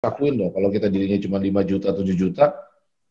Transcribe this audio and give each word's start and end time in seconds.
akuin 0.00 0.34
loh, 0.40 0.48
kalau 0.52 0.72
kita 0.72 0.88
dirinya 0.88 1.20
cuma 1.20 1.36
5 1.36 1.60
juta, 1.68 1.92
7 1.92 2.16
juta, 2.16 2.56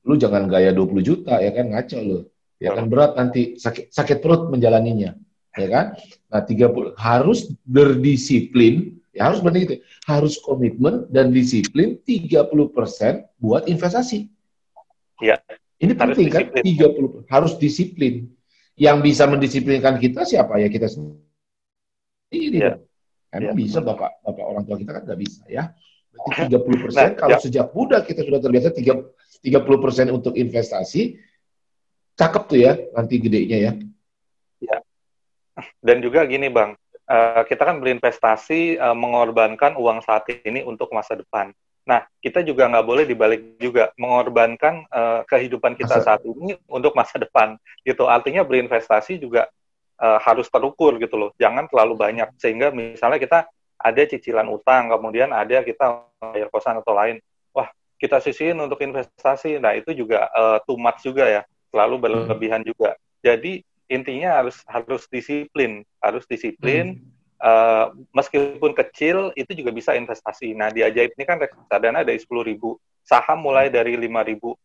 lu 0.10 0.18
jangan 0.18 0.50
gaya 0.50 0.74
20 0.74 1.06
juta, 1.06 1.38
ya 1.38 1.54
kan, 1.54 1.70
ngaco 1.70 2.00
lo. 2.02 2.20
Ya 2.60 2.76
kan, 2.76 2.90
berat 2.90 3.14
nanti, 3.16 3.56
sakit, 3.56 3.94
sakit 3.94 4.18
perut 4.20 4.50
menjalaninya. 4.50 5.14
Ya 5.56 5.68
kan? 5.70 5.86
Nah, 6.34 6.42
30, 6.44 6.98
harus 6.98 7.54
berdisiplin, 7.64 9.00
ya 9.14 9.30
harus 9.30 9.40
benar 9.40 9.62
gitu, 9.64 9.78
harus 10.10 10.36
komitmen 10.42 11.06
dan 11.14 11.30
disiplin 11.30 12.02
30% 12.04 12.58
buat 13.38 13.70
investasi. 13.70 14.28
Ya. 15.22 15.38
Ini 15.80 15.94
penting 15.96 16.28
kan? 16.28 16.52
30 16.52 17.30
harus 17.30 17.54
disiplin. 17.56 18.28
Yang 18.80 19.12
bisa 19.12 19.28
mendisiplinkan 19.28 20.00
kita 20.00 20.24
siapa 20.24 20.56
ya 20.56 20.72
kita 20.72 20.88
sendiri. 20.88 21.20
Ya. 22.64 22.80
Kan 23.28 23.44
ya. 23.44 23.52
bisa 23.52 23.84
bapak 23.84 24.24
bapak 24.24 24.46
orang 24.48 24.64
tua 24.64 24.80
kita 24.80 24.92
kan 24.96 25.04
nggak 25.04 25.20
bisa 25.20 25.44
ya. 25.52 25.76
Berarti 26.10 26.52
30 26.52 26.84
persen 26.84 27.08
nah, 27.14 27.18
kalau 27.18 27.38
ya. 27.38 27.42
sejak 27.42 27.68
muda 27.72 27.98
kita 28.04 28.22
sudah 28.26 28.40
terbiasa 28.42 28.70
30 28.74 29.84
persen 29.84 30.08
untuk 30.12 30.34
investasi, 30.36 31.16
cakep 32.20 32.44
tuh 32.50 32.60
ya 32.60 32.74
nanti 32.98 33.16
gedenya 33.22 33.58
ya. 33.58 33.72
Ya. 34.60 34.78
Dan 35.80 36.04
juga 36.04 36.28
gini 36.28 36.52
bang, 36.52 36.76
uh, 37.08 37.42
kita 37.48 37.64
kan 37.64 37.80
berinvestasi 37.80 38.80
uh, 38.80 38.98
mengorbankan 38.98 39.80
uang 39.80 40.04
saat 40.04 40.28
ini 40.44 40.66
untuk 40.66 40.92
masa 40.92 41.16
depan. 41.16 41.56
Nah, 41.88 42.06
kita 42.22 42.46
juga 42.46 42.70
nggak 42.70 42.86
boleh 42.86 43.04
dibalik 43.10 43.58
juga 43.58 43.90
mengorbankan 43.98 44.86
uh, 44.94 45.26
kehidupan 45.26 45.74
kita 45.74 45.98
masa. 45.98 46.06
saat 46.06 46.22
ini 46.22 46.54
untuk 46.70 46.94
masa 46.94 47.18
depan. 47.18 47.58
Gitu. 47.82 48.06
Artinya 48.06 48.46
berinvestasi 48.46 49.18
juga 49.18 49.50
uh, 49.98 50.22
harus 50.22 50.46
terukur 50.54 51.02
gitu 51.02 51.18
loh. 51.18 51.32
Jangan 51.42 51.66
terlalu 51.66 51.98
banyak 51.98 52.30
sehingga 52.38 52.70
misalnya 52.70 53.18
kita 53.18 53.40
ada 53.80 54.02
cicilan 54.04 54.48
utang, 54.52 54.92
kemudian 54.92 55.32
ada 55.32 55.64
kita 55.64 56.04
bayar 56.20 56.52
kosan 56.52 56.78
atau 56.84 56.92
lain. 56.92 57.24
Wah, 57.56 57.72
kita 57.96 58.20
sisihin 58.20 58.60
untuk 58.60 58.84
investasi. 58.84 59.56
Nah, 59.58 59.74
itu 59.74 59.96
juga 59.96 60.28
uh, 60.36 60.60
too 60.68 60.76
much 60.76 61.00
juga 61.02 61.26
ya. 61.26 61.42
Terlalu 61.72 61.96
hmm. 61.96 62.04
berlebihan 62.04 62.62
hmm. 62.62 62.70
juga. 62.76 63.00
Jadi 63.24 63.64
intinya 63.88 64.44
harus 64.44 64.62
harus 64.68 65.08
disiplin, 65.08 65.88
harus 66.04 66.28
disiplin. 66.28 67.00
Hmm 67.00 67.18
uh, 67.40 67.96
meskipun 68.12 68.72
kecil 68.76 69.32
itu 69.34 69.52
juga 69.56 69.72
bisa 69.74 69.96
investasi. 69.96 70.54
Nah 70.54 70.70
di 70.70 70.84
ajaib 70.84 71.16
ini 71.16 71.24
kan 71.26 71.40
reksadana 71.40 72.04
dari 72.04 72.20
sepuluh 72.20 72.44
ribu, 72.44 72.76
saham 73.04 73.42
mulai 73.44 73.72
dari 73.72 73.96
lima 73.96 74.22
ribu, 74.22 74.56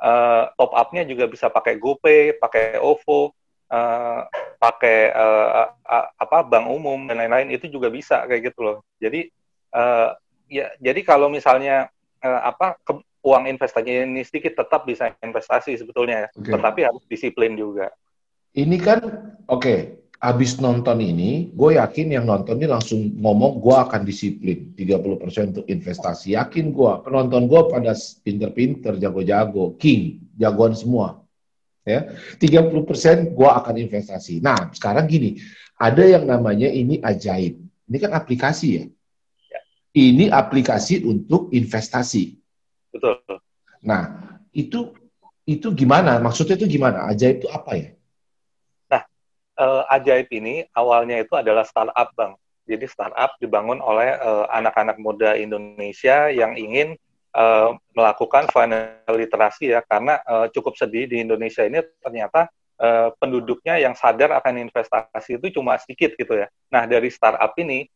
uh, 0.00 0.50
top 0.54 0.72
upnya 0.72 1.02
juga 1.04 1.26
bisa 1.28 1.50
pakai 1.50 1.76
GoPay, 1.76 2.38
pakai 2.38 2.78
OVO, 2.78 3.34
uh, 3.70 4.22
pakai 4.62 5.10
uh, 5.10 5.74
uh, 5.74 6.06
apa 6.22 6.46
bank 6.46 6.70
umum 6.70 7.10
dan 7.10 7.18
lain-lain 7.18 7.50
itu 7.50 7.66
juga 7.66 7.90
bisa 7.90 8.22
kayak 8.30 8.54
gitu 8.54 8.62
loh. 8.62 8.78
Jadi 9.02 9.26
uh, 9.74 10.14
ya 10.46 10.70
jadi 10.78 11.02
kalau 11.02 11.26
misalnya 11.26 11.90
uh, 12.22 12.40
apa 12.46 12.78
ke, 12.86 13.02
uang 13.26 13.50
investasinya 13.50 14.06
ini 14.06 14.22
sedikit 14.22 14.62
tetap 14.62 14.86
bisa 14.86 15.10
investasi 15.18 15.74
sebetulnya, 15.74 16.30
okay. 16.30 16.54
tetapi 16.54 16.86
harus 16.86 17.02
disiplin 17.10 17.58
juga. 17.58 17.90
Ini 18.54 18.76
kan 18.78 18.98
oke. 19.50 19.58
Okay 19.58 19.80
habis 20.22 20.54
nonton 20.62 21.02
ini, 21.02 21.50
gue 21.50 21.74
yakin 21.82 22.14
yang 22.14 22.30
nonton 22.30 22.54
ini 22.62 22.70
langsung 22.70 23.10
ngomong 23.18 23.58
gue 23.58 23.74
akan 23.74 24.06
disiplin 24.06 24.70
30% 24.78 25.50
untuk 25.50 25.66
investasi. 25.66 26.38
Yakin 26.38 26.70
gue, 26.70 26.92
penonton 27.02 27.50
gue 27.50 27.60
pada 27.66 27.90
pinter-pinter, 28.22 29.02
jago-jago, 29.02 29.74
king, 29.82 30.22
jagoan 30.38 30.78
semua. 30.78 31.21
Ya, 31.82 32.14
30% 32.38 33.34
gue 33.34 33.50
akan 33.50 33.74
investasi. 33.74 34.38
Nah, 34.38 34.70
sekarang 34.70 35.10
gini, 35.10 35.42
ada 35.74 36.06
yang 36.06 36.22
namanya 36.22 36.70
ini 36.70 37.02
ajaib. 37.02 37.58
Ini 37.90 37.96
kan 37.98 38.14
aplikasi 38.14 38.68
ya. 38.78 38.84
ya. 39.50 39.60
Ini 39.90 40.30
aplikasi 40.30 41.02
untuk 41.02 41.50
investasi. 41.50 42.38
Betul. 42.94 43.18
Nah, 43.82 44.14
itu 44.54 44.94
itu 45.42 45.74
gimana? 45.74 46.22
Maksudnya 46.22 46.54
itu 46.54 46.70
gimana? 46.70 47.10
Ajaib 47.10 47.42
itu 47.42 47.50
apa 47.50 47.74
ya? 47.74 47.90
uh, 49.58 49.82
ajaib 49.92 50.28
ini 50.32 50.66
awalnya 50.72 51.20
itu 51.20 51.34
adalah 51.36 51.62
startup 51.66 52.10
bang. 52.16 52.32
Jadi 52.62 52.86
startup 52.86 53.34
dibangun 53.42 53.82
oleh 53.82 54.14
uh, 54.22 54.46
anak-anak 54.54 54.96
muda 55.02 55.34
Indonesia 55.34 56.30
yang 56.30 56.54
ingin 56.54 56.94
uh, 57.36 57.76
melakukan 57.96 58.48
financial 58.48 59.16
literasi 59.16 59.72
ya, 59.72 59.80
karena 59.84 60.20
uh, 60.24 60.46
cukup 60.52 60.76
sedih 60.76 61.08
di 61.08 61.20
Indonesia 61.20 61.64
ini 61.64 61.80
ternyata 62.00 62.48
uh, 62.80 63.12
penduduknya 63.16 63.80
yang 63.80 63.96
sadar 63.96 64.32
akan 64.38 64.68
investasi 64.68 65.40
itu 65.40 65.60
cuma 65.60 65.76
sedikit 65.80 66.14
gitu 66.16 66.36
ya. 66.36 66.46
Nah 66.72 66.84
dari 66.88 67.08
startup 67.08 67.52
ini 67.58 67.88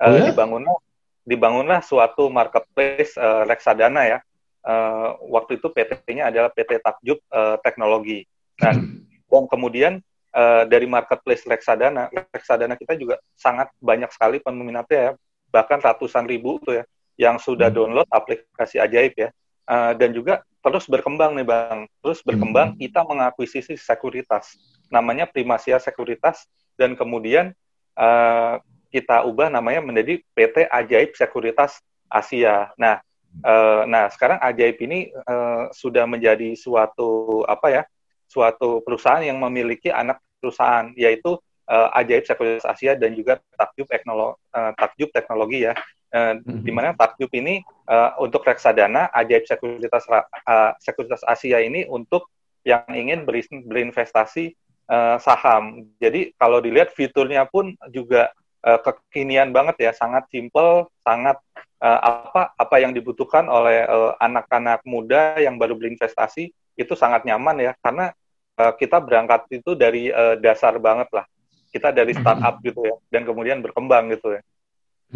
uh, 0.00 0.12
ya? 0.12 0.32
dibangunlah 0.32 0.78
dibangunlah 1.22 1.80
suatu 1.82 2.28
marketplace 2.28 3.14
uh, 3.18 3.46
reksadana 3.46 4.02
ya. 4.06 4.18
Uh, 4.62 5.18
waktu 5.26 5.58
itu 5.58 5.66
PT-nya 5.74 6.30
adalah 6.30 6.46
PT 6.54 6.78
Takjub 6.78 7.18
uh, 7.34 7.58
Teknologi. 7.66 8.22
Nah, 8.62 8.78
dan 9.26 9.42
kemudian 9.50 9.98
uh, 10.30 10.62
dari 10.70 10.86
marketplace 10.86 11.42
reksadana, 11.42 12.06
reksadana 12.30 12.78
kita 12.78 12.94
juga 12.94 13.18
sangat 13.34 13.74
banyak 13.82 14.06
sekali 14.14 14.38
peminatnya 14.38 14.98
ya, 14.98 15.12
bahkan 15.50 15.82
ratusan 15.82 16.30
ribu 16.30 16.62
tuh 16.62 16.78
ya, 16.78 16.84
yang 17.20 17.36
sudah 17.36 17.68
hmm. 17.68 17.76
download 17.76 18.08
aplikasi 18.08 18.80
ajaib 18.80 19.12
ya, 19.16 19.28
uh, 19.68 19.92
dan 19.96 20.12
juga 20.12 20.42
terus 20.62 20.86
berkembang 20.86 21.34
nih 21.34 21.46
bang, 21.46 21.80
terus 22.00 22.22
berkembang 22.22 22.74
hmm. 22.74 22.80
kita 22.80 23.00
mengakuisisi 23.02 23.74
sekuritas, 23.74 24.56
namanya 24.88 25.26
Primasia 25.26 25.82
Sekuritas, 25.82 26.46
dan 26.78 26.94
kemudian 26.94 27.50
uh, 27.98 28.62
kita 28.92 29.24
ubah 29.24 29.48
namanya 29.48 29.80
menjadi 29.80 30.20
PT 30.36 30.68
Ajaib 30.68 31.16
Sekuritas 31.16 31.80
Asia. 32.12 32.70
Nah, 32.76 33.00
uh, 33.42 33.88
nah 33.88 34.06
sekarang 34.12 34.38
Ajaib 34.38 34.76
ini 34.84 35.08
uh, 35.26 35.72
sudah 35.72 36.04
menjadi 36.04 36.52
suatu 36.54 37.42
apa 37.48 37.68
ya? 37.72 37.84
suatu 38.32 38.80
perusahaan 38.80 39.20
yang 39.20 39.36
memiliki 39.36 39.92
anak 39.92 40.16
perusahaan 40.40 40.88
yaitu 40.96 41.36
uh, 41.72 41.88
Ajaib 41.96 42.28
Sekuritas 42.28 42.68
Asia 42.68 42.92
dan 42.92 43.16
juga 43.16 43.40
Takjub 43.56 43.88
Teknologi, 43.88 44.36
uh, 44.52 44.72
Takjub 44.76 45.08
Teknologi 45.08 45.64
ya. 45.64 45.74
Uh, 46.12 46.36
mm-hmm. 46.36 46.60
di 46.60 46.72
mana 46.76 46.92
Takjub 46.92 47.32
ini 47.32 47.64
uh, 47.88 48.12
untuk 48.20 48.44
reksadana 48.44 49.08
Ajaib 49.16 49.48
Sekuritas 49.48 50.04
uh, 50.12 50.76
Sekuritas 50.76 51.24
Asia 51.24 51.64
ini 51.64 51.88
untuk 51.88 52.28
yang 52.68 52.84
ingin 52.92 53.24
beri, 53.24 53.48
berinvestasi 53.48 54.52
uh, 54.92 55.16
saham. 55.16 55.88
Jadi 55.96 56.36
kalau 56.36 56.60
dilihat 56.60 56.92
fiturnya 56.92 57.48
pun 57.48 57.72
juga 57.88 58.28
uh, 58.60 58.76
kekinian 58.84 59.56
banget 59.56 59.88
ya, 59.88 59.92
sangat 59.96 60.28
simple, 60.28 60.92
sangat 61.00 61.40
uh, 61.80 62.00
apa 62.28 62.52
apa 62.60 62.76
yang 62.78 62.92
dibutuhkan 62.92 63.48
oleh 63.48 63.88
anak-anak 64.20 64.84
uh, 64.84 64.88
muda 64.88 65.40
yang 65.40 65.56
baru 65.56 65.80
berinvestasi 65.80 66.52
itu 66.76 66.92
sangat 66.96 67.24
nyaman 67.24 67.56
ya 67.60 67.72
karena 67.80 68.12
uh, 68.60 68.72
kita 68.76 69.00
berangkat 69.00 69.48
itu 69.52 69.72
dari 69.72 70.12
uh, 70.12 70.36
dasar 70.36 70.76
banget 70.76 71.08
lah. 71.12 71.26
Kita 71.72 71.88
dari 71.88 72.12
startup 72.12 72.60
mm-hmm. 72.60 72.68
gitu 72.68 72.80
ya, 72.84 72.96
dan 73.08 73.24
kemudian 73.24 73.64
berkembang 73.64 74.12
gitu 74.12 74.36
ya. 74.36 74.42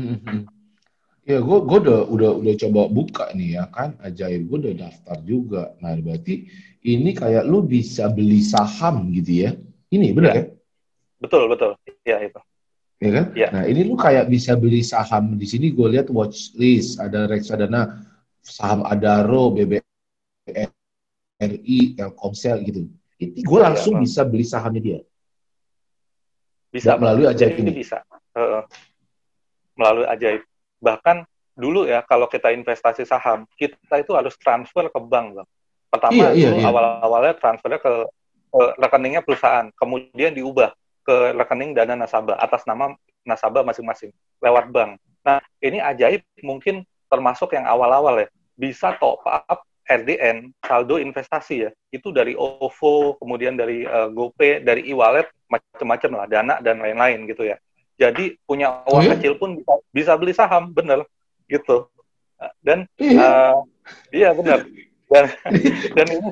Mm-hmm. 0.01 0.49
Ya, 1.27 1.43
gue 1.43 1.59
gue 1.67 1.79
udah 1.85 2.07
udah 2.07 2.31
udah 2.39 2.55
coba 2.55 2.83
buka 2.89 3.25
nih 3.35 3.59
ya 3.61 3.67
kan, 3.69 3.99
ajaib 4.01 4.47
gue 4.49 4.59
udah 4.65 4.75
daftar 4.89 5.19
juga. 5.27 5.75
Nah, 5.83 5.93
berarti 5.99 6.49
ini 6.87 7.13
kayak 7.13 7.45
lu 7.45 7.67
bisa 7.67 8.09
beli 8.09 8.41
saham 8.41 9.11
gitu 9.13 9.45
ya? 9.45 9.53
Ini 9.93 10.15
benar 10.15 10.33
ya? 10.33 10.41
ya? 10.41 10.45
Betul 11.21 11.51
betul, 11.51 11.77
ya 12.07 12.23
itu. 12.23 12.41
Ya 12.97 13.11
kan? 13.13 13.25
Ya. 13.37 13.49
Nah, 13.53 13.69
ini 13.69 13.85
lu 13.85 13.99
kayak 13.99 14.33
bisa 14.33 14.57
beli 14.57 14.81
saham 14.81 15.37
di 15.37 15.45
sini. 15.45 15.75
Gue 15.75 15.93
lihat 15.93 16.09
watch 16.09 16.57
list, 16.57 16.97
ada 17.03 17.29
reksadana 17.29 18.07
saham 18.41 18.87
Adaro, 18.87 19.53
BBRI, 19.53 19.83
Telkomsel 21.99 22.65
gitu 22.65 22.89
itu 23.17 23.41
gue 23.41 23.59
iya, 23.61 23.67
langsung 23.73 23.95
ya, 23.97 24.01
bisa 24.05 24.21
beli 24.29 24.45
sahamnya 24.45 24.83
dia. 24.85 25.01
Bisa 26.71 26.99
melalui 26.99 27.27
ajaib 27.31 27.57
ini. 27.61 27.71
Bisa. 27.73 28.03
Uh, 28.37 28.63
melalui 29.77 30.07
ajaib. 30.09 30.43
Bahkan 30.81 31.25
dulu 31.57 31.89
ya 31.89 32.05
kalau 32.05 32.29
kita 32.29 32.53
investasi 32.53 33.09
saham, 33.09 33.49
kita 33.57 34.01
itu 34.01 34.13
harus 34.13 34.37
transfer 34.37 34.89
ke 34.89 35.01
bank, 35.01 35.41
bang. 35.41 35.49
Pertama 35.87 36.13
iya, 36.13 36.29
iya, 36.35 36.51
iya. 36.61 36.67
awal-awalnya 36.69 37.35
transfernya 37.41 37.81
ke, 37.81 37.93
ke 38.53 38.63
rekeningnya 38.77 39.23
perusahaan, 39.25 39.71
kemudian 39.79 40.35
diubah 40.37 40.75
ke 41.07 41.33
rekening 41.39 41.73
dana 41.73 41.95
nasabah 41.95 42.37
atas 42.37 42.67
nama 42.67 42.93
nasabah 43.23 43.63
masing-masing 43.63 44.11
lewat 44.43 44.69
bank. 44.75 44.99
Nah 45.23 45.39
ini 45.63 45.79
ajaib 45.79 46.27
mungkin 46.43 46.83
termasuk 47.07 47.55
yang 47.55 47.65
awal-awal 47.65 48.19
ya 48.19 48.29
bisa 48.59 48.99
top 48.99 49.23
up 49.25 49.63
RDN 49.87 50.51
saldo 50.61 50.99
investasi 50.99 51.55
ya 51.67 51.71
itu 51.95 52.11
dari 52.11 52.35
OVO 52.35 53.17
kemudian 53.23 53.55
dari 53.55 53.87
uh, 53.87 54.11
GoPay 54.11 54.67
dari 54.67 54.87
e-wallet 54.91 55.31
macam-macam 55.47 56.11
lah 56.23 56.27
dana 56.27 56.55
dan 56.61 56.83
lain-lain 56.83 57.27
gitu 57.31 57.47
ya 57.47 57.57
jadi 57.97 58.37
punya 58.45 58.83
uang 58.91 59.01
oh, 59.01 59.07
iya? 59.07 59.13
kecil 59.17 59.39
pun 59.39 59.57
bisa, 59.57 59.75
bisa 59.95 60.13
beli 60.19 60.33
saham 60.35 60.75
bener 60.75 61.07
gitu 61.47 61.87
dan 62.61 62.85
iya, 63.01 63.17
uh, 63.23 63.57
iya 64.13 64.31
benar 64.35 64.67
dan 65.07 65.25
dan 65.97 66.07
ini 66.11 66.29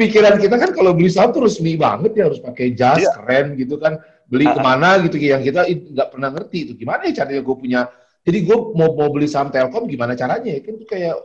pikiran 0.00 0.40
kita 0.40 0.56
kan 0.56 0.70
kalau 0.72 0.96
beli 0.96 1.12
saham 1.12 1.30
tuh 1.30 1.44
resmi 1.44 1.76
banget 1.76 2.16
ya 2.16 2.32
harus 2.32 2.40
pakai 2.40 2.72
jas 2.72 3.04
iya. 3.04 3.12
keren 3.14 3.54
gitu 3.60 3.76
kan 3.76 4.00
beli 4.26 4.48
uh, 4.48 4.56
ke 4.56 4.60
mana 4.64 4.96
gitu 5.04 5.20
yang 5.20 5.44
kita 5.44 5.68
nggak 5.68 6.08
pernah 6.08 6.32
ngerti 6.32 6.58
itu 6.66 6.72
gimana 6.74 7.04
ya 7.04 7.22
caranya 7.22 7.44
gue 7.44 7.56
punya 7.56 7.82
Jadi 8.22 8.38
gue 8.46 8.58
mau 8.78 8.94
mau 8.94 9.10
beli 9.10 9.26
saham 9.26 9.50
Telkom 9.50 9.90
gimana 9.90 10.14
caranya? 10.14 10.54
Kan 10.62 10.78
itu 10.78 10.86
kayak 10.86 11.18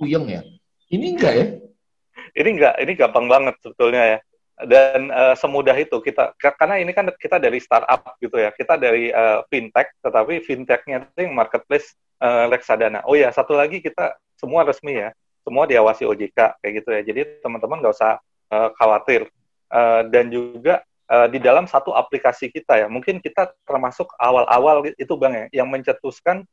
puyeng 0.00 0.24
ya. 0.32 0.40
Ini 0.88 1.06
enggak 1.16 1.34
ya? 1.36 1.46
Ini 2.32 2.48
enggak, 2.56 2.74
ini 2.80 2.92
gampang 2.96 3.26
banget 3.28 3.54
sebetulnya 3.60 4.02
ya. 4.16 4.18
Dan 4.58 5.14
uh, 5.14 5.38
semudah 5.38 5.76
itu 5.78 6.02
kita 6.02 6.34
karena 6.34 6.82
ini 6.82 6.90
kan 6.90 7.06
kita 7.14 7.38
dari 7.38 7.62
startup 7.62 8.18
gitu 8.18 8.36
ya. 8.40 8.50
Kita 8.50 8.74
dari 8.74 9.12
uh, 9.12 9.46
fintech, 9.46 9.94
tetapi 10.02 10.42
fintechnya 10.42 11.06
itu 11.06 11.28
yang 11.28 11.36
marketplace 11.36 11.94
uh, 12.18 12.50
reksadana. 12.50 13.06
Oh 13.06 13.14
ya, 13.14 13.30
satu 13.30 13.54
lagi 13.54 13.78
kita 13.78 14.18
semua 14.34 14.66
resmi 14.66 14.98
ya. 14.98 15.14
Semua 15.46 15.64
diawasi 15.64 16.04
OJK 16.04 16.58
kayak 16.58 16.72
gitu 16.82 16.88
ya. 16.90 17.00
Jadi 17.06 17.20
teman-teman 17.44 17.78
nggak 17.84 17.94
usah 17.94 18.18
uh, 18.50 18.70
khawatir. 18.76 19.30
Uh, 19.68 20.00
dan 20.08 20.32
juga 20.32 20.80
uh, 21.12 21.28
di 21.28 21.36
dalam 21.38 21.68
satu 21.68 21.92
aplikasi 21.92 22.48
kita 22.48 22.80
ya, 22.80 22.86
mungkin 22.88 23.20
kita 23.20 23.52
termasuk 23.68 24.08
awal-awal 24.16 24.80
itu 24.96 25.14
bang 25.20 25.32
ya, 25.34 25.62
yang 25.62 25.68
mencetuskan 25.68 26.44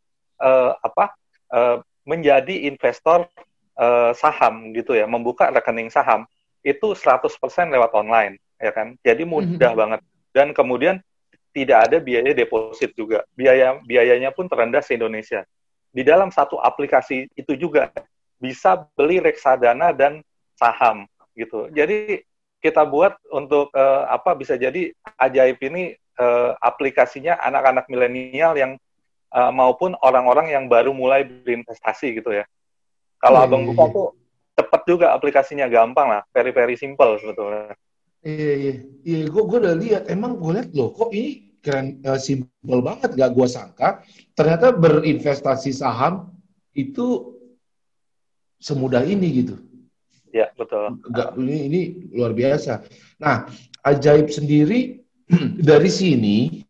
uh, 0.44 0.76
apa 0.84 1.16
uh, 1.56 1.78
menjadi 2.04 2.68
investor 2.68 3.26
uh, 3.80 4.12
saham 4.16 4.72
gitu 4.76 4.96
ya, 4.96 5.08
membuka 5.08 5.52
rekening 5.52 5.92
saham 5.92 6.28
itu 6.66 6.98
100% 6.98 7.30
lewat 7.70 7.92
online 7.94 8.42
ya 8.60 8.72
kan. 8.74 8.96
Jadi 9.06 9.24
mudah 9.24 9.48
mm 9.52 9.60
-hmm. 9.60 9.76
banget 9.78 10.02
dan 10.34 10.48
kemudian 10.52 10.96
tidak 11.56 11.88
ada 11.88 11.98
biaya 12.04 12.36
deposit 12.36 12.92
juga. 13.00 13.24
Biaya 13.32 13.80
biayanya 13.88 14.36
pun 14.36 14.52
terendah 14.52 14.84
se 14.84 15.00
Indonesia. 15.00 15.48
Di 15.96 16.04
dalam 16.04 16.28
satu 16.28 16.60
aplikasi 16.60 17.32
itu 17.40 17.56
juga 17.56 17.88
bisa 18.36 18.84
beli 19.00 19.24
reksadana 19.24 19.96
dan 19.96 20.20
saham 20.60 21.08
gitu. 21.40 21.72
Jadi 21.72 22.28
kita 22.60 22.84
buat 22.84 23.16
untuk 23.32 23.72
uh, 23.72 24.04
apa 24.12 24.36
bisa 24.36 24.60
jadi 24.60 24.92
ajaib 25.16 25.56
ini 25.64 25.96
uh, 26.20 26.58
aplikasinya 26.60 27.40
anak-anak 27.40 27.88
milenial 27.88 28.52
yang 28.60 28.76
uh, 29.32 29.52
maupun 29.56 29.96
orang-orang 30.04 30.52
yang 30.52 30.68
baru 30.68 30.92
mulai 30.92 31.24
berinvestasi 31.24 32.20
gitu 32.20 32.36
ya. 32.36 32.44
Kalau 33.20 33.40
hmm. 33.42 33.46
abang 33.48 33.64
buka 33.68 33.86
tuh 33.92 34.08
cepet 34.56 34.82
juga 34.88 35.08
aplikasinya 35.12 35.68
gampang 35.68 36.08
lah, 36.08 36.22
very 36.32 36.56
very 36.56 36.76
simple 36.80 37.20
sebetulnya. 37.20 37.76
Iya 38.26 38.54
iya 38.58 38.74
iya, 39.06 39.20
gue 39.30 39.44
gue 39.46 39.60
udah 39.62 39.76
lihat, 39.78 40.04
emang 40.10 40.42
gue 40.42 40.58
lihat 40.58 40.74
loh, 40.74 40.90
kok 40.90 41.14
ini 41.14 41.46
keren 41.62 42.02
uh, 42.06 42.18
simple 42.18 42.82
banget, 42.82 43.14
gak 43.14 43.32
gue 43.38 43.48
sangka 43.50 44.02
ternyata 44.34 44.74
berinvestasi 44.74 45.70
saham 45.74 46.34
itu 46.74 47.38
semudah 48.58 49.06
ini 49.06 49.46
gitu. 49.46 49.56
Ya 50.34 50.50
betul. 50.58 51.00
Gak, 51.14 51.38
ini 51.38 51.58
ini 51.70 51.82
luar 52.12 52.34
biasa. 52.34 52.82
Nah 53.22 53.46
ajaib 53.86 54.34
sendiri 54.34 55.06
dari 55.70 55.90
sini 55.94 56.65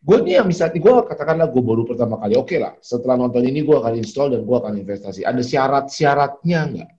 gue 0.00 0.16
nih 0.24 0.40
yang 0.40 0.48
misalnya 0.48 0.80
gue 0.80 0.94
katakanlah 1.12 1.52
gue 1.52 1.60
baru 1.60 1.84
pertama 1.84 2.16
kali 2.16 2.32
oke 2.32 2.48
okay 2.48 2.58
lah 2.58 2.72
setelah 2.80 3.20
nonton 3.20 3.44
ini 3.44 3.60
gue 3.60 3.76
akan 3.76 4.00
install 4.00 4.32
dan 4.32 4.42
gue 4.48 4.56
akan 4.56 4.74
investasi. 4.80 5.28
Ada 5.28 5.44
syarat-syaratnya 5.44 6.60
nggak? 6.72 6.90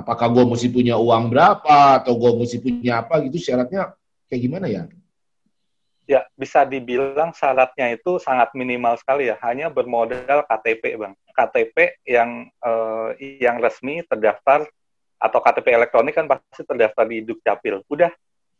Apakah 0.00 0.32
gue 0.32 0.44
mesti 0.48 0.72
punya 0.72 0.96
uang 0.96 1.28
berapa 1.28 2.00
atau 2.00 2.16
gue 2.16 2.30
mesti 2.40 2.56
punya 2.64 3.04
apa 3.04 3.20
gitu 3.28 3.36
syaratnya 3.36 3.92
kayak 4.32 4.40
gimana 4.40 4.66
ya? 4.72 4.88
Ya 6.08 6.24
bisa 6.32 6.64
dibilang 6.64 7.36
syaratnya 7.36 7.92
itu 7.92 8.16
sangat 8.16 8.56
minimal 8.56 8.96
sekali 8.96 9.28
ya 9.28 9.36
hanya 9.44 9.68
bermodal 9.68 10.40
KTP 10.48 10.96
bang. 10.96 11.12
KTP 11.36 12.00
yang 12.08 12.48
eh, 12.48 13.08
yang 13.44 13.60
resmi 13.60 14.00
terdaftar 14.08 14.64
atau 15.20 15.38
KTP 15.44 15.76
elektronik 15.76 16.16
kan 16.16 16.24
pasti 16.24 16.64
terdaftar 16.64 17.04
di 17.04 17.20
Dukcapil. 17.20 17.84
Udah 17.92 18.08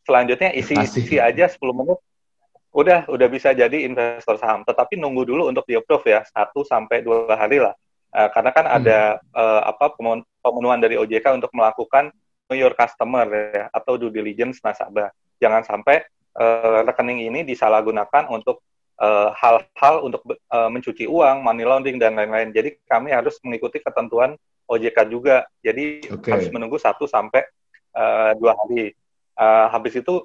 selanjutnya 0.05 0.53
isi 0.53 0.77
isi 0.77 1.17
aja 1.17 1.49
10 1.49 1.57
menit 1.73 1.97
udah 2.71 3.11
udah 3.11 3.29
bisa 3.31 3.51
jadi 3.51 3.83
investor 3.83 4.39
saham 4.39 4.63
tetapi 4.63 4.95
nunggu 4.95 5.27
dulu 5.27 5.51
untuk 5.51 5.67
di 5.67 5.75
approve 5.75 6.07
ya 6.07 6.21
satu 6.23 6.63
sampai 6.63 7.03
dua 7.03 7.35
hari 7.35 7.59
lah 7.59 7.75
uh, 8.15 8.29
karena 8.31 8.51
kan 8.55 8.67
hmm. 8.67 8.77
ada 8.79 8.99
uh, 9.35 9.63
apa 9.67 9.99
pemenuhan 10.43 10.79
dari 10.79 10.95
OJK 10.95 11.35
untuk 11.35 11.51
melakukan 11.51 12.15
know 12.47 12.55
your 12.55 12.75
customer 12.79 13.27
ya 13.27 13.67
atau 13.75 13.99
due 13.99 14.15
diligence 14.15 14.63
nasabah 14.63 15.11
jangan 15.43 15.67
sampai 15.67 16.07
uh, 16.39 16.87
rekening 16.87 17.27
ini 17.27 17.43
disalahgunakan 17.43 18.31
untuk 18.31 18.63
hal-hal 19.33 19.95
uh, 19.97 20.05
untuk 20.05 20.21
uh, 20.29 20.69
mencuci 20.69 21.09
uang, 21.09 21.41
money 21.41 21.65
laundering 21.65 21.97
dan 21.97 22.21
lain-lain. 22.21 22.53
Jadi 22.53 22.77
kami 22.85 23.17
harus 23.17 23.41
mengikuti 23.41 23.81
ketentuan 23.81 24.37
OJK 24.69 25.09
juga. 25.09 25.49
Jadi 25.65 26.05
okay. 26.05 26.31
harus 26.37 26.53
menunggu 26.53 26.77
satu 26.77 27.09
sampai 27.09 27.41
uh, 27.97 28.37
dua 28.37 28.53
hari. 28.53 28.93
Uh, 29.41 29.73
habis 29.73 29.97
itu 29.97 30.21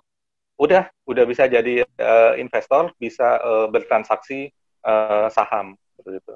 udah 0.56 0.88
udah 1.04 1.24
bisa 1.28 1.52
jadi 1.52 1.84
uh, 1.84 2.34
investor, 2.40 2.96
bisa 2.96 3.40
uh, 3.44 3.68
bertransaksi 3.68 4.52
uh, 4.88 5.28
saham 5.28 5.76
seperti 6.00 6.24
itu. 6.24 6.34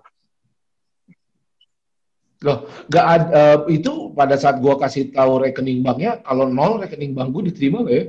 Loh, 2.40 2.72
gak 2.88 3.06
ada, 3.06 3.26
uh, 3.36 3.58
itu 3.68 4.16
pada 4.16 4.40
saat 4.40 4.64
gua 4.64 4.80
kasih 4.80 5.12
tahu 5.12 5.44
rekening 5.44 5.84
banknya, 5.84 6.24
kalau 6.24 6.48
nol 6.48 6.80
rekening 6.80 7.12
bank 7.12 7.36
gua 7.36 7.44
diterima 7.48 7.84
gak 7.84 7.96
ya? 7.96 8.06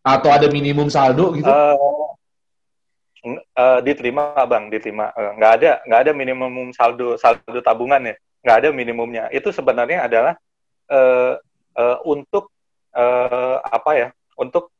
Atau 0.00 0.32
ada 0.32 0.48
minimum 0.48 0.88
saldo 0.88 1.36
gitu? 1.36 1.44
Uh, 1.44 1.76
uh, 3.56 3.84
diterima 3.84 4.32
bang, 4.48 4.72
diterima. 4.72 5.12
Uh, 5.12 5.36
nggak 5.36 5.52
ada, 5.60 5.70
nggak 5.84 6.00
ada 6.00 6.12
minimum 6.16 6.72
saldo 6.72 7.20
saldo 7.20 7.60
tabungan 7.60 8.08
ya, 8.08 8.16
nggak 8.40 8.56
ada 8.64 8.68
minimumnya. 8.72 9.28
Itu 9.28 9.52
sebenarnya 9.52 10.08
adalah 10.08 10.40
uh, 10.88 11.36
uh, 11.76 11.98
untuk 12.08 12.48
uh, 12.94 13.56
apa 13.62 13.90
ya 13.96 14.08
untuk 14.38 14.72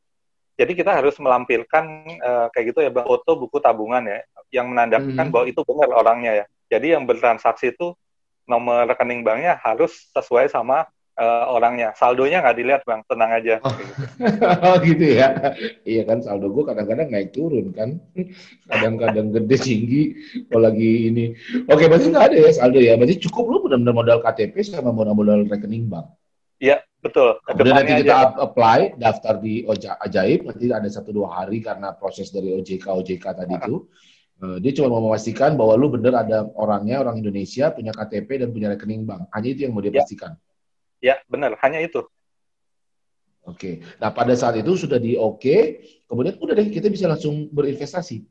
jadi 0.59 0.77
kita 0.77 0.91
harus 0.93 1.17
melampirkan 1.17 2.05
uh, 2.21 2.47
kayak 2.53 2.65
gitu 2.75 2.79
ya 2.85 2.91
foto 2.93 3.31
buku 3.33 3.57
tabungan 3.57 4.05
ya 4.05 4.21
yang 4.53 4.69
menandakan 4.69 5.25
hmm. 5.25 5.33
bahwa 5.33 5.45
itu 5.47 5.61
benar 5.63 5.89
orangnya 5.95 6.31
ya. 6.43 6.45
Jadi 6.71 6.93
yang 6.93 7.07
bertransaksi 7.07 7.73
itu 7.73 7.95
nomor 8.45 8.83
rekening 8.85 9.23
banknya 9.23 9.57
harus 9.57 10.11
sesuai 10.11 10.51
sama 10.51 10.85
uh, 11.15 11.45
orangnya. 11.49 11.95
Saldonya 11.95 12.43
nggak 12.43 12.57
dilihat 12.59 12.81
bang 12.83 13.01
tenang 13.07 13.31
aja. 13.31 13.55
Oh. 13.63 13.75
oh 14.69 14.75
gitu 14.83 15.05
ya. 15.17 15.55
Iya 15.87 16.03
kan 16.05 16.19
saldo 16.21 16.51
gue 16.51 16.63
kadang-kadang 16.67 17.07
naik 17.09 17.31
turun 17.31 17.71
kan. 17.71 17.97
Kadang-kadang 18.67 19.31
gede 19.33 19.57
tinggi 19.57 20.03
kalau 20.51 20.67
lagi 20.67 21.09
ini. 21.09 21.25
Oke 21.71 21.87
berarti 21.87 22.11
nggak 22.11 22.25
ada 22.31 22.37
ya 22.37 22.51
saldo 22.51 22.79
ya. 22.79 22.99
Berarti 22.99 23.17
cukup 23.23 23.45
lu 23.49 23.57
benar-benar 23.65 23.95
modal 23.95 24.19
KTP 24.21 24.61
sama 24.67 24.91
modal-modal 24.91 25.47
rekening 25.47 25.87
bank? 25.87 26.11
Iya, 26.61 26.85
betul. 27.01 27.37
Kemudian 27.43 27.75
nanti 27.75 27.93
kita 28.05 28.15
aja. 28.15 28.37
apply, 28.39 28.79
daftar 28.95 29.41
di 29.41 29.65
Oja 29.65 29.97
Ajaib, 29.99 30.47
nanti 30.47 30.65
ada 30.71 30.87
satu 30.87 31.11
dua 31.11 31.43
hari 31.43 31.59
karena 31.59 31.91
proses 31.97 32.29
dari 32.29 32.53
OJK 32.55 32.85
OJK 32.85 33.25
tadi 33.43 33.53
itu. 33.57 33.89
Uh, 34.41 34.57
dia 34.57 34.73
cuma 34.73 34.89
mau 34.89 35.05
memastikan 35.05 35.53
bahwa 35.53 35.77
lu 35.77 35.93
bener 35.93 36.17
ada 36.17 36.49
orangnya, 36.57 36.97
orang 36.97 37.21
Indonesia, 37.21 37.69
punya 37.69 37.93
KTP 37.93 38.41
dan 38.41 38.49
punya 38.49 38.73
rekening 38.73 39.05
bank. 39.05 39.29
Hanya 39.37 39.49
itu 39.53 39.69
yang 39.69 39.73
mau 39.77 39.85
dia 39.85 39.93
ya. 39.93 40.01
pastikan. 40.01 40.31
Ya, 40.97 41.15
benar. 41.29 41.57
Hanya 41.61 41.77
itu. 41.77 42.01
Oke. 43.45 43.57
Okay. 43.57 43.73
Nah, 44.01 44.09
pada 44.13 44.33
saat 44.33 44.57
itu 44.57 44.73
sudah 44.77 44.97
di 44.97 45.13
oke, 45.13 45.41
okay, 45.41 45.61
kemudian 46.05 46.37
udah 46.41 46.53
deh 46.57 46.69
kita 46.73 46.89
bisa 46.89 47.05
langsung 47.05 47.49
berinvestasi. 47.53 48.25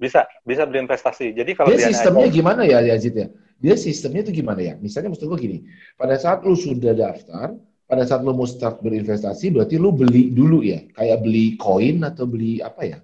Bisa, 0.00 0.24
bisa 0.46 0.64
berinvestasi. 0.64 1.36
Jadi 1.36 1.50
kalau 1.52 1.68
dia 1.70 1.92
sistemnya 1.92 2.26
gimana 2.32 2.64
ya, 2.64 2.80
Yazid 2.80 3.14
ya? 3.14 3.28
Dia 3.60 3.76
sistemnya 3.76 4.24
itu 4.24 4.32
gimana 4.32 4.64
ya? 4.64 4.74
Misalnya 4.80 5.12
maksud 5.12 5.28
gue 5.28 5.38
gini, 5.38 5.58
pada 6.00 6.16
saat 6.16 6.40
lu 6.40 6.56
sudah 6.56 6.96
daftar, 6.96 7.52
pada 7.90 8.06
saat 8.06 8.22
lu 8.22 8.30
mau 8.30 8.46
start 8.46 8.78
berinvestasi, 8.78 9.50
berarti 9.50 9.74
lu 9.74 9.90
beli 9.90 10.30
dulu 10.30 10.62
ya? 10.62 10.86
Kayak 10.94 11.26
beli 11.26 11.58
koin 11.58 11.98
atau 12.06 12.30
beli 12.30 12.62
apa 12.62 12.86
ya? 12.86 12.98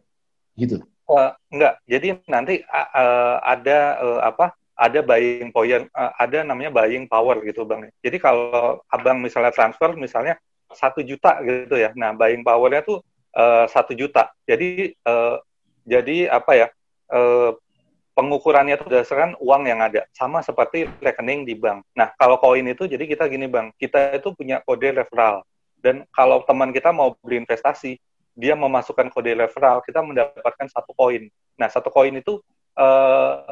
Gitu. 0.55 0.78
Uh, 1.11 1.35
enggak, 1.50 1.83
jadi 1.90 2.23
nanti 2.31 2.62
uh, 2.71 3.43
ada 3.43 3.78
uh, 3.99 4.21
apa? 4.23 4.55
Ada 4.76 5.00
buying 5.02 5.50
power, 5.50 5.88
uh, 5.90 6.12
ada 6.21 6.47
namanya 6.47 6.71
buying 6.71 7.11
power 7.11 7.43
gitu 7.43 7.66
bang. 7.66 7.90
Jadi 7.99 8.23
kalau 8.23 8.78
abang 8.87 9.19
misalnya 9.19 9.50
transfer, 9.50 9.97
misalnya 9.99 10.38
satu 10.71 11.02
juta 11.02 11.43
gitu 11.43 11.75
ya. 11.81 11.90
Nah, 11.97 12.14
buying 12.14 12.47
powernya 12.47 12.87
tuh 12.87 13.02
satu 13.69 13.93
uh, 13.93 13.99
juta. 13.99 14.31
Jadi 14.47 14.95
uh, 15.02 15.40
jadi 15.83 16.31
apa 16.31 16.52
ya? 16.55 16.69
Uh, 17.11 17.59
pengukurannya 18.16 18.80
itu 18.80 18.88
berdasarkan 18.88 19.37
uang 19.37 19.68
yang 19.68 19.85
ada 19.85 20.08
sama 20.16 20.40
seperti 20.40 20.88
rekening 21.04 21.44
di 21.44 21.52
bank. 21.52 21.85
Nah 21.92 22.08
kalau 22.16 22.40
koin 22.40 22.64
itu 22.64 22.88
jadi 22.88 23.04
kita 23.04 23.28
gini 23.28 23.44
bang, 23.44 23.68
kita 23.76 24.16
itu 24.16 24.32
punya 24.32 24.64
kode 24.64 24.96
referral 24.96 25.44
dan 25.85 26.08
kalau 26.16 26.40
teman 26.49 26.73
kita 26.73 26.96
mau 26.96 27.12
berinvestasi 27.20 28.00
dia 28.32 28.56
memasukkan 28.56 29.12
kode 29.12 29.37
referral 29.37 29.85
kita 29.85 30.00
mendapatkan 30.00 30.66
satu 30.73 30.96
koin. 30.96 31.28
Nah 31.61 31.68
satu 31.68 31.92
koin 31.92 32.16
itu 32.16 32.40
uh, 32.80 33.44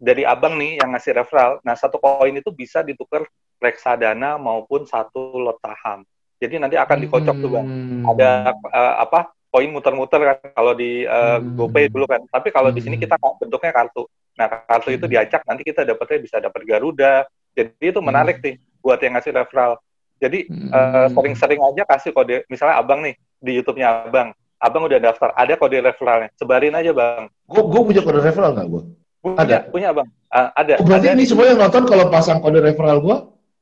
dari 0.00 0.24
abang 0.24 0.56
nih 0.56 0.80
yang 0.80 0.96
ngasih 0.96 1.12
referral. 1.20 1.60
Nah 1.60 1.76
satu 1.76 2.00
koin 2.00 2.32
itu 2.32 2.48
bisa 2.56 2.80
ditukar 2.80 3.28
reksadana 3.60 4.40
maupun 4.40 4.88
satu 4.88 5.36
lot 5.36 5.60
saham. 5.60 6.00
Jadi 6.40 6.60
nanti 6.60 6.76
akan 6.80 6.96
dikocok 7.04 7.36
tuh 7.40 7.50
bang. 7.52 7.66
Ada 8.08 8.56
uh, 8.72 8.94
apa 9.04 9.35
koin 9.50 9.70
muter-muter 9.72 10.20
kan 10.20 10.38
kalau 10.52 10.72
di 10.76 11.08
uh, 11.08 11.38
hmm. 11.38 11.56
GoPay 11.56 11.86
dulu 11.88 12.06
kan. 12.06 12.20
Tapi 12.28 12.48
kalau 12.52 12.70
hmm. 12.70 12.76
di 12.76 12.80
sini 12.84 12.96
hmm. 12.98 13.04
kita 13.08 13.16
bentuknya 13.18 13.72
kartu. 13.72 14.04
Nah, 14.36 14.46
kartu 14.68 14.92
itu 14.92 15.06
hmm. 15.08 15.12
diacak 15.16 15.42
nanti 15.48 15.62
kita 15.64 15.82
dapatnya 15.86 16.18
bisa 16.20 16.36
dapat 16.38 16.60
Garuda. 16.66 17.24
Jadi 17.56 17.72
itu 17.80 18.00
menarik 18.04 18.38
hmm. 18.40 18.44
nih 18.44 18.54
buat 18.84 18.98
yang 19.00 19.16
ngasih 19.16 19.32
referral. 19.32 19.80
Jadi 20.16 20.48
hmm. 20.48 20.70
uh, 20.72 21.08
sering-sering 21.12 21.60
aja 21.60 21.82
kasih 21.84 22.12
kode 22.12 22.44
misalnya 22.48 22.80
Abang 22.80 23.04
nih 23.04 23.16
di 23.40 23.52
YouTube-nya 23.60 24.08
Abang 24.08 24.32
abang 24.56 24.88
udah 24.88 25.00
daftar, 25.00 25.30
ada 25.36 25.54
kode 25.56 25.78
referralnya, 25.84 26.28
sebarin 26.36 26.74
aja 26.74 26.90
bang. 26.92 27.28
Gue 27.44 27.62
gue 27.68 27.80
punya 27.92 28.00
kode 28.00 28.20
referral 28.24 28.56
nggak 28.56 28.68
gue? 28.72 28.82
Punya, 29.20 29.38
ada, 29.42 29.56
punya 29.68 29.88
bang. 29.92 30.08
Uh, 30.32 30.48
ada. 30.56 30.74
Oh, 30.80 30.84
berarti 30.86 31.08
ada. 31.12 31.16
ini 31.18 31.24
semua 31.28 31.44
yang 31.50 31.60
nonton 31.60 31.84
kalau 31.84 32.08
pasang 32.08 32.40
kode 32.40 32.60
referral 32.64 32.98
gue, 33.04 33.16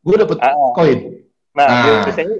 gue 0.07 0.17
dapet 0.23 0.38
uh, 0.38 0.73
koin. 0.76 0.99
Nah, 1.55 1.67
nah. 1.67 2.03
biasanya 2.07 2.37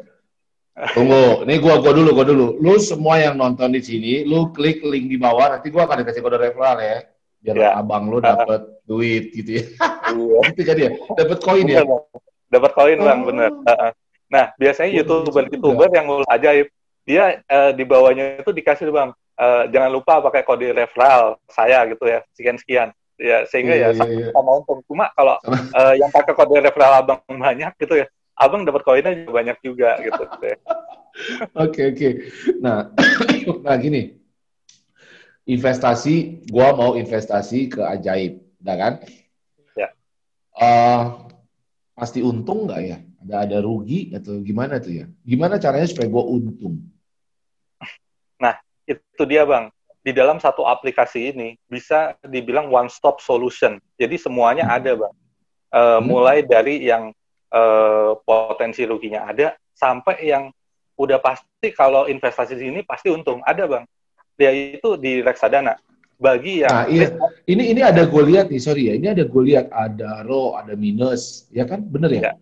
Tunggu, 0.75 1.47
ini 1.47 1.62
gua 1.62 1.78
gua 1.78 1.95
dulu, 1.95 2.11
gua 2.11 2.26
dulu. 2.26 2.47
Lu 2.59 2.75
semua 2.83 3.23
yang 3.23 3.38
nonton 3.38 3.71
di 3.71 3.78
sini, 3.78 4.26
lu 4.26 4.50
klik 4.50 4.83
link 4.83 5.07
di 5.07 5.14
bawah, 5.14 5.54
nanti 5.54 5.71
gua 5.71 5.87
akan 5.87 6.02
dikasih 6.02 6.19
kode 6.19 6.38
referral 6.43 6.83
ya. 6.83 7.07
Biar 7.38 7.57
ya. 7.61 7.71
abang 7.78 8.11
lu 8.11 8.19
dapat 8.19 8.59
uh. 8.59 8.83
duit 8.83 9.31
gitu 9.31 9.62
ya. 9.62 9.64
Iya. 10.11 10.38
itu 10.50 10.62
jadi 10.66 10.81
ya, 10.88 10.90
dapat 11.14 11.38
koin 11.47 11.66
ya. 11.71 11.87
Dapat 12.50 12.71
koin 12.75 12.99
bang, 12.99 13.21
oh. 13.23 13.26
bener. 13.31 13.50
Nah, 14.26 14.50
biasanya 14.59 14.90
youtuber-youtuber 14.99 15.95
yang 15.95 16.07
ajaib, 16.26 16.66
dia 17.07 17.45
uh, 17.47 17.71
di 17.71 17.85
bawahnya 17.87 18.43
itu 18.43 18.50
dikasih 18.50 18.90
bang, 18.90 19.14
uh, 19.38 19.71
jangan 19.71 19.90
lupa 19.95 20.19
pakai 20.26 20.43
kode 20.43 20.75
referral 20.75 21.38
saya 21.47 21.87
gitu 21.87 22.02
ya, 22.11 22.19
sekian-sekian. 22.35 22.90
Ya, 23.14 23.47
sehingga 23.47 23.78
ya 23.78 23.95
yeah, 23.95 24.11
yeah. 24.11 24.35
sama 24.35 24.59
untung. 24.59 24.83
Cuma 24.90 25.07
kalau 25.14 25.38
uh, 25.47 25.95
yang 25.95 26.11
pakai 26.11 26.35
kode 26.35 26.59
referral 26.66 26.99
abang 26.99 27.23
banyak 27.31 27.71
gitu 27.78 28.02
ya, 28.02 28.11
abang 28.35 28.67
dapat 28.67 28.83
koinnya 28.83 29.14
juga 29.14 29.33
banyak 29.33 29.59
juga 29.62 29.99
gitu. 30.03 30.23
Oke 31.55 31.95
oke. 31.95 32.11
Nah, 32.59 32.91
nah 33.64 33.79
gini, 33.79 34.19
investasi, 35.47 36.43
gua 36.50 36.75
mau 36.75 36.99
investasi 36.99 37.71
ke 37.71 37.79
ajaib, 37.79 38.43
dah 38.59 38.75
kan? 38.75 38.95
Ya. 39.79 39.95
Uh, 40.50 41.31
pasti 41.95 42.19
untung 42.19 42.67
nggak 42.67 42.83
ya? 42.83 42.99
Ada 43.25 43.37
ada 43.47 43.59
rugi 43.62 44.11
atau 44.11 44.43
gimana 44.43 44.83
tuh 44.83 45.07
ya? 45.07 45.07
Gimana 45.23 45.62
caranya 45.62 45.87
supaya 45.87 46.11
gua 46.11 46.26
untung? 46.26 46.83
Nah, 48.43 48.59
itu 48.83 49.23
dia 49.23 49.47
bang. 49.47 49.71
Di 50.03 50.12
dalam 50.12 50.43
satu 50.43 50.67
aplikasi 50.67 51.31
ini 51.33 51.57
bisa 51.71 52.19
dibilang 52.26 52.69
one 52.75 52.91
stop 52.91 53.23
solution. 53.23 53.79
Jadi 53.97 54.19
semuanya 54.19 54.67
hmm. 54.67 54.76
ada 54.83 54.93
bang. 54.99 55.14
Uh, 55.71 55.81
hmm. 56.03 56.05
Mulai 56.11 56.38
dari 56.43 56.83
yang 56.91 57.14
uh, 57.55 58.19
potensi 58.27 58.83
ruginya 58.83 59.31
ada 59.31 59.55
sampai 59.73 60.27
yang 60.27 60.51
udah 60.95 61.19
pasti 61.19 61.71
kalau 61.75 62.07
investasi 62.07 62.55
di 62.59 62.71
sini 62.71 62.81
pasti 62.87 63.11
untung. 63.11 63.43
Ada 63.43 63.67
bang. 63.67 63.85
Dia 64.35 64.51
itu 64.51 64.99
di 64.99 65.23
reksadana. 65.23 65.79
Bagi 66.15 66.63
yang 66.63 66.71
nah, 66.71 66.87
iya. 66.87 67.11
ini 67.51 67.75
ini 67.75 67.83
ada 67.83 68.07
gue 68.07 68.23
lihat 68.23 68.47
nih 68.47 68.63
sorry 68.63 68.87
ya. 68.91 68.95
Ini 68.95 69.19
ada 69.19 69.25
gue 69.27 69.43
lihat 69.43 69.67
ada 69.75 70.23
ro 70.23 70.55
ada 70.55 70.79
minus 70.79 71.51
ya 71.51 71.67
kan? 71.67 71.83
Bener 71.83 72.11
ya, 72.15 72.23
ya 72.31 72.35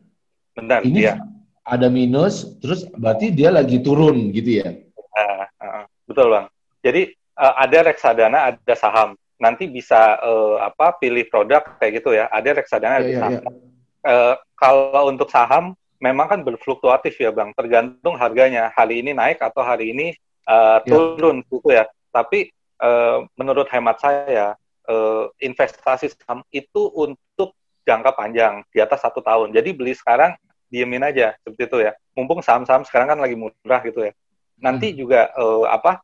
benar 0.53 0.85
ini 0.85 1.09
ya. 1.09 1.17
ada 1.65 1.89
minus 1.89 2.53
terus 2.61 2.85
berarti 2.93 3.33
dia 3.33 3.49
lagi 3.49 3.81
turun 3.81 4.29
gitu 4.29 4.61
ya? 4.61 4.77
Uh, 5.17 5.45
uh, 5.65 5.85
betul 6.05 6.29
bang. 6.37 6.47
Jadi 6.85 7.03
uh, 7.41 7.55
ada 7.57 7.79
reksadana 7.89 8.39
ada 8.53 8.75
saham. 8.77 9.17
Nanti 9.41 9.67
bisa 9.67 10.21
uh, 10.21 10.61
apa 10.61 11.01
pilih 11.01 11.25
produk 11.33 11.65
kayak 11.81 12.05
gitu 12.05 12.13
ya. 12.13 12.29
Ada 12.29 12.61
reksadana 12.61 13.01
ada 13.01 13.09
ya, 13.09 13.19
saham. 13.25 13.41
ya, 13.41 13.41
ya 13.41 13.72
uh, 14.07 14.35
kalau 14.59 15.11
untuk 15.11 15.31
saham 15.31 15.75
memang 16.03 16.27
kan 16.27 16.41
berfluktuatif 16.43 17.15
ya 17.19 17.31
bang, 17.31 17.55
tergantung 17.55 18.19
harganya. 18.19 18.75
Hari 18.75 19.03
ini 19.03 19.15
naik 19.15 19.39
atau 19.39 19.63
hari 19.63 19.95
ini 19.95 20.07
uh, 20.51 20.83
turun 20.83 21.43
ya. 21.43 21.47
gitu 21.51 21.69
ya. 21.71 21.85
Tapi 22.11 22.51
uh, 22.83 23.25
menurut 23.39 23.71
hemat 23.71 24.03
saya 24.03 24.59
uh, 24.91 25.31
investasi 25.39 26.11
saham 26.11 26.43
itu 26.51 26.91
untuk 26.93 27.55
jangka 27.87 28.15
panjang 28.15 28.67
di 28.71 28.83
atas 28.83 29.03
satu 29.03 29.23
tahun. 29.23 29.55
Jadi 29.55 29.71
beli 29.75 29.95
sekarang 29.95 30.35
diemin 30.71 31.07
aja 31.07 31.39
seperti 31.43 31.63
itu 31.71 31.79
ya. 31.87 31.93
Mumpung 32.19 32.43
saham-saham 32.43 32.83
sekarang 32.83 33.15
kan 33.15 33.19
lagi 33.23 33.39
murah 33.39 33.81
gitu 33.87 34.11
ya. 34.11 34.13
Nanti 34.59 34.93
hmm. 34.93 34.99
juga 34.99 35.31
uh, 35.39 35.67
apa 35.71 36.03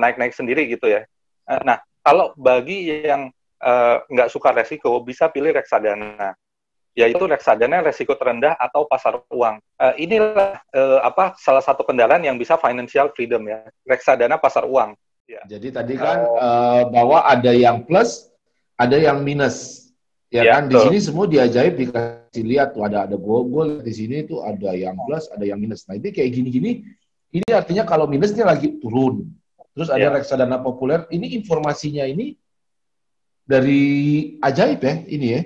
naik-naik 0.00 0.32
sendiri 0.32 0.64
gitu 0.72 0.88
ya. 0.88 1.04
nah 1.44 1.76
kalau 2.00 2.32
bagi 2.32 3.04
yang 3.04 3.28
nggak 4.08 4.28
uh, 4.28 4.32
suka 4.32 4.56
resiko 4.56 4.96
bisa 5.04 5.28
pilih 5.28 5.52
reksadana 5.52 6.32
yaitu 6.98 7.22
reksadana 7.26 7.80
resiko 7.86 8.18
terendah 8.18 8.58
atau 8.58 8.84
pasar 8.84 9.22
uang. 9.30 9.62
Uh, 9.78 9.94
inilah 9.96 10.58
uh, 10.74 11.00
apa 11.06 11.38
salah 11.38 11.62
satu 11.62 11.86
kendaraan 11.86 12.22
yang 12.22 12.34
bisa 12.36 12.58
financial 12.58 13.10
freedom 13.14 13.46
ya, 13.46 13.62
reksadana 13.86 14.36
pasar 14.36 14.66
uang. 14.66 14.98
Ya. 15.30 15.46
Jadi 15.46 15.70
tadi 15.70 15.94
kan 15.94 16.26
uh, 16.26 16.82
bahwa 16.90 17.22
ada 17.22 17.54
yang 17.54 17.86
plus, 17.86 18.34
ada 18.74 18.98
yang 18.98 19.22
minus. 19.22 19.86
Ya, 20.30 20.46
ya 20.46 20.50
kan 20.58 20.70
betul. 20.70 20.74
di 20.74 20.78
sini 20.86 20.98
semua 21.02 21.26
diajaib 21.26 21.74
dikasih 21.74 22.44
lihat 22.46 22.74
tuh 22.74 22.86
ada 22.86 23.02
ada 23.02 23.18
gue 23.18 23.82
di 23.82 23.92
sini 23.94 24.22
tuh 24.26 24.42
ada 24.46 24.74
yang 24.74 24.94
plus, 25.06 25.26
ada 25.30 25.42
yang 25.42 25.58
minus. 25.58 25.86
Nah, 25.90 25.98
ini 25.98 26.10
kayak 26.14 26.30
gini-gini 26.34 26.82
ini 27.30 27.50
artinya 27.54 27.86
kalau 27.86 28.10
minusnya 28.10 28.42
lagi 28.42 28.78
turun. 28.82 29.30
Terus 29.70 29.86
ada 29.90 30.10
ya. 30.10 30.14
reksadana 30.18 30.58
populer, 30.58 31.06
ini 31.14 31.38
informasinya 31.38 32.02
ini 32.02 32.34
dari 33.46 33.82
ajaib 34.42 34.82
ya 34.82 34.94
ini 35.06 35.26
ya. 35.30 35.42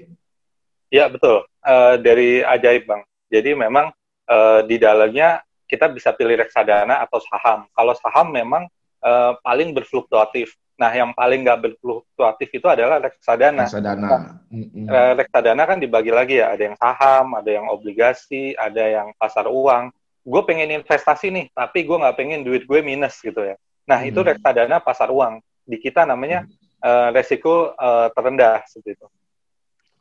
Ya 0.94 1.10
betul 1.10 1.42
uh, 1.42 1.94
dari 1.98 2.46
ajaib 2.46 2.86
bang. 2.86 3.02
Jadi 3.26 3.50
memang 3.58 3.90
uh, 4.30 4.62
di 4.62 4.78
dalamnya 4.78 5.42
kita 5.66 5.90
bisa 5.90 6.14
pilih 6.14 6.38
reksadana 6.38 7.02
atau 7.02 7.18
saham. 7.18 7.66
Kalau 7.74 7.98
saham 7.98 8.30
memang 8.30 8.70
uh, 9.02 9.34
paling 9.42 9.74
berfluktuatif. 9.74 10.54
Nah 10.78 10.94
yang 10.94 11.10
paling 11.10 11.42
nggak 11.42 11.66
berfluktuatif 11.66 12.46
itu 12.46 12.66
adalah 12.70 13.02
reksadana. 13.02 13.66
Reksadana. 13.66 14.38
Nah, 14.54 15.18
reksadana 15.18 15.62
kan 15.66 15.82
dibagi 15.82 16.14
lagi 16.14 16.38
ya. 16.38 16.54
Ada 16.54 16.62
yang 16.70 16.76
saham, 16.78 17.26
ada 17.34 17.50
yang 17.50 17.66
obligasi, 17.74 18.54
ada 18.54 18.86
yang 18.86 19.10
pasar 19.18 19.50
uang. 19.50 19.90
Gue 20.22 20.42
pengen 20.46 20.78
investasi 20.78 21.34
nih, 21.34 21.46
tapi 21.52 21.82
gue 21.82 21.96
nggak 22.00 22.16
pengen 22.16 22.46
duit 22.46 22.70
gue 22.70 22.80
minus 22.86 23.18
gitu 23.18 23.42
ya. 23.42 23.58
Nah 23.90 23.98
hmm. 23.98 24.14
itu 24.14 24.20
reksadana 24.22 24.78
pasar 24.78 25.10
uang. 25.10 25.42
Di 25.66 25.82
kita 25.82 26.06
namanya 26.06 26.46
uh, 26.86 27.10
resiko 27.10 27.74
uh, 27.74 28.14
terendah 28.14 28.62
seperti 28.70 28.94
itu. 28.94 29.06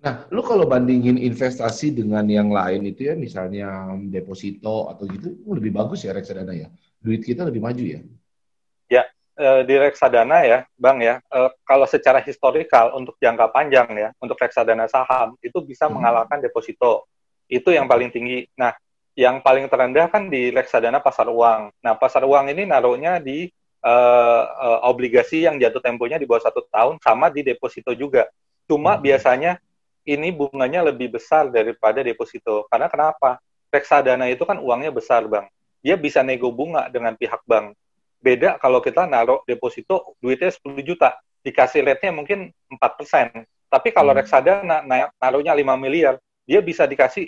Nah, 0.04 0.28
lu 0.36 0.44
kalau 0.44 0.68
bandingin 0.68 1.16
investasi 1.16 1.96
dengan 1.96 2.28
yang 2.28 2.52
lain 2.52 2.84
itu 2.92 3.08
ya, 3.08 3.16
misalnya 3.16 3.88
deposito 4.12 4.92
atau 4.92 5.08
gitu, 5.08 5.40
lebih 5.48 5.72
bagus 5.72 6.04
ya 6.04 6.12
reksadana 6.12 6.52
ya. 6.52 6.68
Duit 7.00 7.24
kita 7.24 7.48
lebih 7.48 7.64
maju 7.64 7.80
ya. 7.80 8.04
Ya, 8.92 9.08
e, 9.40 9.64
di 9.64 9.80
reksadana 9.80 10.44
ya, 10.44 10.68
Bang 10.76 11.00
ya. 11.00 11.24
E, 11.32 11.56
kalau 11.64 11.88
secara 11.88 12.20
historikal 12.20 12.92
untuk 13.00 13.16
jangka 13.24 13.48
panjang 13.56 13.88
ya, 13.96 14.10
untuk 14.20 14.36
reksadana 14.44 14.92
saham 14.92 15.40
itu 15.40 15.64
bisa 15.64 15.88
hmm. 15.88 15.96
mengalahkan 15.96 16.44
deposito. 16.44 17.08
Itu 17.48 17.72
yang 17.72 17.88
paling 17.88 18.12
tinggi. 18.12 18.44
Nah, 18.60 18.76
yang 19.16 19.40
paling 19.40 19.72
terendah 19.72 20.12
kan 20.12 20.28
di 20.28 20.52
reksadana 20.52 21.00
pasar 21.00 21.32
uang. 21.32 21.72
Nah, 21.80 21.96
pasar 21.96 22.28
uang 22.28 22.52
ini 22.52 22.68
naruhnya 22.68 23.24
di 23.24 23.48
e, 23.80 23.94
e, 24.52 24.68
obligasi 24.84 25.48
yang 25.48 25.56
jatuh 25.56 25.80
temponya 25.80 26.20
di 26.20 26.28
bawah 26.28 26.44
satu 26.44 26.68
tahun, 26.68 27.00
sama 27.00 27.32
di 27.32 27.40
deposito 27.40 27.96
juga. 27.96 28.28
Cuma 28.68 29.00
hmm. 29.00 29.04
biasanya 29.08 29.64
ini 30.04 30.30
bunganya 30.36 30.84
lebih 30.84 31.16
besar 31.16 31.48
daripada 31.48 32.04
deposito. 32.04 32.68
Karena 32.68 32.92
kenapa? 32.92 33.40
Reksadana 33.74 34.30
itu 34.30 34.44
kan 34.44 34.60
uangnya 34.60 34.94
besar, 34.94 35.26
Bang. 35.26 35.50
Dia 35.84 36.00
bisa 36.00 36.24
nego 36.24 36.52
bunga 36.52 36.88
dengan 36.88 37.16
pihak 37.16 37.44
bank. 37.44 37.76
Beda 38.24 38.56
kalau 38.56 38.80
kita 38.80 39.04
naruh 39.04 39.44
deposito 39.44 40.16
duitnya 40.24 40.48
10 40.48 40.80
juta, 40.80 41.20
dikasih 41.44 41.84
rate-nya 41.84 42.16
mungkin 42.16 42.56
4%. 42.72 43.44
Tapi 43.68 43.90
kalau 43.92 44.16
hmm. 44.16 44.20
reksadana 44.24 44.78
naruhnya 45.20 45.52
5 45.52 45.76
miliar, 45.76 46.16
dia 46.48 46.64
bisa 46.64 46.88
dikasih 46.88 47.28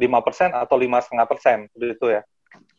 5% 0.00 0.56
atau 0.56 0.76
5,5% 0.80 1.76
begitu 1.76 2.06
ya. 2.08 2.22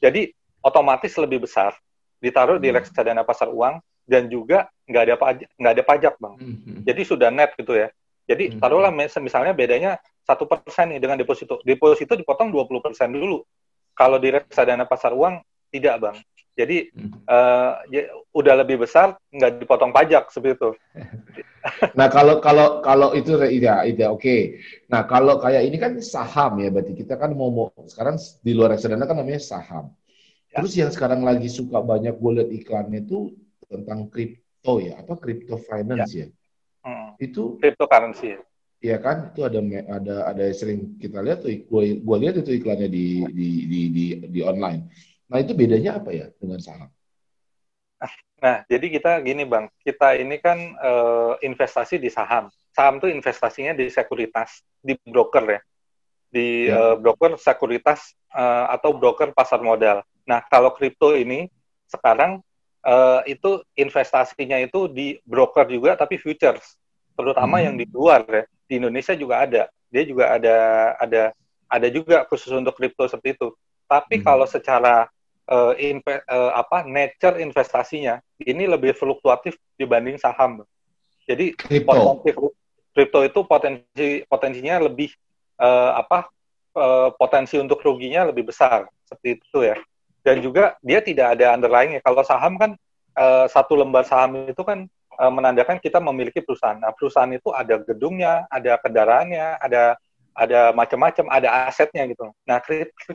Jadi 0.01 0.33
otomatis 0.65 1.13
lebih 1.21 1.45
besar 1.45 1.77
ditaruh 2.17 2.57
hmm. 2.57 2.65
di 2.65 2.69
reksadana 2.73 3.21
pasar 3.21 3.53
uang 3.53 3.77
dan 4.09 4.25
juga 4.25 4.69
nggak 4.89 5.03
ada 5.05 5.15
pajak 5.17 5.47
nggak 5.57 5.73
ada 5.77 5.83
pajak 5.85 6.13
bang. 6.17 6.35
Hmm. 6.41 6.81
Jadi 6.81 7.01
sudah 7.05 7.29
net 7.29 7.53
gitu 7.57 7.77
ya. 7.77 7.93
Jadi 8.25 8.55
hmm. 8.55 8.59
taruhlah 8.61 8.93
misalnya 8.93 9.51
bedanya 9.51 9.97
satu 10.21 10.45
persen 10.45 10.95
nih 10.95 10.99
dengan 11.01 11.17
deposito. 11.19 11.59
Deposito 11.65 12.13
dipotong 12.13 12.53
20 12.53 12.85
persen 12.85 13.09
dulu. 13.11 13.41
Kalau 13.91 14.17
di 14.21 14.31
reksadana 14.31 14.87
pasar 14.87 15.11
uang 15.11 15.41
tidak 15.73 15.95
bang. 15.99 16.17
Jadi 16.51 16.91
hmm. 16.91 17.25
uh, 17.25 17.73
ya, 17.87 18.11
udah 18.35 18.53
lebih 18.63 18.83
besar 18.83 19.15
nggak 19.31 19.63
dipotong 19.63 19.95
pajak 19.95 20.29
seperti 20.29 20.59
itu. 20.59 20.69
nah 21.99 22.11
kalau 22.11 22.43
kalau 22.43 22.83
kalau 22.83 23.15
itu 23.15 23.39
ya 23.55 23.87
itu 23.87 24.03
oke. 24.03 24.19
Okay. 24.19 24.41
Nah 24.91 25.07
kalau 25.07 25.39
kayak 25.39 25.63
ini 25.63 25.77
kan 25.79 25.95
saham 26.03 26.59
ya 26.59 26.69
berarti 26.69 26.93
kita 26.93 27.15
kan 27.15 27.31
mau, 27.31 27.49
mau 27.49 27.67
sekarang 27.87 28.19
di 28.43 28.51
luar 28.51 28.75
reksadana 28.75 29.07
kan 29.07 29.15
namanya 29.15 29.41
saham. 29.41 29.95
Ya. 30.51 30.59
Terus 30.59 30.73
yang 30.75 30.91
sekarang 30.91 31.23
lagi 31.23 31.47
suka 31.47 31.79
banyak 31.79 32.19
gue 32.19 32.31
lihat 32.35 32.49
iklannya 32.51 33.07
itu 33.07 33.31
tentang 33.71 34.11
kripto 34.11 34.83
ya 34.83 34.99
apa 34.99 35.15
kripto 35.15 35.55
finance 35.55 36.11
ya. 36.11 36.27
ya. 36.27 36.40
Itu 37.21 37.61
cryptocurrency. 37.61 38.41
Iya 38.81 38.97
kan, 38.97 39.29
itu 39.29 39.45
ada 39.45 39.61
ada 39.93 40.15
ada 40.33 40.45
sering 40.57 40.97
kita 40.97 41.21
lihat 41.21 41.45
tuh, 41.45 41.53
gue 41.53 42.01
gue 42.01 42.17
lihat 42.17 42.41
itu 42.41 42.57
iklannya 42.57 42.89
di 42.89 43.21
di 43.29 43.49
di 43.69 43.79
di, 43.93 44.05
di 44.25 44.39
online. 44.41 44.89
Nah 45.29 45.37
itu 45.37 45.53
bedanya 45.53 46.01
apa 46.01 46.09
ya 46.09 46.33
dengan 46.41 46.57
saham? 46.57 46.89
Nah, 48.41 48.65
jadi 48.65 48.89
kita 48.89 49.21
gini 49.21 49.45
bang, 49.45 49.69
kita 49.85 50.17
ini 50.17 50.41
kan 50.41 50.57
uh, 50.81 51.37
investasi 51.45 52.01
di 52.01 52.09
saham. 52.09 52.49
Saham 52.73 52.97
tuh 52.97 53.13
investasinya 53.13 53.77
di 53.77 53.85
sekuritas, 53.85 54.65
di 54.81 54.97
broker 55.05 55.45
ya, 55.45 55.61
di 56.33 56.65
ya. 56.65 56.73
Uh, 56.73 56.95
broker 56.97 57.37
sekuritas 57.37 58.17
uh, 58.33 58.65
atau 58.73 58.97
broker 58.97 59.29
pasar 59.29 59.61
modal. 59.61 60.01
Nah, 60.25 60.41
kalau 60.49 60.73
kripto 60.73 61.13
ini 61.13 61.53
sekarang 61.85 62.41
uh, 62.81 63.21
itu 63.29 63.61
investasinya 63.77 64.57
itu 64.57 64.89
di 64.89 65.21
broker 65.21 65.69
juga 65.69 65.93
tapi 65.93 66.17
futures 66.17 66.80
terutama 67.21 67.61
hmm. 67.61 67.65
yang 67.69 67.75
di 67.77 67.85
luar 67.89 68.21
ya. 68.25 68.43
Di 68.65 68.73
Indonesia 68.81 69.13
juga 69.13 69.45
ada. 69.45 69.63
Dia 69.91 70.03
juga 70.07 70.33
ada 70.33 70.55
ada 70.97 71.23
ada 71.71 71.87
juga 71.87 72.27
khusus 72.27 72.51
untuk 72.51 72.75
kripto 72.75 73.05
seperti 73.07 73.37
itu. 73.39 73.53
Tapi 73.85 74.19
hmm. 74.19 74.25
kalau 74.25 74.47
secara 74.49 75.07
uh, 75.47 75.73
inve, 75.77 76.23
uh, 76.27 76.51
apa 76.55 76.83
nature 76.87 77.39
investasinya 77.39 78.19
ini 78.41 78.65
lebih 78.65 78.95
fluktuatif 78.95 79.55
dibanding 79.75 80.19
saham. 80.19 80.63
Jadi 81.27 81.53
potensi 81.87 82.33
kripto 82.91 83.19
itu 83.23 83.39
potensi 83.47 84.25
potensinya 84.27 84.83
lebih 84.83 85.15
uh, 85.61 85.95
apa 85.95 86.27
uh, 86.75 87.09
potensi 87.15 87.55
untuk 87.55 87.79
ruginya 87.83 88.27
lebih 88.27 88.51
besar. 88.51 88.87
Seperti 89.07 89.39
itu 89.39 89.59
ya. 89.63 89.77
Dan 90.21 90.39
juga 90.43 90.77
dia 90.85 91.01
tidak 91.01 91.39
ada 91.39 91.55
underlyingnya. 91.57 92.03
Kalau 92.03 92.21
saham 92.21 92.55
kan 92.55 92.71
uh, 93.17 93.45
satu 93.49 93.79
lembar 93.79 94.05
saham 94.05 94.47
itu 94.47 94.61
kan 94.61 94.85
uh, 95.21 95.29
menandakan 95.29 95.77
kita 95.77 96.01
memiliki 96.01 96.41
perusahaan. 96.41 96.81
Nah, 96.81 96.89
perusahaan 96.97 97.29
itu 97.29 97.53
ada 97.53 97.77
gedungnya, 97.77 98.49
ada 98.49 98.81
kendaraannya, 98.81 99.61
ada 99.61 100.01
ada 100.31 100.71
macam-macam, 100.71 101.27
ada 101.29 101.67
asetnya 101.69 102.07
gitu. 102.09 102.31
Nah, 102.47 102.57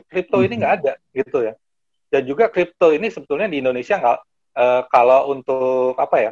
kripto 0.07 0.37
ini 0.39 0.63
nggak 0.63 0.73
ada 0.79 0.93
gitu 1.11 1.43
ya. 1.43 1.53
Dan 2.07 2.23
juga 2.23 2.47
kripto 2.47 2.95
ini 2.95 3.11
sebetulnya 3.11 3.51
di 3.51 3.59
Indonesia 3.59 3.99
nggak 3.99 4.17
uh, 4.55 4.81
kalau 4.87 5.35
untuk 5.35 5.97
apa 5.99 6.17
ya 6.23 6.31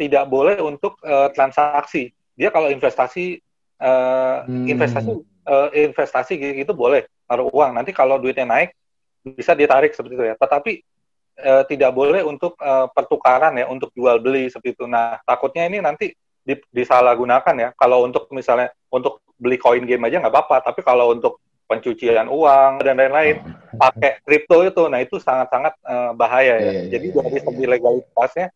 tidak 0.00 0.24
boleh 0.30 0.56
untuk 0.62 0.96
uh, 1.04 1.28
transaksi. 1.36 2.14
Dia 2.32 2.48
kalau 2.48 2.72
investasi 2.72 3.36
uh, 3.82 4.48
hmm. 4.48 4.66
investasi 4.72 5.10
uh, 5.44 5.68
investasi 5.74 6.32
gitu 6.64 6.72
boleh 6.72 7.04
taruh 7.28 7.52
uang. 7.52 7.76
Nanti 7.76 7.92
kalau 7.92 8.16
duitnya 8.16 8.48
naik 8.48 8.72
bisa 9.22 9.52
ditarik 9.52 9.92
seperti 9.92 10.16
itu 10.16 10.24
ya. 10.32 10.34
Tetapi 10.38 10.72
e, 11.42 11.52
tidak 11.66 11.90
boleh 11.90 12.22
untuk 12.22 12.54
e, 12.56 12.72
pertukaran 12.94 13.58
ya, 13.58 13.66
untuk 13.66 13.90
jual 13.92 14.22
beli 14.22 14.46
seperti 14.46 14.78
itu. 14.78 14.84
Nah, 14.86 15.18
takutnya 15.26 15.66
ini 15.66 15.82
nanti 15.82 16.14
di, 16.40 16.54
disalahgunakan 16.70 17.54
ya. 17.58 17.68
Kalau 17.74 18.06
untuk 18.06 18.30
misalnya 18.30 18.70
untuk 18.88 19.26
beli 19.36 19.58
koin 19.58 19.82
game 19.82 20.06
aja 20.06 20.22
nggak 20.22 20.30
apa-apa, 20.30 20.72
tapi 20.72 20.80
kalau 20.86 21.10
untuk 21.10 21.42
pencucian 21.66 22.30
uang 22.30 22.84
dan 22.86 22.96
lain-lain 23.02 23.42
oh. 23.42 23.78
pakai 23.82 24.22
kripto 24.22 24.62
itu, 24.62 24.82
nah 24.86 25.02
itu 25.02 25.18
sangat-sangat 25.18 25.74
e, 25.82 25.94
bahaya 26.14 26.54
ya. 26.56 26.62
Yeah, 26.62 26.72
yeah, 26.72 26.84
Jadi 26.94 27.06
yeah, 27.10 27.16
dari 27.18 27.34
yeah, 27.34 27.44
segi 27.44 27.64
legalitasnya 27.66 28.46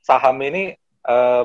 saham 0.00 0.38
ini 0.42 0.64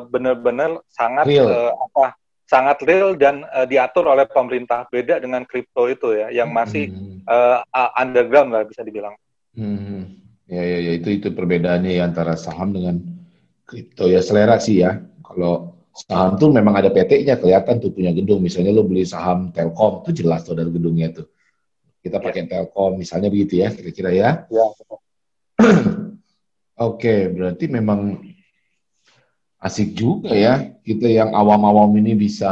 benar-benar 0.10 0.82
sangat 0.90 1.30
apa 1.30 2.18
sangat 2.52 2.84
real 2.84 3.16
dan 3.16 3.48
uh, 3.48 3.64
diatur 3.64 4.12
oleh 4.12 4.28
pemerintah 4.28 4.84
beda 4.92 5.24
dengan 5.24 5.48
kripto 5.48 5.88
itu 5.88 6.12
ya 6.12 6.28
yang 6.44 6.52
masih 6.52 6.92
hmm. 6.92 7.24
uh, 7.24 7.64
underground 7.96 8.52
lah 8.52 8.68
bisa 8.68 8.84
dibilang. 8.84 9.16
Hmm. 9.56 10.20
Ya, 10.52 10.64
ya 10.68 10.78
ya 10.84 10.92
itu 11.00 11.10
itu 11.16 11.32
perbedaannya 11.32 12.04
antara 12.04 12.36
saham 12.36 12.76
dengan 12.76 13.00
kripto 13.64 14.12
ya 14.12 14.20
selera 14.20 14.60
sih 14.60 14.84
ya. 14.84 15.00
Kalau 15.24 15.80
saham 15.96 16.36
tuh 16.36 16.52
memang 16.52 16.76
ada 16.76 16.92
PT-nya 16.92 17.40
kelihatan 17.40 17.80
tuh 17.80 17.96
punya 17.96 18.12
gedung. 18.12 18.44
Misalnya 18.44 18.76
lo 18.76 18.84
beli 18.84 19.08
saham 19.08 19.56
Telkom 19.56 20.04
tuh 20.04 20.12
jelas 20.12 20.44
tuh 20.44 20.60
dari 20.60 20.68
gedungnya 20.68 21.16
tuh. 21.16 21.32
Kita 22.04 22.20
ya. 22.20 22.24
pakai 22.28 22.52
Telkom 22.52 23.00
misalnya 23.00 23.32
begitu 23.32 23.64
ya 23.64 23.72
kira-kira 23.72 24.12
ya. 24.12 24.30
Ya. 24.52 24.66
Oke, 26.92 27.32
berarti 27.32 27.72
memang 27.72 28.20
asik 29.62 29.94
juga 29.94 30.34
ya 30.34 30.74
kita 30.82 31.06
yang 31.06 31.32
awam-awam 31.38 31.94
ini 32.02 32.18
bisa 32.18 32.52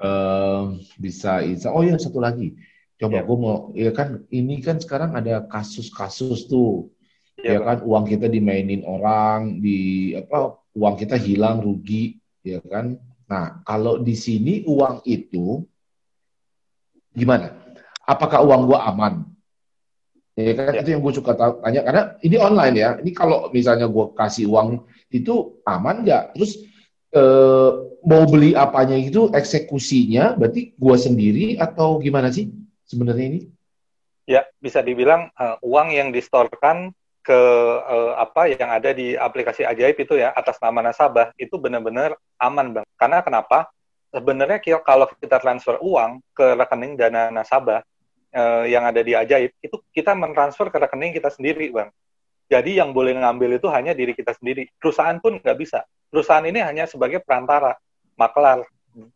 uh, 0.00 0.74
bisa 1.04 1.44
bisa 1.44 1.68
oh 1.70 1.84
ya 1.84 2.00
satu 2.00 2.18
lagi 2.18 2.56
coba 3.00 3.20
ya. 3.20 3.22
gue 3.26 3.36
mau 3.36 3.56
ya 3.74 3.90
kan 3.90 4.22
ini 4.30 4.62
kan 4.62 4.78
sekarang 4.78 5.18
ada 5.18 5.42
kasus-kasus 5.50 6.46
tuh 6.46 6.94
ya, 7.42 7.58
ya 7.58 7.60
kan 7.62 7.78
uang 7.82 8.04
kita 8.06 8.30
dimainin 8.30 8.86
orang 8.86 9.58
di 9.58 10.12
apa 10.14 10.58
uang 10.78 10.94
kita 10.94 11.18
hilang 11.18 11.58
rugi 11.62 12.22
ya 12.46 12.62
kan 12.62 12.98
nah 13.26 13.64
kalau 13.66 13.98
di 13.98 14.14
sini 14.14 14.62
uang 14.68 15.02
itu 15.06 15.66
gimana 17.14 17.54
apakah 18.06 18.42
uang 18.46 18.70
gua 18.70 18.90
aman 18.90 19.34
Ya 20.34 20.50
kan 20.58 20.74
ya. 20.74 20.82
itu 20.82 20.98
yang 20.98 21.02
gue 21.06 21.14
suka 21.14 21.30
tanya 21.38 21.86
karena 21.86 22.02
ini 22.26 22.36
online 22.42 22.74
ya. 22.74 22.90
Ini 22.98 23.10
kalau 23.14 23.54
misalnya 23.54 23.86
gue 23.86 24.18
kasih 24.18 24.50
uang 24.50 24.82
itu 25.14 25.62
aman 25.62 26.02
nggak? 26.02 26.34
Terus 26.34 26.58
eh, 27.14 27.70
mau 28.02 28.22
beli 28.26 28.50
apanya 28.58 28.98
itu 28.98 29.30
eksekusinya 29.30 30.34
berarti 30.34 30.74
gue 30.74 30.96
sendiri 30.98 31.46
atau 31.56 32.02
gimana 32.02 32.34
sih 32.34 32.50
sebenarnya 32.94 33.26
ini? 33.26 33.40
Ya 34.24 34.46
bisa 34.62 34.80
dibilang 34.80 35.28
uh, 35.36 35.58
uang 35.60 35.92
yang 35.92 36.08
distorkan 36.14 36.94
ke 37.24 37.40
uh, 37.82 38.14
apa 38.20 38.52
yang 38.52 38.70
ada 38.70 38.92
di 38.92 39.16
aplikasi 39.16 39.64
ajaib 39.64 39.96
itu 39.96 40.16
ya 40.20 40.32
atas 40.32 40.60
nama 40.60 40.80
nasabah 40.84 41.32
itu 41.36 41.58
benar-benar 41.58 42.16
aman 42.40 42.80
bang. 42.80 42.86
Karena 42.96 43.20
kenapa? 43.20 43.68
Sebenarnya 44.14 44.62
kalau 44.86 45.10
kita 45.18 45.42
transfer 45.42 45.74
uang 45.82 46.22
ke 46.30 46.54
rekening 46.54 46.94
dana 46.94 47.34
nasabah 47.34 47.82
uh, 48.34 48.64
yang 48.66 48.84
ada 48.84 49.00
di 49.00 49.14
Ajaib 49.14 49.54
itu 49.62 49.76
kita 49.94 50.12
mentransfer 50.12 50.68
ke 50.68 50.78
rekening 50.78 51.14
kita 51.14 51.30
sendiri, 51.30 51.70
bang. 51.70 51.90
Jadi 52.50 52.76
yang 52.76 52.92
boleh 52.92 53.16
ngambil 53.16 53.56
itu 53.56 53.66
hanya 53.72 53.96
diri 53.96 54.12
kita 54.12 54.36
sendiri. 54.36 54.68
Perusahaan 54.76 55.16
pun 55.18 55.40
nggak 55.40 55.56
bisa. 55.56 55.82
Perusahaan 56.12 56.44
ini 56.44 56.60
hanya 56.60 56.84
sebagai 56.84 57.24
perantara, 57.24 57.72
maklar, 58.20 58.68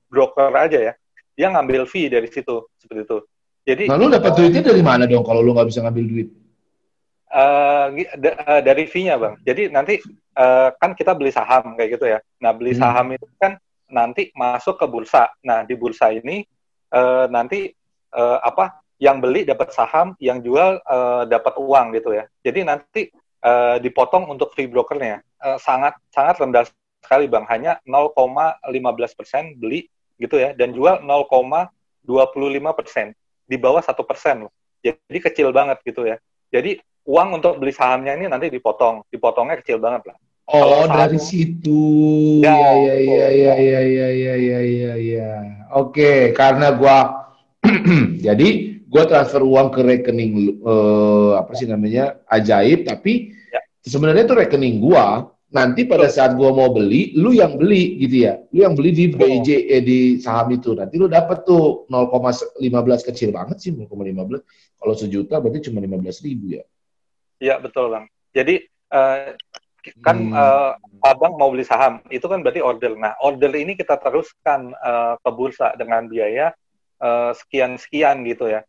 broker 0.09 0.51
aja 0.57 0.79
ya. 0.81 0.93
Dia 1.39 1.53
ngambil 1.55 1.87
fee 1.87 2.11
dari 2.11 2.27
situ, 2.27 2.67
seperti 2.81 3.05
itu. 3.05 3.19
Jadi, 3.69 3.85
Lalu 3.85 4.17
dapat 4.17 4.33
duitnya 4.33 4.65
dari 4.65 4.81
mana 4.81 5.05
dong 5.05 5.21
kalau 5.21 5.45
lu 5.45 5.53
nggak 5.53 5.69
bisa 5.69 5.85
ngambil 5.85 6.05
duit? 6.09 6.29
Uh, 7.29 7.93
dari 8.65 8.89
fee-nya 8.89 9.21
bang. 9.21 9.37
Jadi 9.45 9.69
nanti 9.69 10.01
uh, 10.41 10.73
kan 10.81 10.97
kita 10.97 11.13
beli 11.13 11.29
saham 11.29 11.77
kayak 11.77 12.01
gitu 12.01 12.09
ya. 12.09 12.25
Nah 12.41 12.57
beli 12.57 12.73
hmm. 12.73 12.81
saham 12.81 13.13
itu 13.13 13.29
kan 13.37 13.61
nanti 13.93 14.33
masuk 14.33 14.81
ke 14.81 14.89
bursa. 14.89 15.29
Nah 15.45 15.69
di 15.69 15.77
bursa 15.77 16.09
ini 16.09 16.41
uh, 16.97 17.29
nanti 17.29 17.69
uh, 18.17 18.41
apa 18.41 18.81
yang 18.97 19.21
beli 19.21 19.45
dapat 19.45 19.69
saham, 19.77 20.17
yang 20.17 20.41
jual 20.41 20.81
uh, 20.81 21.29
dapat 21.29 21.61
uang 21.61 21.93
gitu 21.93 22.17
ya. 22.17 22.25
Jadi 22.41 22.61
nanti 22.65 23.13
uh, 23.45 23.77
dipotong 23.77 24.33
untuk 24.33 24.57
free 24.57 24.67
brokernya 24.67 25.21
uh, 25.45 25.61
sangat 25.61 26.01
sangat 26.09 26.41
rendah 26.41 26.65
sekali 27.05 27.29
bang, 27.29 27.45
hanya 27.53 27.77
0,15 27.85 28.65
persen 29.13 29.53
beli 29.61 29.85
gitu 30.17 30.41
ya, 30.41 30.57
dan 30.57 30.73
jual 30.73 31.05
0,25 31.05 32.09
persen 32.73 33.13
di 33.49 33.57
bawah 33.57 33.81
satu 33.81 34.05
persen 34.05 34.45
Jadi 34.85 35.19
kecil 35.19 35.51
banget 35.51 35.81
gitu 35.83 36.05
ya. 36.07 36.21
Jadi 36.53 36.79
uang 37.09 37.41
untuk 37.41 37.57
beli 37.59 37.73
sahamnya 37.73 38.15
ini 38.15 38.29
nanti 38.29 38.53
dipotong, 38.53 39.09
dipotongnya 39.09 39.59
kecil 39.59 39.81
banget 39.81 40.13
lah. 40.13 40.17
Oh, 40.49 40.89
dari 40.89 41.21
situ. 41.21 41.81
Ya, 42.41 42.57
ya, 42.57 42.95
ya, 42.97 43.27
ya, 43.29 43.55
ya, 43.59 43.83
ya, 43.85 44.09
ya, 44.09 44.35
ya, 44.37 44.61
ya, 44.65 44.95
ya. 44.97 45.33
Oke, 45.77 46.33
karena 46.33 46.73
gua 46.73 47.29
jadi 48.27 48.49
gue 48.89 49.03
transfer 49.05 49.45
uang 49.45 49.69
ke 49.69 49.81
rekening 49.85 50.65
uh, 50.65 51.37
apa 51.37 51.53
sih 51.53 51.69
namanya 51.69 52.17
ajaib 52.25 52.89
tapi 52.89 53.37
ya. 53.53 53.61
sebenarnya 53.85 54.25
itu 54.25 54.35
rekening 54.35 54.81
gue 54.81 55.07
nanti 55.49 55.89
pada 55.89 56.13
saat 56.13 56.37
gue 56.37 56.51
mau 56.53 56.69
beli 56.69 57.17
lu 57.17 57.33
yang 57.33 57.57
beli 57.57 57.97
gitu 58.05 58.29
ya. 58.29 58.35
Lu 58.53 58.69
yang 58.69 58.77
beli 58.77 58.93
di 58.93 59.05
BJ 59.09 59.49
eh, 59.73 59.83
di 59.83 60.01
saham 60.21 60.53
itu. 60.53 60.77
Nanti 60.77 61.01
lu 61.01 61.09
dapat 61.09 61.49
tuh 61.49 61.89
0,15 61.89 63.09
kecil 63.09 63.33
banget 63.33 63.57
sih 63.57 63.73
0,15 63.73 63.89
kalau 64.79 64.95
sejuta 64.95 65.41
berarti 65.41 65.73
cuma 65.73 65.81
15 65.81 66.25
ribu 66.29 66.61
ya. 66.61 66.65
Iya 67.41 67.57
betul 67.65 67.89
bang. 67.97 68.05
Jadi 68.37 68.55
uh, 68.93 69.33
kan 70.05 70.17
hmm. 70.21 70.37
uh, 70.37 70.73
abang 71.01 71.41
mau 71.41 71.49
beli 71.49 71.65
saham 71.65 72.05
itu 72.13 72.29
kan 72.29 72.45
berarti 72.45 72.61
order. 72.61 72.93
Nah 72.99 73.17
order 73.25 73.49
ini 73.57 73.73
kita 73.73 73.97
teruskan 73.97 74.77
uh, 74.77 75.17
ke 75.17 75.31
bursa 75.33 75.73
dengan 75.81 76.05
biaya 76.13 76.53
uh, 77.01 77.33
sekian 77.33 77.81
sekian 77.81 78.21
gitu 78.29 78.53
ya. 78.53 78.63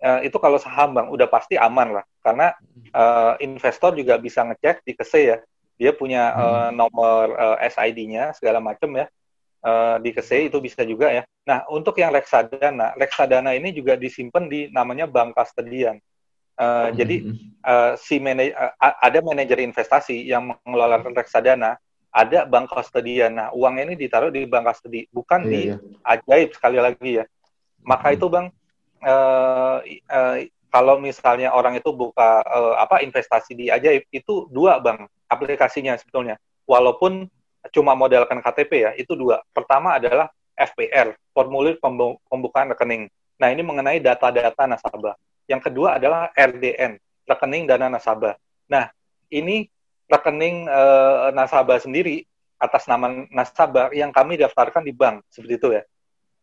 Uh, 0.00 0.24
itu 0.24 0.32
kalau 0.40 0.56
saham 0.56 0.96
bang 0.96 1.12
udah 1.12 1.28
pasti 1.28 1.60
aman 1.60 2.00
lah. 2.00 2.04
Karena 2.24 2.56
uh, 2.96 3.36
investor 3.44 3.92
juga 3.92 4.16
bisa 4.16 4.40
ngecek 4.48 4.80
di 4.80 4.96
kese 4.96 5.20
ya 5.20 5.36
dia 5.80 5.96
punya 5.96 6.36
uh, 6.36 6.68
nomor 6.68 7.32
uh, 7.32 7.56
SID-nya 7.64 8.36
segala 8.36 8.60
macam 8.60 8.92
ya. 8.92 9.08
Uh, 9.60 10.00
di 10.00 10.12
kese 10.12 10.52
itu 10.52 10.60
bisa 10.60 10.84
juga 10.84 11.08
ya. 11.08 11.24
Nah 11.48 11.64
untuk 11.72 11.96
yang 11.96 12.12
reksadana 12.12 12.92
reksadana 12.96 13.56
ini 13.56 13.72
juga 13.72 13.96
disimpan 13.96 14.44
di 14.44 14.68
namanya 14.68 15.08
bank 15.08 15.32
kastedian. 15.32 15.96
Uh, 16.60 16.92
hmm. 16.92 16.92
jadi 16.92 17.16
uh, 17.64 17.92
si 17.96 18.20
manaj 18.20 18.52
uh, 18.52 18.72
ada 18.76 19.24
manajer 19.24 19.64
investasi 19.64 20.28
yang 20.28 20.52
mengelola 20.52 21.00
reksadana 21.16 21.80
ada 22.12 22.44
bank 22.44 22.68
kastedian. 22.72 23.36
Nah 23.36 23.48
uang 23.56 23.80
ini 23.80 23.96
ditaruh 23.96 24.28
di 24.28 24.44
bank 24.44 24.68
kastedi 24.68 25.08
bukan 25.08 25.48
yeah, 25.48 25.52
di 25.52 25.60
yeah. 25.72 25.78
ajaib 26.04 26.52
sekali 26.52 26.78
lagi 26.80 27.10
ya. 27.20 27.24
Maka 27.80 28.12
hmm. 28.12 28.16
itu 28.20 28.26
bang 28.28 28.46
uh, 29.04 29.78
uh, 30.12 30.36
kalau 30.70 31.00
misalnya 31.00 31.52
orang 31.52 31.76
itu 31.76 31.90
buka 31.92 32.44
uh, 32.44 32.80
apa 32.80 33.00
investasi 33.04 33.52
di 33.56 33.66
ajaib 33.68 34.08
itu 34.12 34.48
dua 34.48 34.80
bang 34.80 35.04
aplikasinya 35.30 35.94
sebetulnya 35.94 36.36
walaupun 36.66 37.30
cuma 37.70 37.94
modalkan 37.94 38.42
KTP 38.42 38.72
ya 38.74 38.90
itu 38.98 39.14
dua 39.14 39.40
pertama 39.54 39.96
adalah 39.96 40.28
FPR 40.58 41.14
formulir 41.30 41.78
pembukaan 42.26 42.74
rekening 42.74 43.06
nah 43.38 43.48
ini 43.48 43.62
mengenai 43.62 44.02
data-data 44.02 44.66
nasabah 44.66 45.14
yang 45.46 45.62
kedua 45.62 45.96
adalah 45.96 46.28
RDN 46.34 46.98
rekening 47.30 47.64
dana 47.70 47.86
nasabah 47.86 48.34
nah 48.66 48.90
ini 49.30 49.70
rekening 50.10 50.66
uh, 50.66 51.30
nasabah 51.30 51.78
sendiri 51.78 52.26
atas 52.60 52.84
nama 52.90 53.24
nasabah 53.30 53.94
yang 53.94 54.10
kami 54.12 54.36
daftarkan 54.36 54.84
di 54.84 54.92
bank 54.92 55.24
seperti 55.32 55.54
itu 55.56 55.68
ya. 55.72 55.82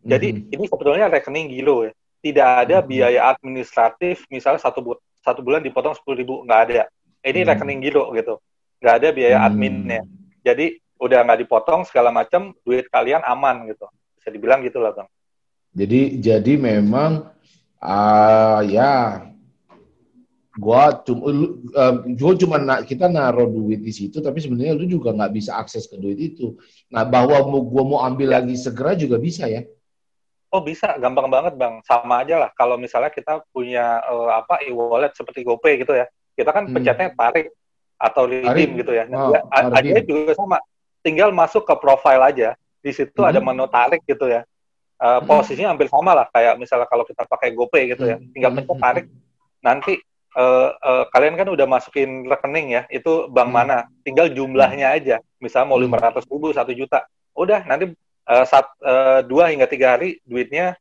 Jadi 0.02 0.28
mm 0.34 0.38
-hmm. 0.40 0.54
ini 0.56 0.64
sebetulnya 0.66 1.06
rekening 1.12 1.46
giro 1.52 1.86
ya. 1.86 1.94
Tidak 2.24 2.48
ada 2.48 2.76
mm 2.80 2.82
-hmm. 2.82 2.90
biaya 2.90 3.22
administratif 3.30 4.26
misalnya 4.34 4.64
satu 4.64 4.80
bu 4.82 4.92
satu 5.22 5.44
bulan 5.44 5.62
dipotong 5.62 5.94
sepuluh 5.94 6.18
ribu 6.18 6.42
nggak 6.48 6.62
ada. 6.72 6.84
Ini 7.22 7.30
mm 7.30 7.38
-hmm. 7.44 7.50
rekening 7.54 7.80
giro 7.84 8.04
gitu. 8.16 8.42
Nggak 8.78 8.96
ada 9.02 9.08
biaya 9.14 9.38
mm-hmm. 9.38 9.48
adminnya. 9.48 10.02
Jadi 10.46 10.66
udah 10.98 11.20
nggak 11.26 11.40
dipotong 11.46 11.86
segala 11.86 12.10
macam 12.10 12.54
duit 12.66 12.90
kalian 12.90 13.22
aman 13.26 13.70
gitu. 13.70 13.86
Bisa 14.18 14.30
dibilang 14.34 14.66
gitulah 14.66 14.94
bang. 14.94 15.10
Jadi 15.78 16.02
jadi 16.18 16.54
memang 16.58 17.30
uh, 17.82 18.62
ya 18.66 19.24
gua 20.58 20.90
cuma 21.06 21.30
uh, 21.78 21.94
gua 22.18 22.34
cuma 22.34 22.58
na, 22.58 22.82
kita 22.82 23.06
naruh 23.06 23.46
duit 23.46 23.86
di 23.86 23.94
situ 23.94 24.18
tapi 24.20 24.42
sebenarnya 24.42 24.74
lu 24.74 24.90
juga 24.90 25.14
nggak 25.14 25.34
bisa 25.38 25.54
akses 25.54 25.86
ke 25.86 26.02
duit 26.02 26.18
itu 26.18 26.58
nah 26.90 27.06
bahwa 27.06 27.46
mau 27.46 27.62
gua 27.62 27.84
mau 27.86 28.00
ambil 28.02 28.34
ya. 28.34 28.42
lagi 28.42 28.58
segera 28.58 28.98
juga 28.98 29.22
bisa 29.22 29.46
ya 29.46 29.62
oh 30.50 30.62
bisa 30.66 30.98
gampang 30.98 31.30
banget 31.30 31.54
bang 31.54 31.78
sama 31.86 32.26
aja 32.26 32.42
lah 32.42 32.50
kalau 32.58 32.74
misalnya 32.76 33.14
kita 33.14 33.46
punya 33.54 34.02
uh, 34.10 34.42
apa 34.42 34.66
e-wallet 34.66 35.14
seperti 35.14 35.46
GoPay 35.46 35.86
gitu 35.86 35.94
ya 35.94 36.10
kita 36.34 36.50
kan 36.50 36.66
hmm. 36.66 36.74
pencetnya 36.74 37.14
tarik 37.14 37.54
atau 37.98 38.30
redeem 38.30 38.78
gitu 38.78 38.94
ya 38.94 39.10
nah, 39.10 39.34
oh, 39.34 39.74
aja 39.74 40.02
juga 40.06 40.34
sama 40.38 40.58
tinggal 41.02 41.34
masuk 41.34 41.66
ke 41.66 41.76
profile 41.82 42.22
aja 42.22 42.54
di 42.82 42.92
situ 42.94 43.20
hmm. 43.20 43.30
ada 43.30 43.40
menu 43.42 43.66
tarik 43.68 44.06
gitu 44.06 44.30
ya 44.30 44.46
uh, 45.02 45.20
posisinya 45.26 45.74
hampir 45.74 45.90
sama 45.90 46.14
lah 46.14 46.30
kayak 46.30 46.62
misalnya 46.62 46.86
kalau 46.86 47.04
kita 47.04 47.26
pakai 47.26 47.52
GoPay 47.58 47.84
gitu 47.98 48.06
ya 48.06 48.18
tinggal 48.32 48.54
pencet 48.54 48.78
tarik 48.78 49.06
nanti 49.66 49.98
uh, 50.38 50.70
uh, 50.78 51.04
kalian 51.10 51.36
kan 51.36 51.50
udah 51.50 51.66
masukin 51.66 52.30
rekening 52.30 52.78
ya, 52.78 52.82
itu 52.94 53.26
bank 53.34 53.50
hmm. 53.50 53.58
mana, 53.58 53.78
tinggal 54.06 54.30
jumlahnya 54.30 54.94
hmm. 54.94 54.98
aja. 55.02 55.16
Misalnya 55.42 55.68
mau 55.74 55.82
hmm. 55.82 55.86
lima 55.90 55.98
ratus 55.98 56.24
ribu, 56.30 56.54
satu 56.54 56.72
juta, 56.72 57.04
udah 57.34 57.66
nanti 57.66 57.92
uh, 58.30 58.46
sat, 58.46 58.70
uh, 58.86 59.26
dua 59.26 59.50
hingga 59.50 59.66
tiga 59.66 59.98
hari 59.98 60.22
duitnya 60.24 60.78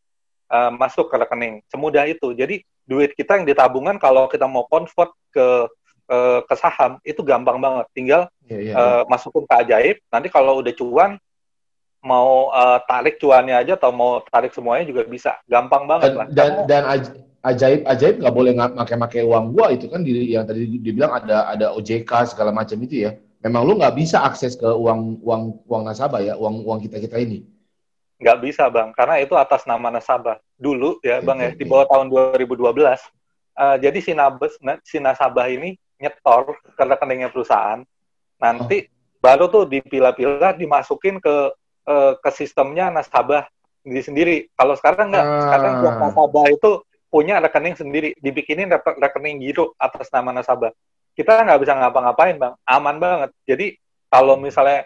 uh, 0.53 0.71
masuk 0.71 1.09
ke 1.09 1.17
rekening. 1.17 1.65
Semudah 1.73 2.05
itu. 2.05 2.37
Jadi 2.37 2.63
duit 2.87 3.17
kita 3.17 3.41
yang 3.41 3.49
ditabungan 3.49 3.97
kalau 3.99 4.29
kita 4.31 4.47
mau 4.47 4.69
convert 4.69 5.11
ke 5.33 5.67
uh, 6.11 6.41
ke 6.43 6.55
saham 6.59 6.99
itu 7.07 7.21
gampang 7.23 7.59
banget. 7.59 7.87
Tinggal 7.93 8.23
yeah, 8.47 8.61
yeah, 8.73 8.77
uh, 8.77 9.03
masukin 9.07 9.45
ke 9.47 9.55
ajaib. 9.55 9.97
Nanti 10.11 10.29
kalau 10.33 10.63
udah 10.63 10.75
cuan 10.75 11.11
mau 12.07 12.55
uh, 12.55 12.79
tarik 12.87 13.19
cuannya 13.19 13.59
aja 13.59 13.75
atau 13.75 13.91
mau 13.91 14.23
tarik 14.27 14.55
semuanya 14.55 14.87
juga 14.87 15.03
bisa. 15.07 15.39
Gampang 15.47 15.85
banget 15.91 16.11
dan, 16.11 16.17
lah. 16.17 16.27
Dan, 16.31 16.53
dan 16.71 16.83
ajaib 17.47 17.87
ajaib 17.87 18.15
nggak 18.19 18.35
boleh 18.35 18.53
pakai-pakai 18.55 19.23
uang 19.23 19.55
gua 19.55 19.71
itu 19.71 19.87
kan 19.87 20.03
di, 20.03 20.35
yang 20.35 20.43
tadi 20.43 20.67
dibilang 20.83 21.15
ada 21.15 21.47
ada 21.47 21.67
OJK 21.79 22.35
segala 22.35 22.51
macam 22.51 22.75
itu 22.83 23.07
ya 23.07 23.15
memang 23.47 23.63
lu 23.63 23.79
nggak 23.79 23.95
bisa 23.95 24.27
akses 24.27 24.59
ke 24.59 24.67
uang 24.67 25.23
uang 25.23 25.43
uang 25.71 25.83
nasabah 25.87 26.19
ya 26.19 26.35
uang 26.35 26.67
uang 26.67 26.79
kita 26.83 26.99
kita 26.99 27.23
ini 27.23 27.47
nggak 28.19 28.39
bisa 28.43 28.67
bang 28.67 28.91
karena 28.97 29.23
itu 29.23 29.39
atas 29.39 29.63
nama 29.69 29.95
nasabah 29.95 30.43
dulu 30.59 30.99
ya 31.07 31.23
bang 31.23 31.39
ya 31.39 31.51
di 31.55 31.65
bawah 31.69 31.87
tahun 31.87 32.11
2012 32.11 32.59
uh, 32.59 32.83
eh, 32.83 33.77
jadi 33.79 33.99
si 34.03 34.13
nabes 34.17 34.59
si 34.83 34.99
nasabah 34.99 35.47
ini 35.47 35.79
nyetor 36.01 36.57
ke 36.77 36.83
rekeningnya 36.83 37.33
perusahaan 37.33 37.81
nanti 38.37 38.85
oh. 38.85 39.21
baru 39.21 39.49
tuh 39.49 39.65
dipilah-pilah 39.69 40.57
dimasukin 40.57 41.21
ke 41.21 41.35
uh, 41.89 42.13
ke 42.21 42.31
sistemnya 42.33 42.93
nasabah 42.93 43.49
sendiri 43.81 44.03
sendiri 44.03 44.37
kalau 44.59 44.75
sekarang 44.77 45.09
nggak 45.15 45.27
ah. 45.27 45.41
sekarang 45.49 45.73
nasabah 46.01 46.47
itu 46.53 46.71
punya 47.17 47.41
rekening 47.41 47.73
sendiri, 47.79 48.13
dibikinin 48.19 48.69
rekening 48.77 49.41
giro 49.41 49.73
atas 49.81 50.11
nama 50.11 50.37
nasabah. 50.37 50.69
Kita 51.17 51.47
nggak 51.47 51.61
bisa 51.65 51.73
ngapa-ngapain, 51.73 52.37
Bang. 52.37 52.55
Aman 52.69 53.01
banget. 53.01 53.31
Jadi 53.49 53.67
kalau 54.13 54.37
misalnya 54.37 54.85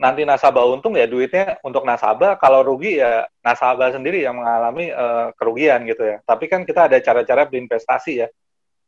nanti 0.00 0.24
nasabah 0.24 0.66
untung 0.66 0.96
ya 0.96 1.06
duitnya 1.06 1.60
untuk 1.62 1.86
nasabah, 1.86 2.40
kalau 2.40 2.64
rugi 2.64 2.98
ya 2.98 3.28
nasabah 3.44 3.94
sendiri 3.94 4.24
yang 4.24 4.40
mengalami 4.40 4.90
uh, 4.90 5.30
kerugian 5.38 5.86
gitu 5.86 6.02
ya. 6.02 6.16
Tapi 6.26 6.50
kan 6.50 6.66
kita 6.66 6.90
ada 6.90 6.98
cara-cara 6.98 7.46
berinvestasi 7.46 8.12
ya. 8.18 8.28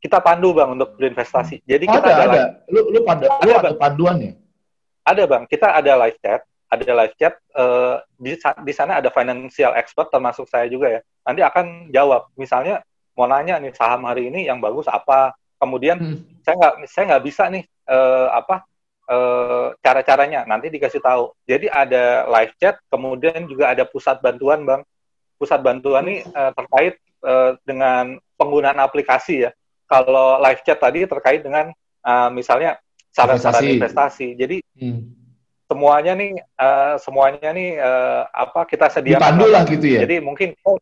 Kita 0.02 0.18
pandu 0.18 0.50
Bang 0.50 0.74
untuk 0.74 0.98
berinvestasi. 0.98 1.62
Jadi 1.62 1.86
kita 1.86 2.02
ada, 2.10 2.24
ada. 2.26 2.42
Lu 2.66 2.90
lu 2.90 3.06
pandu, 3.06 3.30
ada, 3.30 3.38
lu 3.46 3.50
ada 3.54 3.70
panduannya? 3.78 4.34
Ada 5.06 5.30
Bang, 5.30 5.46
kita 5.46 5.70
ada 5.78 5.94
live 6.02 6.18
chat. 6.18 6.42
Ada 6.66 6.90
live 6.90 7.14
chat. 7.14 7.38
Uh, 7.54 8.02
di, 8.18 8.34
di 8.66 8.72
sana 8.74 8.98
ada 8.98 9.14
financial 9.14 9.78
expert 9.78 10.10
termasuk 10.10 10.50
saya 10.50 10.66
juga 10.66 10.90
ya. 10.90 11.00
Nanti 11.22 11.46
akan 11.46 11.94
jawab. 11.94 12.34
Misalnya 12.34 12.82
mau 13.14 13.30
nanya 13.30 13.62
nih 13.62 13.70
saham 13.78 14.02
hari 14.02 14.26
ini 14.26 14.50
yang 14.50 14.58
bagus 14.58 14.90
apa? 14.90 15.38
Kemudian 15.62 16.02
hmm. 16.02 16.42
saya 16.42 16.54
nggak 16.58 16.74
saya 16.90 17.04
nggak 17.14 17.22
bisa 17.22 17.46
nih 17.46 17.62
uh, 17.86 18.26
apa 18.34 18.66
uh, 19.06 19.70
cara-caranya. 19.86 20.42
Nanti 20.50 20.66
dikasih 20.66 20.98
tahu. 20.98 21.30
Jadi 21.46 21.70
ada 21.70 22.26
live 22.26 22.58
chat 22.58 22.74
kemudian 22.90 23.46
juga 23.46 23.70
ada 23.70 23.86
pusat 23.86 24.18
bantuan 24.18 24.66
bang. 24.66 24.82
Pusat 25.38 25.62
bantuan 25.62 26.10
ini 26.10 26.26
uh, 26.34 26.50
terkait 26.58 26.98
uh, 27.22 27.54
dengan 27.62 28.18
penggunaan 28.34 28.82
aplikasi 28.82 29.46
ya 29.46 29.54
kalau 29.92 30.40
live 30.40 30.64
chat 30.64 30.80
tadi 30.80 31.04
terkait 31.04 31.44
dengan 31.44 31.68
uh, 32.00 32.32
misalnya 32.32 32.80
saran-saran 33.12 33.60
investasi. 33.60 33.76
investasi. 33.76 34.26
Jadi 34.40 34.56
hmm. 34.80 35.00
semuanya 35.68 36.12
nih 36.16 36.32
uh, 36.56 36.96
semuanya 36.96 37.50
nih 37.52 37.76
uh, 37.76 38.24
apa 38.32 38.64
kita 38.64 38.88
sediakan 38.88 39.20
dipandu 39.20 39.46
lah 39.52 39.62
gitu 39.68 39.84
ya? 39.84 40.00
Jadi 40.08 40.16
mungkin 40.24 40.56
oh, 40.64 40.80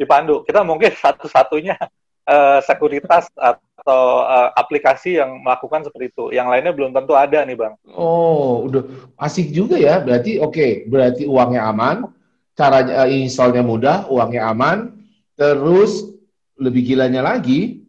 dipandu. 0.00 0.40
Kita 0.48 0.64
mungkin 0.64 0.96
satu-satunya 1.04 1.76
uh, 2.24 2.58
sekuritas 2.64 3.28
atau 3.36 4.24
uh, 4.24 4.56
aplikasi 4.56 5.20
yang 5.20 5.44
melakukan 5.44 5.84
seperti 5.84 6.08
itu. 6.16 6.24
Yang 6.32 6.46
lainnya 6.48 6.72
belum 6.72 6.96
tentu 6.96 7.12
ada 7.12 7.44
nih 7.44 7.56
bang. 7.60 7.76
Oh 7.92 8.64
udah. 8.64 9.12
Asik 9.20 9.52
juga 9.52 9.76
ya. 9.76 10.00
Berarti 10.00 10.40
oke. 10.40 10.56
Okay. 10.56 10.70
berarti 10.88 11.28
uangnya 11.28 11.68
aman. 11.68 12.08
Caranya 12.56 13.04
uh, 13.04 13.08
installnya 13.12 13.60
mudah 13.60 14.08
uangnya 14.08 14.48
aman. 14.48 14.96
Terus 15.36 16.08
lebih 16.56 16.86
gilanya 16.94 17.20
lagi 17.20 17.83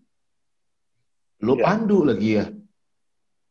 lo 1.44 1.60
ya. 1.60 1.64
pandu 1.66 2.00
lagi 2.08 2.30
ya. 2.40 2.46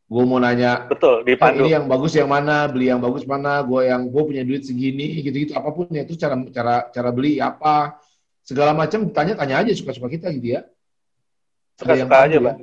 Gue 0.05 0.21
mau 0.21 0.37
nanya 0.37 0.85
betul 0.85 1.25
dipandu 1.25 1.65
ini 1.65 1.73
yang 1.73 1.85
bagus 1.89 2.13
yang 2.13 2.29
mana? 2.29 2.69
Beli 2.69 2.93
yang 2.93 3.01
bagus 3.01 3.25
mana? 3.25 3.65
Gue 3.65 3.89
yang 3.89 4.05
gue 4.05 4.21
punya 4.21 4.45
duit 4.45 4.61
segini 4.65 5.21
gitu 5.25 5.33
gitu 5.33 5.53
apa 5.57 5.69
pun 5.73 5.89
ya 5.89 6.05
itu 6.05 6.13
cara 6.17 6.37
cara 6.53 6.75
cara 6.93 7.09
beli 7.09 7.41
apa? 7.41 7.97
Segala 8.45 8.77
macam 8.77 9.09
tanya 9.09 9.33
tanya 9.33 9.65
aja 9.65 9.73
suka 9.73 9.97
suka 9.97 10.09
kita 10.09 10.29
gitu 10.37 10.57
ya. 10.57 10.61
Suka 11.81 11.97
suka 11.97 12.17
aja 12.29 12.37
ya. 12.37 12.41
bang. 12.41 12.57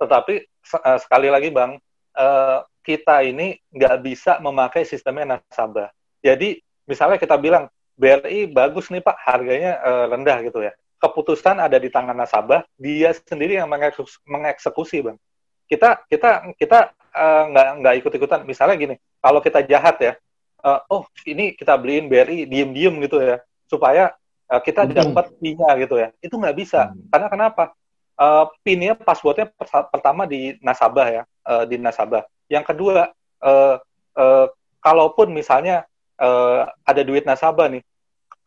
Tetapi 0.00 0.34
uh, 0.80 0.98
sekali 1.00 1.28
lagi 1.28 1.48
bang 1.52 1.76
uh, 2.16 2.64
kita 2.80 3.20
ini 3.28 3.60
nggak 3.68 3.96
bisa 4.00 4.40
memakai 4.40 4.88
sistemnya 4.88 5.36
nasabah. 5.36 5.92
Jadi 6.24 6.56
misalnya 6.88 7.20
kita 7.20 7.36
bilang 7.36 7.68
BRI 7.96 8.48
bagus 8.48 8.92
nih 8.92 9.04
pak 9.04 9.16
harganya 9.20 9.80
uh, 9.80 10.04
rendah 10.08 10.40
gitu 10.44 10.60
ya 10.60 10.72
keputusan 11.06 11.62
ada 11.62 11.78
di 11.78 11.88
tangan 11.88 12.18
nasabah 12.18 12.66
dia 12.74 13.14
sendiri 13.14 13.56
yang 13.62 13.70
mengeksekusi 14.26 15.06
bang. 15.06 15.16
Kita 15.66 16.02
kita 16.06 16.54
kita 16.58 16.90
uh, 17.14 17.42
nggak 17.50 17.68
nggak 17.82 17.94
ikut 18.02 18.12
ikutan 18.18 18.40
misalnya 18.46 18.76
gini 18.78 18.94
kalau 19.18 19.42
kita 19.42 19.62
jahat 19.66 19.96
ya 19.98 20.12
uh, 20.62 20.80
oh 20.90 21.06
ini 21.26 21.54
kita 21.54 21.78
beliin 21.78 22.10
BRI 22.10 22.46
diem 22.46 22.70
diem 22.74 22.94
gitu 23.02 23.22
ya 23.22 23.38
supaya 23.66 24.14
uh, 24.50 24.62
kita 24.62 24.86
dapat 24.90 25.30
pinnya 25.38 25.70
gitu 25.78 25.94
ya 25.98 26.08
itu 26.18 26.34
nggak 26.34 26.56
bisa. 26.56 26.90
Hmm. 26.90 27.06
karena 27.10 27.28
kenapa? 27.30 27.64
Uh, 28.16 28.48
pinnya 28.64 28.96
passwordnya 28.96 29.52
pertama 29.92 30.24
di 30.24 30.56
nasabah 30.64 31.06
ya 31.12 31.22
uh, 31.44 31.68
di 31.68 31.76
nasabah. 31.76 32.24
Yang 32.48 32.72
kedua 32.72 33.12
uh, 33.44 33.76
uh, 34.16 34.46
kalaupun 34.80 35.36
misalnya 35.36 35.84
uh, 36.16 36.64
ada 36.88 37.02
duit 37.04 37.28
nasabah 37.28 37.68
nih 37.68 37.84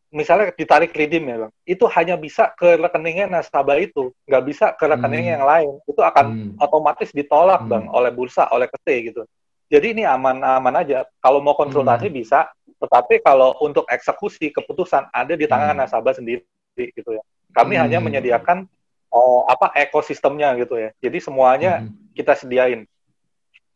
misalnya 0.09 0.49
ditarik 0.53 0.89
redeem 0.93 1.25
ya 1.29 1.37
bang, 1.45 1.51
itu 1.65 1.85
hanya 1.93 2.17
bisa 2.17 2.49
ke 2.57 2.77
rekeningnya 2.81 3.29
nasabah 3.29 3.77
itu, 3.77 4.09
nggak 4.25 4.43
bisa 4.45 4.65
ke 4.73 4.85
rekening 4.89 5.29
hmm. 5.29 5.33
yang 5.37 5.45
lain. 5.45 5.71
Itu 5.85 6.01
akan 6.01 6.25
hmm. 6.25 6.51
otomatis 6.57 7.13
ditolak 7.13 7.65
hmm. 7.65 7.69
bang 7.69 7.83
oleh 7.93 8.11
bursa, 8.13 8.49
oleh 8.49 8.65
KT 8.65 8.87
gitu. 9.13 9.21
Jadi 9.69 9.93
ini 9.93 10.03
aman-aman 10.05 10.81
aja. 10.81 11.05
Kalau 11.21 11.45
mau 11.45 11.53
konsultasi 11.53 12.09
hmm. 12.09 12.17
bisa, 12.17 12.49
tetapi 12.81 13.21
kalau 13.21 13.53
untuk 13.61 13.85
eksekusi 13.85 14.49
keputusan 14.49 15.13
ada 15.13 15.33
di 15.37 15.45
tangan 15.45 15.77
hmm. 15.77 15.81
nasabah 15.85 16.13
sendiri 16.17 16.41
gitu 16.75 17.13
ya. 17.13 17.23
Kami 17.53 17.77
hmm. 17.77 17.83
hanya 17.85 17.99
menyediakan 18.01 18.65
oh, 19.13 19.45
apa 19.45 19.77
ekosistemnya 19.77 20.57
gitu 20.57 20.73
ya. 20.73 20.89
Jadi 20.97 21.17
semuanya 21.21 21.85
hmm. 21.85 22.17
kita 22.17 22.33
sediain. 22.33 22.89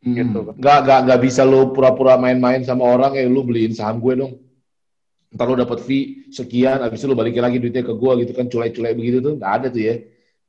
Hmm. 0.02 0.16
Gitu. 0.18 0.40
Gak, 0.58 0.80
gak, 0.82 1.00
gak 1.14 1.20
bisa 1.22 1.46
lo 1.46 1.70
pura-pura 1.70 2.18
main-main 2.18 2.66
sama 2.66 2.90
orang 2.90 3.14
ya 3.14 3.30
lu 3.30 3.46
beliin 3.46 3.78
saham 3.78 4.02
gue 4.02 4.18
dong 4.18 4.34
ntar 5.34 5.46
lo 5.50 5.58
dapet 5.58 5.82
fee 5.82 6.30
sekian, 6.30 6.80
habis 6.86 7.02
itu 7.02 7.10
lo 7.10 7.18
balikin 7.18 7.42
lagi 7.42 7.58
duitnya 7.58 7.82
ke 7.82 7.94
gua 7.98 8.14
gitu 8.22 8.32
kan, 8.38 8.46
culai-culai 8.46 8.94
begitu 8.94 9.18
tuh, 9.20 9.34
nggak 9.36 9.52
ada 9.58 9.68
tuh 9.74 9.82
ya. 9.82 9.96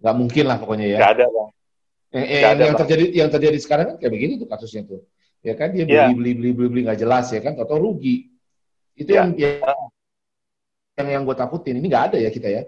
Nggak 0.05 0.15
mungkin 0.21 0.45
lah 0.45 0.57
pokoknya 0.61 0.87
ya. 0.87 0.99
Nggak 1.01 1.13
ada, 1.17 1.25
Bang. 1.33 1.51
Yang, 2.15 2.27
yang, 2.29 2.53
ada, 2.55 2.63
yang 2.63 2.77
terjadi 2.79 3.05
yang 3.11 3.31
terjadi 3.33 3.59
sekarang 3.59 3.87
kan 3.91 3.97
kayak 3.99 4.13
begini 4.13 4.33
tuh 4.39 4.47
kasusnya 4.47 4.83
tuh. 4.87 5.01
Ya 5.43 5.57
kan 5.57 5.73
dia 5.73 5.85
beli 5.85 5.97
yeah. 5.97 6.13
beli 6.13 6.33
beli 6.37 6.51
beli 6.53 6.69
beli 6.69 6.81
nggak 6.87 7.01
jelas 7.01 7.27
ya 7.33 7.41
kan, 7.41 7.57
atau 7.57 7.77
rugi. 7.81 8.31
Itu 8.95 9.11
yeah. 9.11 9.27
yang 9.27 9.29
yang 9.35 9.81
yang, 10.95 11.09
yang 11.19 11.23
gue 11.27 11.37
takutin. 11.37 11.81
Ini 11.81 11.87
nggak 11.89 12.05
ada 12.13 12.17
ya 12.21 12.31
kita 12.31 12.49
ya. 12.53 12.63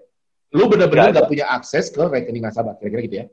Lu 0.56 0.66
benar-benar 0.72 1.12
nggak 1.12 1.28
punya 1.28 1.46
akses 1.52 1.92
ke 1.92 2.00
rekening 2.00 2.42
nasabah, 2.42 2.74
kira-kira 2.80 3.02
gitu 3.04 3.16
ya? 3.22 3.26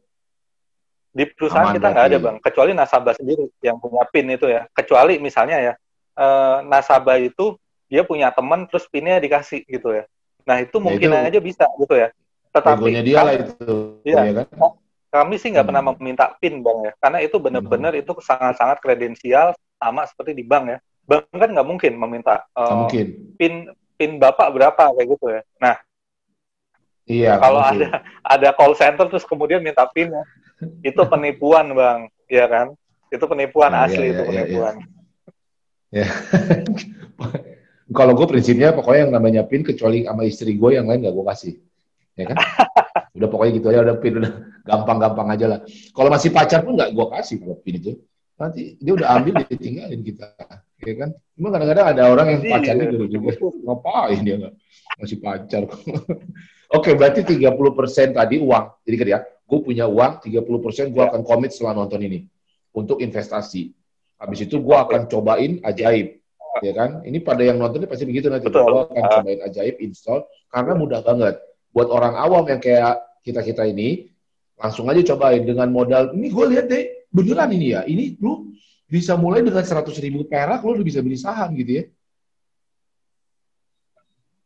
Di 1.14 1.30
perusahaan 1.30 1.70
Aman 1.70 1.78
kita 1.78 1.88
nggak 1.94 2.08
ada 2.10 2.18
bang, 2.18 2.38
kecuali 2.42 2.72
nasabah 2.74 3.14
sendiri 3.14 3.46
yang 3.62 3.78
punya 3.78 4.02
PIN 4.10 4.34
itu 4.34 4.50
ya. 4.50 4.66
Kecuali 4.74 5.22
misalnya 5.22 5.58
ya 5.62 5.74
eh, 6.18 6.58
nasabah 6.66 7.22
itu 7.22 7.54
dia 7.94 8.02
punya 8.02 8.34
teman 8.34 8.66
terus 8.66 8.90
PIN-nya 8.90 9.22
dikasih 9.22 9.62
gitu 9.70 9.94
ya. 9.94 10.10
Nah 10.50 10.58
itu 10.58 10.82
mungkin 10.82 11.14
itu- 11.14 11.28
aja 11.30 11.38
bisa 11.40 11.70
gitu 11.78 11.94
ya. 11.94 12.10
Tetapi 12.50 12.90
dia 13.06 13.22
kami- 13.22 13.28
lah 13.30 13.34
itu, 13.38 13.74
Iya. 14.02 14.22
ya 14.26 14.34
kan? 14.42 14.48
kami 15.14 15.38
sih 15.38 15.54
nggak 15.54 15.62
Hmm. 15.62 15.70
pernah 15.70 15.84
meminta 15.94 16.26
PIN 16.42 16.66
bang 16.66 16.90
ya, 16.90 16.94
karena 16.98 17.22
itu 17.22 17.38
benar-benar 17.38 17.94
itu 17.94 18.18
sangat-sangat 18.18 18.82
kredensial 18.82 19.54
sama 19.78 20.10
seperti 20.10 20.34
di 20.34 20.42
bank 20.42 20.66
ya. 20.68 20.78
Bank 21.06 21.30
kan 21.30 21.54
nggak 21.54 21.68
mungkin 21.70 21.94
meminta 21.96 22.42
Nggak 22.52 22.78
mungkin. 22.82 23.06
PIN 23.38 23.54
PIN 23.94 24.12
bapak 24.18 24.50
berapa 24.50 24.90
kayak 24.90 25.08
gitu 25.14 25.26
ya. 25.30 25.42
Nah 25.62 25.76
Iya. 27.06 27.38
kalau 27.38 27.62
mungkin. 27.62 27.94
ada 27.94 28.02
ada 28.26 28.50
call 28.58 28.74
center 28.74 29.06
terus 29.06 29.22
kemudian 29.24 29.62
minta 29.62 29.86
PIN 29.86 30.10
ya, 30.10 30.24
itu 30.82 30.98
penipuan 31.14 31.70
bang, 31.72 32.10
ya 32.26 32.50
kan? 32.50 32.74
Itu 33.14 33.30
penipuan 33.30 33.70
Nah, 33.70 33.86
asli 33.86 34.10
iya, 34.10 34.14
itu 34.18 34.24
iya, 34.26 34.26
iya, 34.26 34.42
penipuan. 34.50 34.76
Kalau 37.92 38.16
gue 38.16 38.28
prinsipnya 38.30 38.72
pokoknya 38.72 39.10
yang 39.10 39.14
namanya 39.14 39.42
pin 39.44 39.60
kecuali 39.60 40.08
sama 40.08 40.24
istri 40.24 40.56
gue 40.56 40.70
yang 40.72 40.88
lain 40.88 41.04
gak 41.04 41.16
gue 41.16 41.26
kasih, 41.36 41.54
ya 42.16 42.26
kan? 42.32 42.38
udah 43.18 43.28
pokoknya 43.30 43.52
gitu 43.60 43.68
aja 43.70 43.80
udah 43.84 43.98
pin 44.00 44.14
udah 44.24 44.32
gampang-gampang 44.64 45.28
aja 45.36 45.46
lah. 45.52 45.60
Kalau 45.92 46.10
masih 46.10 46.30
pacar 46.32 46.64
pun 46.64 46.80
nggak 46.80 46.96
gue 46.96 47.06
kasih 47.20 47.36
kalau 47.44 47.56
pin 47.60 47.76
itu. 47.78 47.92
Nanti 48.34 48.80
dia 48.82 48.94
udah 48.98 49.08
ambil 49.20 49.34
dia 49.46 49.58
tinggalin 49.60 50.02
kita, 50.02 50.26
ya 50.82 50.94
kan? 50.98 51.10
Cuma 51.38 51.54
kadang-kadang 51.54 51.86
ada 51.94 52.04
orang 52.10 52.28
yang 52.34 52.42
Iya. 52.42 52.52
pacarnya 52.58 52.86
dulu 52.90 53.06
juga 53.06 53.30
ngapain 53.62 54.20
dia 54.26 54.36
nggak 54.42 54.54
masih 54.98 55.18
pacar. 55.22 55.62
Oke, 56.78 56.90
berarti 56.98 57.22
30% 57.22 58.18
tadi 58.18 58.42
uang. 58.42 58.66
Jadi 58.82 58.96
kan 58.98 59.08
ya, 59.14 59.20
gue 59.22 59.60
punya 59.62 59.86
uang 59.86 60.26
30% 60.26 60.90
gue 60.90 61.04
Ya. 61.04 61.14
akan 61.14 61.22
komit 61.22 61.54
setelah 61.54 61.78
nonton 61.86 62.02
ini 62.02 62.26
untuk 62.74 62.98
investasi. 62.98 63.70
Habis 64.18 64.50
itu 64.50 64.58
gue 64.58 64.74
akan 64.74 65.06
cobain 65.06 65.62
ajaib, 65.62 66.23
ya 66.64 66.74
kan? 66.74 67.04
Ini 67.04 67.20
pada 67.20 67.44
yang 67.44 67.60
nonton 67.60 67.84
ini 67.84 67.90
pasti 67.92 68.08
begitu 68.08 68.32
nanti. 68.32 68.48
Betul. 68.48 68.88
Akan 68.88 69.04
Ah. 69.04 69.20
cobain 69.20 69.40
ajaib 69.44 69.76
install 69.84 70.24
karena 70.48 70.74
mudah 70.80 71.00
banget. 71.04 71.36
Buat 71.76 71.90
orang 71.92 72.16
awam 72.16 72.48
yang 72.48 72.62
kayak 72.64 73.04
kita 73.22 73.44
kita 73.44 73.64
ini, 73.68 74.08
langsung 74.56 74.88
aja 74.88 75.04
cobain 75.14 75.44
dengan 75.44 75.68
modal. 75.70 76.16
Ini 76.16 76.28
gue 76.32 76.46
lihat 76.56 76.66
deh, 76.72 77.08
beneran 77.12 77.52
ini 77.52 77.76
ya. 77.76 77.82
Ini 77.84 78.18
lu 78.24 78.56
bisa 78.88 79.18
mulai 79.20 79.44
dengan 79.44 79.66
100 79.66 79.98
ribu 80.00 80.24
perak, 80.24 80.64
lu 80.64 80.78
udah 80.80 80.86
bisa 80.86 81.04
beli 81.04 81.18
saham 81.20 81.52
gitu 81.58 81.82
ya. 81.82 81.84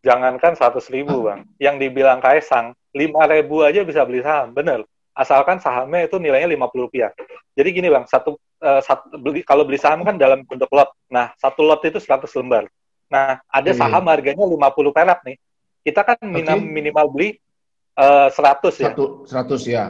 Jangankan 0.07 0.55
100 0.55 0.87
ribu 0.87 1.27
bang, 1.27 1.43
yang 1.59 1.75
dibilang 1.75 2.23
Kaisang, 2.23 2.71
5 2.95 3.27
ribu 3.27 3.59
aja 3.65 3.83
bisa 3.83 4.07
beli 4.07 4.23
saham, 4.23 4.55
bener. 4.55 4.87
Asalkan 5.17 5.57
sahamnya 5.57 6.05
itu 6.05 6.21
nilainya 6.21 6.45
50 6.45 6.85
rupiah. 6.85 7.09
Jadi 7.57 7.69
gini 7.73 7.89
bang, 7.89 8.05
satu, 8.05 8.37
eh, 8.61 8.81
satu 8.85 9.17
beli, 9.17 9.41
kalau 9.41 9.65
beli 9.65 9.81
saham 9.81 10.05
kan 10.05 10.13
dalam 10.13 10.45
bentuk 10.45 10.69
lot. 10.69 10.93
Nah, 11.09 11.33
satu 11.41 11.65
lot 11.65 11.81
itu 11.81 11.97
100 11.97 12.29
lembar. 12.37 12.69
Nah, 13.09 13.41
ada 13.49 13.71
Iya. 13.73 13.81
saham 13.81 14.05
harganya 14.05 14.45
50 14.45 14.93
perak 14.93 15.25
nih. 15.25 15.41
Kita 15.81 16.05
kan 16.05 16.21
minim- 16.21 16.69
Oke. 16.69 16.69
minimal 16.69 17.05
beli 17.09 17.29
100 18.29 18.77
ya, 18.77 18.93
Satu, 18.93 19.25
100 19.25 19.65
ya. 19.65 19.89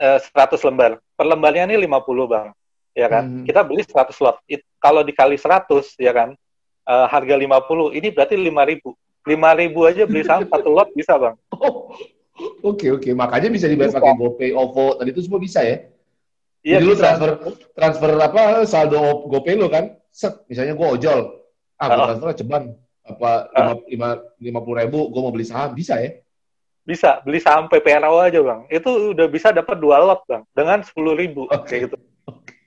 100 0.00 0.64
lembar. 0.64 0.96
Per 1.12 1.26
lembarnya 1.28 1.68
ini 1.68 1.76
50 1.84 2.24
bang, 2.24 2.48
ya 2.96 3.12
kan? 3.12 3.24
Hmm. 3.28 3.44
Kita 3.44 3.60
beli 3.60 3.84
100 3.84 4.16
lot. 4.24 4.40
It- 4.48 4.64
kalau 4.80 5.04
dikali 5.04 5.36
100 5.36 5.92
ya 6.00 6.16
kan, 6.16 6.32
eh, 6.88 7.06
harga 7.12 7.36
50, 7.36 7.92
ini 7.92 8.08
berarti 8.08 8.40
5 8.40 8.64
ribu. 8.64 8.96
5 9.26 9.52
ribu 9.52 9.84
aja 9.84 10.06
beli 10.08 10.22
saham 10.24 10.46
satu 10.52 10.70
lot 10.72 10.88
bisa 10.96 11.12
bang. 11.18 11.36
Oh, 11.52 11.92
Oke 12.60 12.92
oke, 12.92 13.10
makanya 13.16 13.48
bisa 13.48 13.64
dibayar 13.64 13.94
pakai 13.94 14.12
GoPay, 14.12 14.50
OVO, 14.52 15.00
tadi 15.00 15.08
itu 15.10 15.24
semua 15.24 15.40
bisa 15.40 15.64
ya. 15.64 15.88
Iya 16.60 16.82
Jadi 16.82 16.84
lu 16.84 16.92
bisa. 16.92 17.02
transfer 17.06 17.30
transfer 17.72 18.10
apa 18.18 18.40
saldo 18.66 18.98
GoPay 19.30 19.54
lu 19.54 19.70
kan, 19.70 19.94
set 20.10 20.44
misalnya 20.44 20.74
gua 20.74 20.98
ojol, 20.98 21.20
ah 21.78 21.86
gua 21.88 21.96
Ah. 21.96 22.06
transfer 22.12 22.30
ceban 22.36 22.62
apa 23.06 23.30
lima 23.54 23.72
lima 23.86 24.08
lima 24.36 24.60
puluh 24.60 24.76
ribu, 24.82 25.08
gua 25.08 25.20
mau 25.24 25.32
beli 25.32 25.46
saham 25.46 25.72
bisa 25.72 25.96
ya? 25.96 26.18
Bisa 26.82 27.18
beli 27.22 27.38
saham 27.38 27.66
PPRO 27.66 28.18
aja 28.20 28.38
bang. 28.38 28.60
Itu 28.68 29.14
udah 29.14 29.26
bisa 29.26 29.50
dapat 29.50 29.78
dua 29.78 29.98
lot 29.98 30.22
bang 30.26 30.42
dengan 30.54 30.82
10 30.82 31.18
ribu 31.18 31.46
Oke. 31.46 31.66
kayak 31.66 31.80
gitu. 31.90 31.96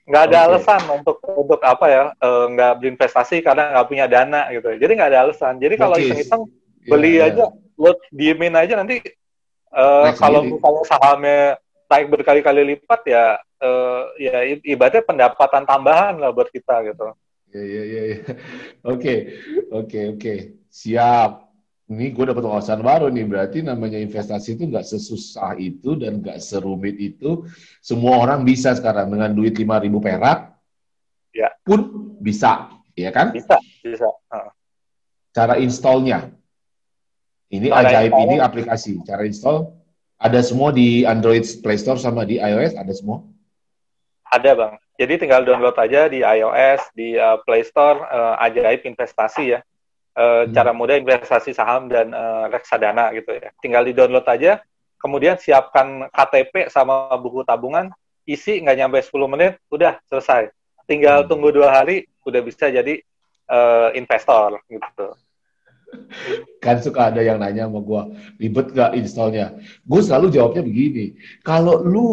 Nggak 0.04 0.22
ada 0.28 0.36
Oke. 0.36 0.46
alasan 0.60 0.82
untuk 0.92 1.16
untuk 1.24 1.60
apa 1.62 1.86
ya 1.88 2.02
eh, 2.12 2.44
nggak 2.52 2.72
berinvestasi 2.82 3.40
karena 3.40 3.72
nggak 3.72 3.86
punya 3.88 4.04
dana 4.10 4.48
gitu. 4.52 4.76
Jadi 4.76 4.92
nggak 4.92 5.10
ada 5.14 5.20
alasan. 5.24 5.56
Jadi 5.56 5.74
kalau 5.78 5.96
iseng-iseng 5.96 6.42
Iya, 6.80 6.88
beli 6.88 7.12
iya. 7.20 7.28
aja, 7.28 7.44
lo 7.76 7.92
diemin 8.08 8.56
aja 8.56 8.72
nanti 8.76 9.04
eh, 9.74 10.04
Naik 10.10 10.18
kalau 10.18 10.40
misalnya 10.46 10.84
sahamnya 10.86 11.40
naik 11.90 12.06
berkali-kali 12.06 12.62
lipat 12.74 13.00
ya 13.06 13.38
eh, 13.58 14.02
ya 14.22 14.36
ibaratnya 14.62 15.02
pendapatan 15.02 15.66
tambahan 15.66 16.14
lah 16.18 16.30
buat 16.30 16.50
kita 16.50 16.86
gitu. 16.86 17.14
Iya 17.50 17.62
iya 17.66 17.82
iya. 17.82 18.02
iya. 18.06 18.18
Oke 18.86 19.14
oke 19.74 20.00
oke 20.16 20.34
siap. 20.70 21.50
Ini 21.90 22.14
gue 22.14 22.22
dapat 22.30 22.46
wawasan 22.46 22.86
baru 22.86 23.10
nih. 23.10 23.26
Berarti 23.26 23.58
namanya 23.66 23.98
investasi 23.98 24.54
itu 24.54 24.70
nggak 24.70 24.86
sesusah 24.86 25.58
itu 25.58 25.98
dan 25.98 26.22
nggak 26.22 26.38
serumit 26.38 26.94
itu. 26.94 27.42
Semua 27.82 28.22
orang 28.22 28.46
bisa 28.46 28.70
sekarang 28.78 29.10
dengan 29.10 29.34
duit 29.34 29.58
5.000 29.58 29.98
perak. 29.98 30.54
Ya. 31.34 31.50
Pun 31.66 32.14
bisa, 32.22 32.70
ya 32.94 33.10
kan? 33.10 33.34
Bisa, 33.34 33.58
bisa. 33.82 34.06
Heeh. 34.06 34.52
Cara 35.34 35.58
installnya. 35.58 36.30
Ini 37.50 37.66
Cara 37.68 37.82
ajaib 37.82 38.12
install- 38.14 38.24
ini 38.24 38.36
aplikasi. 38.38 38.92
Cara 39.02 39.22
install 39.26 39.58
ada 40.16 40.40
semua 40.40 40.70
di 40.70 41.02
Android 41.02 41.42
Play 41.60 41.76
Store 41.76 41.98
sama 41.98 42.22
di 42.22 42.38
iOS 42.38 42.78
ada 42.78 42.92
semua. 42.94 43.26
Ada 44.30 44.54
bang. 44.54 44.74
Jadi 44.94 45.14
tinggal 45.16 45.42
download 45.42 45.74
aja 45.74 46.06
di 46.06 46.20
iOS, 46.22 46.92
di 46.92 47.16
uh, 47.16 47.40
Play 47.42 47.64
Store, 47.64 48.04
uh, 48.04 48.34
ajaib 48.38 48.86
investasi 48.86 49.58
ya. 49.58 49.60
Uh, 50.14 50.44
Hmm. 50.44 50.52
Cara 50.52 50.70
mudah 50.70 50.98
investasi 50.98 51.50
saham 51.50 51.88
dan 51.88 52.12
uh, 52.12 52.46
reksadana 52.46 53.10
gitu 53.16 53.30
ya. 53.32 53.50
Tinggal 53.58 53.82
di 53.82 53.96
download 53.96 54.26
aja. 54.26 54.60
Kemudian 55.00 55.40
siapkan 55.40 56.06
KTP 56.12 56.68
sama 56.68 57.08
buku 57.16 57.40
tabungan. 57.42 57.88
Isi 58.28 58.60
nggak 58.60 58.76
nyampe 58.76 58.98
10 59.00 59.32
menit, 59.32 59.56
udah 59.72 59.96
selesai. 60.06 60.52
Tinggal 60.84 61.24
Hmm. 61.24 61.28
tunggu 61.32 61.50
dua 61.50 61.72
hari, 61.72 62.04
udah 62.22 62.42
bisa 62.44 62.68
jadi 62.68 63.00
uh, 63.48 63.90
investor 63.96 64.60
gitu. 64.68 65.16
Kan 66.60 66.82
suka 66.84 67.08
ada 67.08 67.24
yang 67.24 67.40
nanya 67.40 67.66
sama 67.66 67.80
gua, 67.80 68.02
ribet 68.36 68.74
gak 68.76 68.92
installnya? 68.98 69.56
Gue 69.86 70.00
selalu 70.04 70.34
jawabnya 70.34 70.62
begini, 70.66 71.16
kalau 71.40 71.80
lu, 71.80 72.08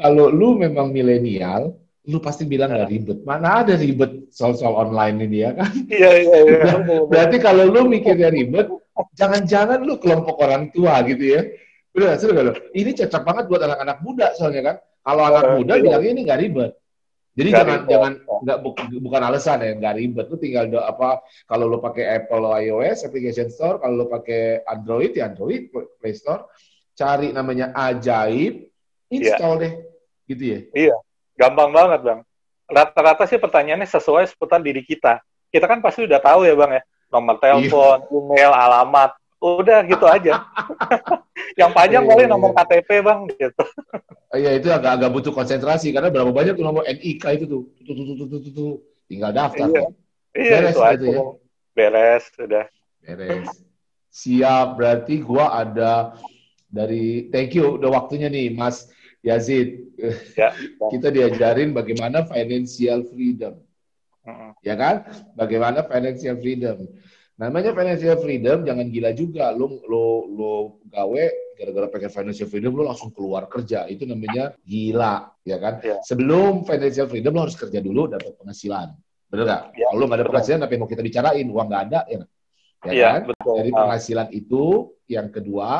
kalau 0.00 0.32
lu 0.32 0.56
memang 0.56 0.90
milenial, 0.90 1.76
lu 2.08 2.18
pasti 2.20 2.48
bilang 2.48 2.72
gak 2.72 2.88
ribet. 2.88 3.20
Mana 3.28 3.64
ada 3.64 3.76
ribet 3.76 4.28
soal-soal 4.32 4.88
online 4.88 5.28
ini 5.28 5.38
ya 5.44 5.50
kan? 5.52 5.72
Iya 5.88 6.10
iya 6.20 6.38
iya. 6.48 6.72
Berarti 7.04 7.36
kalau 7.40 7.68
lu 7.68 7.86
mikirnya 7.88 8.32
ribet, 8.32 8.68
jangan-jangan 9.18 9.82
lu 9.84 10.00
kelompok 10.00 10.40
orang 10.40 10.70
tua 10.72 11.00
gitu 11.04 11.36
ya. 11.36 11.42
Udah, 11.94 12.18
sudah 12.18 12.42
lo. 12.42 12.52
Ini 12.74 12.90
cocok 12.90 13.22
banget 13.22 13.44
buat 13.46 13.62
anak-anak 13.62 13.98
muda 14.02 14.34
soalnya 14.34 14.62
kan. 14.66 14.76
Kalau 15.04 15.22
anak 15.30 15.44
muda 15.62 15.74
bilangnya 15.78 16.10
ini 16.10 16.20
nggak 16.26 16.40
ribet. 16.42 16.72
Jadi 17.34 17.48
Nggak 17.50 17.58
jangan 17.58 17.74
ribet. 17.74 17.90
jangan 17.90 18.12
nggak 18.46 18.58
bu- 18.62 19.02
bukan 19.02 19.22
alasan 19.26 19.58
ya 19.58 19.72
nggak 19.74 19.94
ribet. 19.98 20.26
Lu 20.30 20.36
tinggal 20.38 20.64
do, 20.70 20.78
apa 20.78 21.18
kalau 21.50 21.66
lu 21.66 21.82
pakai 21.82 22.22
Apple 22.22 22.46
iOS 22.62 23.10
application 23.10 23.50
store, 23.50 23.82
kalau 23.82 23.94
lu 23.94 24.06
pakai 24.06 24.62
Android 24.62 25.10
ya 25.18 25.26
Android 25.26 25.66
Play 25.70 26.14
Store, 26.14 26.46
cari 26.94 27.34
namanya 27.34 27.74
Ajaib, 27.74 28.70
install 29.10 29.54
deh, 29.58 29.72
gitu 30.30 30.44
ya. 30.46 30.94
Gampang 31.34 31.74
banget 31.74 32.00
bang. 32.06 32.20
Rata-rata 32.70 33.26
sih 33.26 33.42
pertanyaannya 33.42 33.90
sesuai 33.90 34.30
seputar 34.30 34.62
diri 34.62 34.86
kita. 34.86 35.18
Kita 35.50 35.66
kan 35.66 35.82
pasti 35.82 36.06
udah 36.06 36.22
tahu 36.22 36.46
ya 36.46 36.54
bang 36.54 36.78
ya. 36.78 36.82
Nomor 37.10 37.42
telepon, 37.42 37.98
email, 38.14 38.54
alamat. 38.54 39.10
Udah 39.44 39.84
gitu 39.84 40.08
aja. 40.08 40.40
Yang 41.60 41.70
panjang 41.76 42.02
Iya, 42.02 42.10
paling 42.10 42.26
iya, 42.26 42.32
nomor 42.32 42.50
iya. 42.56 42.64
KTP 42.64 42.88
bang 43.04 43.20
gitu. 43.28 43.64
Oh, 44.32 44.36
Iya 44.40 44.50
itu 44.56 44.68
agak-agak 44.72 45.10
butuh 45.12 45.32
konsentrasi 45.36 45.92
karena 45.92 46.08
berapa 46.08 46.32
banyak 46.32 46.56
tuh 46.56 46.64
nomor 46.64 46.82
NIK 46.88 47.24
itu 47.36 47.44
tuh, 47.44 47.62
tuh, 47.84 47.92
tuh, 47.92 47.94
tuh, 47.94 48.14
tuh, 48.16 48.26
tuh, 48.26 48.40
tuh, 48.40 48.52
tuh. 48.56 48.72
tinggal 49.04 49.30
daftar. 49.36 49.68
Iya. 49.68 49.82
tuh. 49.84 49.92
Iya 50.34 50.56
Beres 50.58 50.74
itu 50.74 50.80
aja. 50.80 51.06
ya? 51.06 51.22
Beres 51.76 52.24
sudah. 52.32 52.64
Beres. 53.04 53.48
Siap, 54.08 54.66
berarti 54.80 55.14
gua 55.20 55.52
ada 55.52 56.16
dari 56.66 57.28
thank 57.28 57.52
you 57.54 57.76
udah 57.76 57.90
waktunya 57.92 58.26
nih 58.32 58.50
Mas 58.50 58.88
Yazid. 59.20 59.92
Ya. 60.34 60.50
Bang. 60.80 60.90
Kita 60.96 61.12
diajarin 61.12 61.70
bagaimana 61.70 62.24
financial 62.26 63.04
freedom, 63.12 63.60
Mm-mm. 64.24 64.50
ya 64.64 64.74
kan? 64.74 65.04
Bagaimana 65.36 65.84
financial 65.86 66.40
freedom. 66.40 66.88
Namanya 67.34 67.74
financial 67.74 68.14
freedom 68.22 68.62
jangan 68.62 68.86
gila 68.90 69.10
juga. 69.10 69.50
Lu 69.50 69.82
lu 69.90 70.04
lu 70.30 70.52
gawe 70.86 71.24
gara-gara 71.58 71.86
pengen 71.90 72.10
financial 72.10 72.46
freedom 72.46 72.74
lu 72.78 72.86
langsung 72.86 73.10
keluar 73.10 73.50
kerja. 73.50 73.86
Itu 73.90 74.06
namanya 74.06 74.54
gila, 74.62 75.34
ya 75.42 75.56
kan? 75.58 75.82
Iya. 75.82 75.98
Sebelum 76.02 76.62
financial 76.62 77.10
freedom 77.10 77.34
lu 77.34 77.42
harus 77.42 77.58
kerja 77.58 77.78
dulu 77.82 78.06
dapat 78.10 78.38
penghasilan. 78.38 78.94
Bener 79.30 79.44
nggak? 79.50 79.62
Iya, 79.74 79.86
Kalau 79.90 79.98
lu 79.98 80.04
nggak 80.06 80.18
ada 80.22 80.26
penghasilan, 80.30 80.58
yang 80.62 80.80
mau 80.82 80.90
kita 80.90 81.02
bicarain? 81.02 81.46
Uang 81.50 81.66
nggak 81.66 81.82
ada, 81.90 82.00
ya, 82.06 82.16
ya 82.86 82.92
Iya 82.94 83.06
kan? 83.10 83.20
betul. 83.34 83.54
Dari 83.58 83.70
Ah, 83.74 83.76
penghasilan 83.82 84.28
itu, 84.30 84.64
yang 85.10 85.28
kedua, 85.34 85.70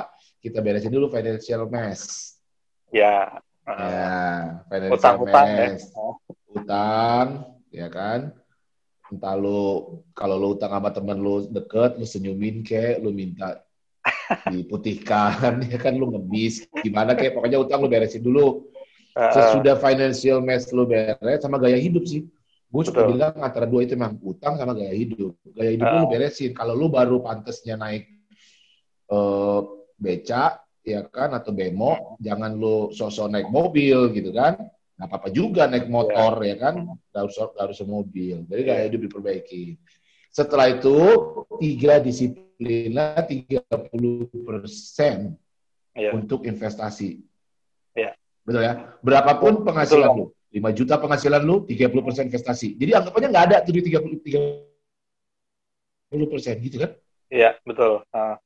kita 0.42 0.58
beresin 0.58 0.90
dulu 0.90 1.06
financial 1.06 1.70
mess. 1.70 2.34
ya 2.90 3.42
ya, 3.64 4.60
financial 4.68 5.14
utang, 5.24 5.48
ya. 5.48 5.68
Utang, 6.54 7.26
ya 7.72 7.88
kan? 7.90 8.20
Entah 9.14 9.38
lu, 9.38 10.02
kalau 10.12 10.36
lu 10.36 10.58
utang 10.58 10.74
sama 10.74 10.90
temen 10.90 11.22
lu 11.22 11.46
deket, 11.46 11.96
lu 11.96 12.06
senyumin 12.06 12.66
kek, 12.66 12.98
lu 12.98 13.14
minta 13.14 13.62
diputihkan, 14.50 15.62
ya 15.72 15.78
kan 15.78 15.94
lu 15.96 16.10
ngebis, 16.12 16.66
gimana 16.82 17.14
kayak 17.14 17.38
pokoknya 17.38 17.62
utang 17.62 17.80
lu 17.80 17.88
beresin 17.88 18.20
dulu. 18.20 18.68
Sesudah 19.14 19.78
financial 19.78 20.42
mess 20.42 20.74
lu 20.74 20.90
beres 20.90 21.38
sama 21.38 21.62
gaya 21.62 21.78
hidup 21.78 22.02
sih. 22.02 22.26
Gue 22.66 22.82
suka 22.82 23.06
Betul. 23.06 23.14
bilang 23.14 23.38
antara 23.38 23.70
dua 23.70 23.86
itu 23.86 23.94
memang 23.94 24.18
utang 24.26 24.58
sama 24.58 24.74
gaya 24.74 24.90
hidup. 24.90 25.38
Gaya 25.54 25.70
hidup 25.78 25.86
uh. 25.86 25.94
lu 26.02 26.06
beresin. 26.10 26.50
Kalau 26.50 26.74
lu 26.74 26.90
baru 26.90 27.22
pantesnya 27.22 27.78
naik 27.78 28.10
uh, 29.14 29.62
beca, 29.94 30.58
ya 30.82 31.06
kan, 31.06 31.30
atau 31.30 31.54
bemo, 31.54 32.18
jangan 32.18 32.58
lu 32.58 32.90
sosok 32.90 33.30
naik 33.30 33.46
mobil 33.54 34.10
gitu 34.10 34.34
kan. 34.34 34.58
Nggak 34.94 35.08
apa-apa 35.10 35.28
juga 35.34 35.66
naik 35.66 35.90
motor 35.90 36.38
yeah. 36.42 36.54
ya 36.54 36.56
kan, 36.62 36.74
gak 37.10 37.20
harus, 37.26 37.36
gak 37.38 37.64
harus 37.66 37.78
mobil. 37.82 38.36
Jadi 38.46 38.60
gaya 38.62 38.82
hidup 38.86 39.00
diperbaiki. 39.10 39.74
Setelah 40.30 40.70
itu 40.70 40.96
tiga 41.58 41.98
disiplinnya 41.98 43.22
30 43.26 43.66
persen 44.46 45.34
yeah. 45.94 46.14
untuk 46.14 46.46
investasi. 46.46 47.22
Yeah. 47.94 48.14
Betul 48.46 48.62
ya? 48.66 48.94
Berapapun 49.02 49.66
penghasilan 49.66 50.10
Betul. 50.14 50.30
lu 50.30 50.34
5 50.54 50.70
juta 50.70 51.02
penghasilan 51.02 51.42
lu, 51.42 51.66
30% 51.66 52.30
investasi. 52.30 52.78
Jadi 52.78 52.94
anggapannya 52.94 53.28
nggak 53.34 53.46
ada 53.50 53.66
tuh 53.66 53.74
di 53.74 53.82
30, 53.90 54.22
30 56.14 56.30
persen 56.30 56.54
gitu 56.62 56.78
kan? 56.78 56.94
Iya, 57.26 57.58
betul. 57.66 58.06
Uh, 58.14 58.38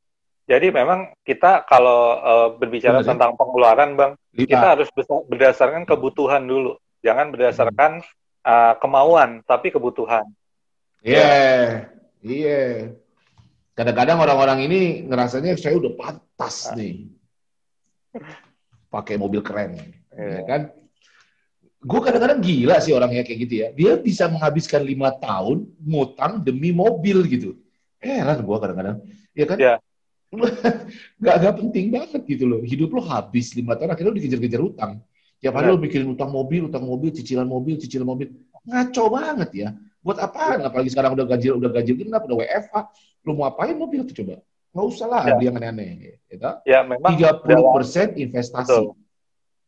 jadi 0.49 0.73
memang 0.73 1.13
kita 1.29 1.69
kalau 1.69 2.17
uh, 2.25 2.49
berbicara 2.57 3.05
Benar, 3.05 3.09
tentang 3.13 3.31
ya? 3.31 3.39
pengeluaran, 3.39 3.91
Bang, 4.01 4.13
Lima. 4.33 4.49
kita 4.49 4.67
harus 4.73 4.89
berdasarkan 5.29 5.85
kebutuhan 5.85 6.49
dulu. 6.49 6.81
Jangan 7.05 7.29
berdasarkan 7.29 8.01
uh, 8.49 8.75
kemauan, 8.81 9.45
tapi 9.45 9.69
kebutuhan. 9.69 10.25
Iya, 11.05 11.21
yeah. 11.21 11.65
iya. 12.25 12.49
Yeah. 12.49 12.73
Kadang-kadang 13.77 14.19
orang-orang 14.25 14.65
ini 14.65 15.05
ngerasanya 15.05 15.55
saya 15.61 15.77
udah 15.77 15.93
pantas 15.95 16.73
nih. 16.73 17.13
Pakai 18.89 19.21
mobil 19.21 19.45
keren. 19.45 19.77
Yeah. 20.17 20.43
Ya 20.43 20.45
kan? 20.49 20.63
gue 21.79 22.01
kadang-kadang 22.03 22.43
gila 22.43 22.83
sih 22.83 22.91
orangnya 22.91 23.23
kayak 23.23 23.39
gitu 23.47 23.55
ya. 23.55 23.69
Dia 23.71 23.95
bisa 24.03 24.27
menghabiskan 24.27 24.83
lima 24.83 25.15
tahun 25.15 25.63
ngutang 25.79 26.43
demi 26.43 26.75
mobil 26.75 27.23
gitu. 27.31 27.55
Heran 28.03 28.43
gue 28.43 28.57
kadang-kadang. 28.59 28.99
Ya 29.31 29.47
kan? 29.47 29.59
Ya. 29.63 29.79
gak, 31.25 31.37
gak 31.41 31.55
penting 31.57 31.89
banget 31.89 32.23
gitu 32.29 32.45
loh. 32.45 32.61
Hidup 32.61 32.93
lo 32.93 33.03
habis 33.05 33.57
lima 33.57 33.75
tahun, 33.77 33.97
akhirnya 33.97 34.11
lo 34.13 34.17
dikejar-kejar 34.21 34.61
utang. 34.61 34.93
Tiap 35.39 35.55
hari 35.55 35.71
ya. 35.71 35.73
lo 35.73 35.79
mikirin 35.79 36.09
utang 36.11 36.31
mobil, 36.35 36.67
utang 36.67 36.85
mobil, 36.85 37.15
cicilan 37.15 37.47
mobil, 37.47 37.79
cicilan 37.79 38.05
mobil. 38.05 38.29
Ngaco 38.67 39.05
banget 39.09 39.51
ya. 39.55 39.69
Buat 40.03 40.19
apaan? 40.21 40.61
Apalagi 40.67 40.91
sekarang 40.93 41.15
udah 41.15 41.27
gaji 41.27 41.47
udah 41.55 41.71
gaji 41.71 41.93
genap, 41.95 42.27
udah 42.27 42.37
WFA. 42.43 42.81
Lo 43.25 43.33
mau 43.39 43.47
apain 43.47 43.75
mobil 43.75 44.05
tuh 44.05 44.25
coba? 44.25 44.43
Nggak 44.75 44.87
usah 44.95 45.07
lah 45.09 45.23
ya. 45.25 45.35
beli 45.37 45.45
yang 45.49 45.57
aneh-aneh. 45.57 45.89
Gitu. 46.29 46.51
Ya, 46.69 46.81
memang 46.85 47.11
30% 47.17 48.21
investasi. 48.21 48.69
Betul. 48.69 48.85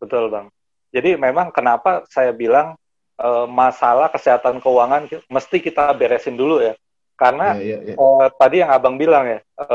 Betul, 0.00 0.24
Bang. 0.32 0.46
Jadi 0.90 1.14
memang 1.14 1.54
kenapa 1.54 2.02
saya 2.10 2.34
bilang 2.34 2.74
e, 3.14 3.28
masalah 3.46 4.10
kesehatan 4.10 4.58
keuangan 4.58 5.06
mesti 5.30 5.56
kita 5.62 5.92
beresin 5.94 6.34
dulu 6.34 6.58
ya. 6.60 6.74
Karena 7.20 7.52
yeah, 7.60 7.84
yeah, 7.84 7.92
yeah. 7.92 7.96
E, 8.00 8.32
tadi 8.40 8.56
yang 8.64 8.72
abang 8.72 8.96
bilang 8.96 9.28
ya, 9.28 9.44
e, 9.44 9.66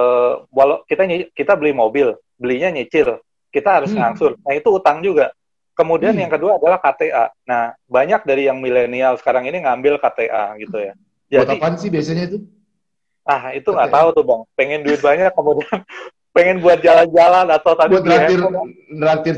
walau 0.50 0.82
kita 0.90 1.06
kita 1.38 1.54
beli 1.54 1.78
mobil, 1.78 2.18
belinya 2.42 2.74
nyicil, 2.74 3.22
kita 3.54 3.78
harus 3.78 3.94
hmm. 3.94 4.02
ngangsur. 4.02 4.34
Nah 4.42 4.58
itu 4.58 4.70
utang 4.74 5.06
juga. 5.06 5.30
Kemudian 5.78 6.18
hmm. 6.18 6.26
yang 6.26 6.32
kedua 6.34 6.58
adalah 6.58 6.82
KTA. 6.82 7.30
Nah 7.46 7.78
banyak 7.86 8.26
dari 8.26 8.50
yang 8.50 8.58
milenial 8.58 9.22
sekarang 9.22 9.46
ini 9.46 9.62
ngambil 9.62 10.02
KTA 10.02 10.58
gitu 10.58 10.78
ya. 10.82 10.94
Jadi, 11.30 11.62
Buat 11.62 11.78
sih 11.78 11.94
biasanya 11.94 12.24
itu? 12.34 12.38
Ah 13.22 13.54
itu 13.54 13.70
nggak 13.70 13.94
tahu 13.94 14.08
tuh 14.18 14.26
bang. 14.26 14.42
Pengen 14.58 14.82
duit 14.82 15.02
banyak 15.06 15.30
kemudian 15.30 15.78
pengen 16.36 16.58
buat 16.66 16.82
jalan-jalan 16.82 17.46
atau 17.54 17.72
tadi 17.78 17.94
buat 17.94 18.06
neraktir, 18.10 18.40
neraktir 18.90 19.36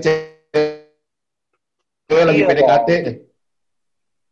Gue 2.07 2.23
lagi 2.23 2.39
iya, 2.39 2.47
PDKT 2.47 2.89
deh. 3.03 3.15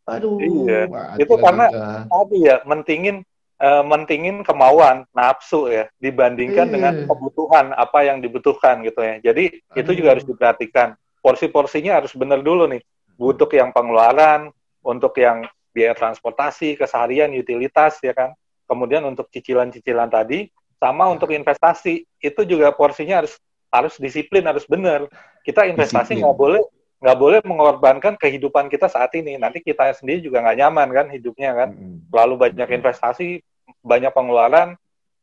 Aduh. 0.08 0.40
Iya. 0.40 0.88
Itu 1.20 1.34
karena 1.36 1.66
tadi 2.08 2.38
ya 2.40 2.64
mentingin 2.64 3.20
uh, 3.60 3.84
mentingin 3.84 4.44
kemauan 4.44 5.04
nafsu 5.12 5.68
ya 5.68 5.88
dibandingkan 6.00 6.68
dengan 6.68 6.94
kebutuhan 7.08 7.72
apa 7.76 8.04
yang 8.04 8.20
dibutuhkan 8.20 8.80
gitu 8.84 9.00
ya. 9.00 9.32
Jadi 9.32 9.60
Aduh. 9.72 9.80
itu 9.80 9.90
juga 10.02 10.08
harus 10.16 10.26
diperhatikan. 10.26 10.96
Porsi-porsinya 11.20 11.98
harus 11.98 12.14
benar 12.14 12.40
dulu 12.44 12.70
nih. 12.70 12.82
Untuk 13.16 13.56
yang 13.56 13.72
pengeluaran, 13.72 14.52
untuk 14.84 15.16
yang 15.18 15.48
biaya 15.72 15.96
transportasi, 15.96 16.76
keseharian, 16.76 17.32
utilitas 17.34 17.98
ya 18.04 18.12
kan. 18.12 18.36
Kemudian 18.66 19.02
untuk 19.06 19.30
cicilan-cicilan 19.32 20.10
tadi 20.10 20.50
sama 20.76 21.08
untuk 21.08 21.32
investasi 21.32 22.04
itu 22.20 22.40
juga 22.44 22.68
porsinya 22.74 23.24
harus 23.24 23.40
harus 23.72 23.94
disiplin 23.96 24.44
harus 24.44 24.68
benar. 24.68 25.08
Kita 25.42 25.64
investasi 25.66 26.18
nggak 26.20 26.36
boleh 26.36 26.62
nggak 26.96 27.18
boleh 27.20 27.40
mengorbankan 27.44 28.16
kehidupan 28.16 28.72
kita 28.72 28.88
saat 28.88 29.12
ini. 29.12 29.36
Nanti 29.36 29.60
kita 29.60 29.92
sendiri 29.92 30.24
juga 30.24 30.40
nggak 30.40 30.58
nyaman 30.58 30.88
kan 30.92 31.06
hidupnya 31.12 31.50
kan. 31.52 31.68
Lalu 32.08 32.34
banyak 32.48 32.68
investasi, 32.80 33.44
banyak 33.84 34.12
pengeluaran, 34.16 34.74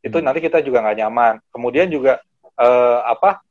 itu 0.04 0.18
nanti 0.20 0.40
kita 0.44 0.60
juga 0.62 0.84
nggak 0.86 0.98
nyaman. 1.00 1.34
Kemudian 1.50 1.88
juga 1.90 2.22
eh, 2.60 3.00
apa 3.08 3.42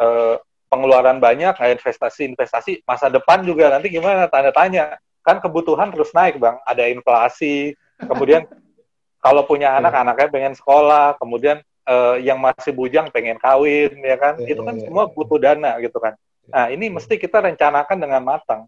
eh, 0.00 0.36
pengeluaran 0.72 1.22
banyak, 1.22 1.54
investasi-investasi 1.54 2.82
masa 2.82 3.12
depan 3.12 3.46
juga 3.46 3.70
nanti 3.70 3.92
gimana? 3.92 4.26
Tanda 4.26 4.50
tanya. 4.50 4.98
Kan 5.22 5.38
kebutuhan 5.38 5.92
terus 5.94 6.10
naik 6.16 6.40
bang. 6.40 6.56
Ada 6.64 6.88
inflasi. 6.90 7.76
Kemudian 8.00 8.48
kalau 9.24 9.44
punya 9.46 9.76
anak, 9.78 9.92
iya. 9.94 10.00
anaknya 10.02 10.28
pengen 10.32 10.54
sekolah. 10.58 11.14
Kemudian 11.20 11.62
eh, 11.86 12.16
yang 12.26 12.42
masih 12.42 12.74
bujang 12.74 13.12
pengen 13.14 13.38
kawin, 13.38 13.92
ya 14.02 14.16
kan? 14.18 14.34
Iya, 14.42 14.56
itu 14.56 14.62
kan 14.66 14.74
iya, 14.74 14.82
semua 14.88 15.06
butuh 15.06 15.38
dana 15.38 15.78
gitu 15.78 16.00
kan. 16.02 16.18
Nah, 16.48 16.66
ini 16.72 16.88
mesti 16.88 17.20
kita 17.20 17.44
rencanakan 17.44 17.96
dengan 18.00 18.22
matang. 18.24 18.64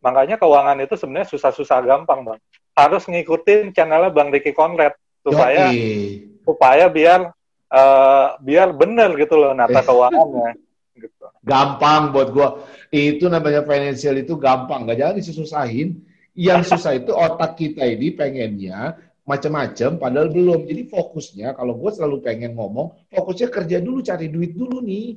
Makanya 0.00 0.38
keuangan 0.38 0.78
itu 0.78 0.94
sebenarnya 0.94 1.28
susah-susah 1.34 1.82
gampang, 1.82 2.22
Bang. 2.22 2.40
Harus 2.76 3.08
ngikutin 3.10 3.74
channelnya 3.74 4.14
Bang 4.14 4.30
Ricky 4.30 4.54
Conrad 4.54 4.94
supaya 5.26 5.74
Yoki. 5.74 6.38
supaya 6.46 6.86
biar 6.86 7.34
uh, 7.72 8.38
biar 8.38 8.70
benar 8.76 9.10
gitu 9.18 9.34
loh 9.34 9.50
nata 9.56 9.82
keuangannya. 9.82 10.54
gitu. 10.94 11.26
Gampang 11.42 12.14
buat 12.14 12.28
gua. 12.30 12.48
Itu 12.94 13.26
namanya 13.26 13.66
financial 13.66 14.14
itu 14.22 14.38
gampang, 14.38 14.86
nggak 14.86 14.98
jangan 15.00 15.16
disusahin. 15.18 15.88
Yang 16.36 16.76
susah 16.76 17.00
itu 17.00 17.16
otak 17.16 17.56
kita 17.56 17.80
ini 17.88 18.12
pengennya 18.12 19.00
macam-macam 19.26 19.90
padahal 19.98 20.28
belum. 20.30 20.68
Jadi 20.68 20.82
fokusnya 20.86 21.56
kalau 21.56 21.80
gue 21.80 21.90
selalu 21.96 22.20
pengen 22.20 22.52
ngomong, 22.54 22.92
fokusnya 23.08 23.48
kerja 23.48 23.80
dulu, 23.80 24.04
cari 24.04 24.28
duit 24.28 24.52
dulu 24.52 24.84
nih 24.84 25.16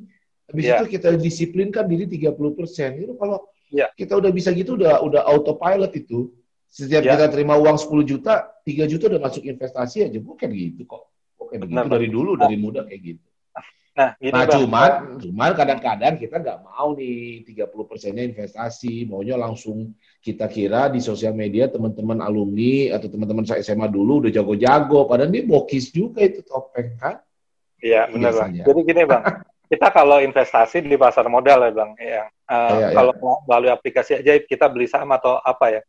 Habis 0.49 0.65
yeah. 0.65 0.77
itu 0.81 0.85
kita 0.97 1.09
disiplinkan 1.15 1.85
diri 1.85 2.09
30 2.09 2.35
persen. 2.57 2.89
Itu 2.97 3.13
kalau 3.15 3.45
yeah. 3.69 3.89
kita 3.93 4.17
udah 4.17 4.31
bisa 4.33 4.49
gitu 4.51 4.75
udah 4.75 5.05
udah 5.05 5.21
autopilot 5.29 5.93
itu. 5.93 6.33
Setiap 6.69 7.05
yeah. 7.05 7.13
kita 7.17 7.25
terima 7.33 7.57
uang 7.57 7.77
10 7.77 8.05
juta, 8.05 8.49
3 8.65 8.89
juta 8.89 9.09
udah 9.09 9.21
masuk 9.21 9.45
investasi 9.45 10.09
aja. 10.09 10.19
Bukan 10.21 10.49
gitu 10.49 10.89
kok. 10.89 11.09
Bukan 11.37 11.65
begitu 11.65 11.87
dari 11.89 12.07
dulu, 12.09 12.31
dari 12.37 12.57
muda 12.57 12.85
kayak 12.85 13.01
gitu. 13.01 13.29
Nah, 13.99 14.15
gini 14.15 14.31
nah 14.31 14.47
cuman, 14.47 14.91
cuman 15.19 15.51
kadang-kadang 15.59 16.15
kita 16.15 16.39
nggak 16.39 16.59
mau 16.63 16.95
nih 16.95 17.43
30 17.43 17.89
persennya 17.89 18.23
investasi, 18.23 19.03
maunya 19.03 19.35
langsung 19.35 19.91
kita 20.23 20.47
kira 20.47 20.87
di 20.87 21.03
sosial 21.03 21.35
media 21.35 21.67
teman-teman 21.67 22.23
alumni 22.23 22.95
atau 22.95 23.11
teman-teman 23.11 23.43
saya 23.43 23.59
SMA 23.59 23.91
dulu 23.91 24.23
udah 24.23 24.31
jago-jago, 24.31 25.03
padahal 25.03 25.27
dia 25.27 25.43
bokis 25.43 25.91
juga 25.91 26.23
itu 26.23 26.39
topeng 26.47 26.95
kan? 26.95 27.19
Iya 27.83 28.07
benar 28.07 28.31
bang. 28.39 28.63
Jadi 28.63 28.81
gini 28.87 29.03
bang, 29.03 29.23
kita 29.69 29.93
kalau 29.93 30.17
investasi 30.17 30.81
di 30.81 30.97
pasar 30.97 31.29
modal 31.29 31.61
ya 31.61 31.71
bang, 31.71 31.91
ya. 32.01 32.23
Uh, 32.49 32.89
kalau 32.89 33.13
melalui 33.45 33.69
aplikasi 33.69 34.17
ajaib 34.17 34.49
kita 34.49 34.65
beli 34.65 34.89
saham 34.89 35.13
atau 35.13 35.37
apa 35.45 35.77
ya, 35.77 35.81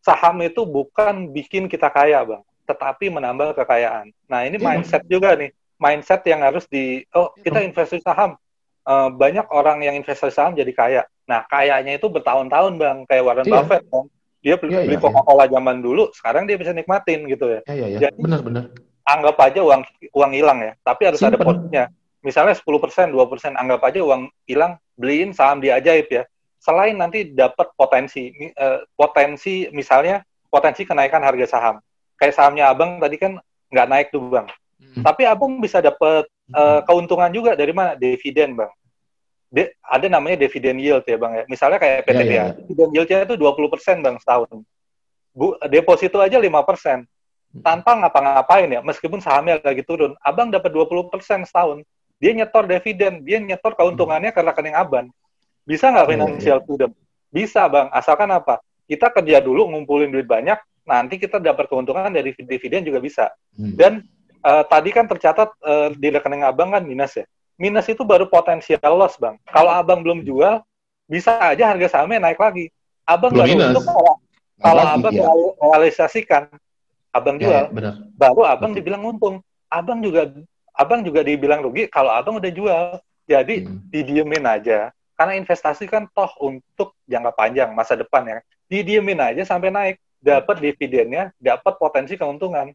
saham 0.00 0.40
itu 0.40 0.64
bukan 0.64 1.28
bikin 1.28 1.68
kita 1.68 1.92
kaya 1.92 2.24
bang, 2.24 2.40
tetapi 2.64 3.12
menambah 3.12 3.52
kekayaan. 3.52 4.08
Nah 4.24 4.48
ini 4.48 4.56
iya. 4.56 4.64
mindset 4.64 5.04
juga 5.04 5.36
nih, 5.36 5.52
mindset 5.76 6.24
yang 6.24 6.40
harus 6.40 6.64
di, 6.64 7.04
oh 7.12 7.36
kita 7.36 7.60
iya. 7.60 7.68
investasi 7.68 8.00
saham, 8.00 8.40
uh, 8.88 9.12
banyak 9.12 9.44
orang 9.52 9.84
yang 9.84 10.00
investasi 10.00 10.32
saham 10.32 10.56
jadi 10.56 10.72
kaya. 10.72 11.02
Nah 11.28 11.44
kayanya 11.44 12.00
itu 12.00 12.08
bertahun-tahun 12.08 12.80
bang, 12.80 12.98
kayak 13.04 13.20
Warren 13.20 13.44
iya. 13.44 13.60
Buffett 13.60 13.84
bang. 13.92 14.06
Dia 14.40 14.54
beli, 14.56 14.72
iya, 14.78 14.82
beli 14.86 14.96
Coca-Cola 14.96 15.44
zaman 15.50 15.82
dulu, 15.84 16.08
sekarang 16.16 16.48
dia 16.48 16.56
bisa 16.56 16.70
nikmatin 16.70 17.26
gitu 17.28 17.50
ya. 17.50 17.60
Iya, 17.68 17.86
iya, 17.90 17.98
Jadi, 18.08 18.16
benar-benar. 18.16 18.72
Anggap 19.04 19.36
aja 19.42 19.60
uang 19.60 19.82
uang 20.14 20.32
hilang 20.32 20.58
ya, 20.64 20.72
tapi 20.80 21.02
harus 21.04 21.20
Simpen. 21.20 21.36
ada 21.36 21.44
porsinya 21.44 21.84
misalnya 22.24 22.56
10%, 22.56 23.12
2% 23.12 23.56
anggap 23.56 23.80
aja 23.84 24.00
uang 24.04 24.28
hilang, 24.48 24.78
beliin 24.96 25.32
saham 25.36 25.60
di 25.60 25.68
ajaib 25.72 26.08
ya. 26.08 26.22
Selain 26.60 26.96
nanti 26.96 27.30
dapat 27.30 27.70
potensi 27.76 28.32
uh, 28.58 28.82
potensi 28.96 29.70
misalnya 29.70 30.24
potensi 30.50 30.82
kenaikan 30.82 31.22
harga 31.22 31.46
saham. 31.46 31.76
Kayak 32.16 32.34
sahamnya 32.34 32.72
Abang 32.72 32.96
tadi 32.98 33.20
kan 33.20 33.36
nggak 33.70 33.88
naik 33.92 34.08
tuh, 34.10 34.24
Bang. 34.26 34.48
Hmm. 34.80 35.04
Tapi 35.04 35.22
Abang 35.28 35.60
bisa 35.60 35.84
dapat 35.84 36.26
uh, 36.56 36.80
keuntungan 36.88 37.28
juga 37.30 37.54
dari 37.54 37.70
mana? 37.76 37.94
Dividen, 37.94 38.56
Bang. 38.56 38.72
de, 39.46 39.72
ada 39.80 40.06
namanya 40.10 40.42
dividen 40.42 40.76
yield 40.82 41.06
ya 41.06 41.16
bang 41.16 41.32
ya. 41.32 41.44
Misalnya 41.46 41.78
kayak 41.78 42.02
PTBA, 42.04 42.28
yeah, 42.28 42.46
yeah. 42.50 42.66
dividen 42.66 42.90
yieldnya 42.92 43.18
itu 43.30 43.34
20% 43.38 44.04
bang 44.04 44.16
setahun. 44.18 44.50
Bu, 45.36 45.54
deposito 45.70 46.18
aja 46.18 46.36
5%. 46.36 46.50
Hmm. 46.50 47.62
Tanpa 47.62 47.94
ngapa-ngapain 47.94 48.68
ya, 48.68 48.80
meskipun 48.82 49.22
sahamnya 49.22 49.62
lagi 49.62 49.86
turun, 49.86 50.18
abang 50.20 50.50
dapat 50.50 50.74
20% 50.74 51.46
setahun. 51.46 51.86
Dia 52.16 52.32
nyetor 52.32 52.64
dividen, 52.64 53.20
dia 53.20 53.38
nyetor 53.40 53.76
keuntungannya 53.76 54.32
ke 54.32 54.40
rekening 54.40 54.76
abang. 54.76 55.12
Bisa 55.68 55.92
nggak 55.92 56.06
iya, 56.06 56.12
iya. 56.14 56.16
financial 56.16 56.58
freedom? 56.64 56.90
Bisa 57.28 57.68
bang, 57.68 57.92
asalkan 57.92 58.30
apa? 58.32 58.62
Kita 58.86 59.10
kerja 59.12 59.42
dulu 59.42 59.68
ngumpulin 59.68 60.08
duit 60.08 60.24
banyak, 60.24 60.56
nanti 60.86 61.18
kita 61.18 61.42
dapat 61.42 61.66
keuntungan 61.66 62.08
dari 62.08 62.32
dividen 62.32 62.86
juga 62.86 63.02
bisa. 63.02 63.24
Hmm. 63.58 63.74
Dan 63.74 63.92
uh, 64.46 64.62
tadi 64.64 64.94
kan 64.94 65.10
tercatat 65.10 65.50
uh, 65.60 65.90
di 65.92 66.08
rekening 66.08 66.46
abang 66.46 66.72
kan 66.72 66.86
minus 66.86 67.18
ya. 67.18 67.26
Minus 67.58 67.88
itu 67.90 68.06
baru 68.06 68.30
potensial 68.30 68.94
loss 68.94 69.18
bang. 69.18 69.36
Kalau 69.48 69.72
abang 69.74 70.00
belum 70.00 70.22
jual, 70.22 70.62
bisa 71.10 71.36
aja 71.40 71.74
harga 71.74 71.98
sahamnya 71.98 72.30
naik 72.30 72.40
lagi. 72.40 72.70
Abang 73.04 73.34
belum 73.34 73.44
baru 73.44 73.52
minus. 73.58 73.84
kalau, 73.84 74.14
kalau 74.62 74.84
abang 74.86 75.12
ya. 75.12 75.26
realisasikan, 75.60 76.42
abang 77.10 77.36
ya, 77.36 77.42
jual, 77.42 77.64
ya, 77.68 77.72
benar. 77.74 77.94
baru 78.16 78.42
abang 78.46 78.70
Betul. 78.72 78.80
dibilang 78.80 79.02
untung. 79.04 79.36
Abang 79.66 79.98
juga 79.98 80.30
abang 80.76 81.00
juga 81.02 81.24
dibilang 81.24 81.64
rugi 81.64 81.88
kalau 81.88 82.12
abang 82.12 82.38
udah 82.38 82.52
jual. 82.52 83.00
Jadi 83.26 83.66
hmm. 83.66 83.90
didiemin 83.90 84.44
aja. 84.46 84.94
Karena 85.16 85.34
investasi 85.34 85.88
kan 85.88 86.06
toh 86.12 86.28
untuk 86.44 86.94
jangka 87.08 87.32
panjang 87.34 87.72
masa 87.72 87.96
depan 87.96 88.22
ya. 88.28 88.38
Didiemin 88.68 89.18
aja 89.18 89.42
sampai 89.42 89.72
naik 89.72 89.96
dapat 90.20 90.60
dividennya, 90.60 91.32
dapat 91.40 91.74
potensi 91.80 92.14
keuntungan. 92.14 92.70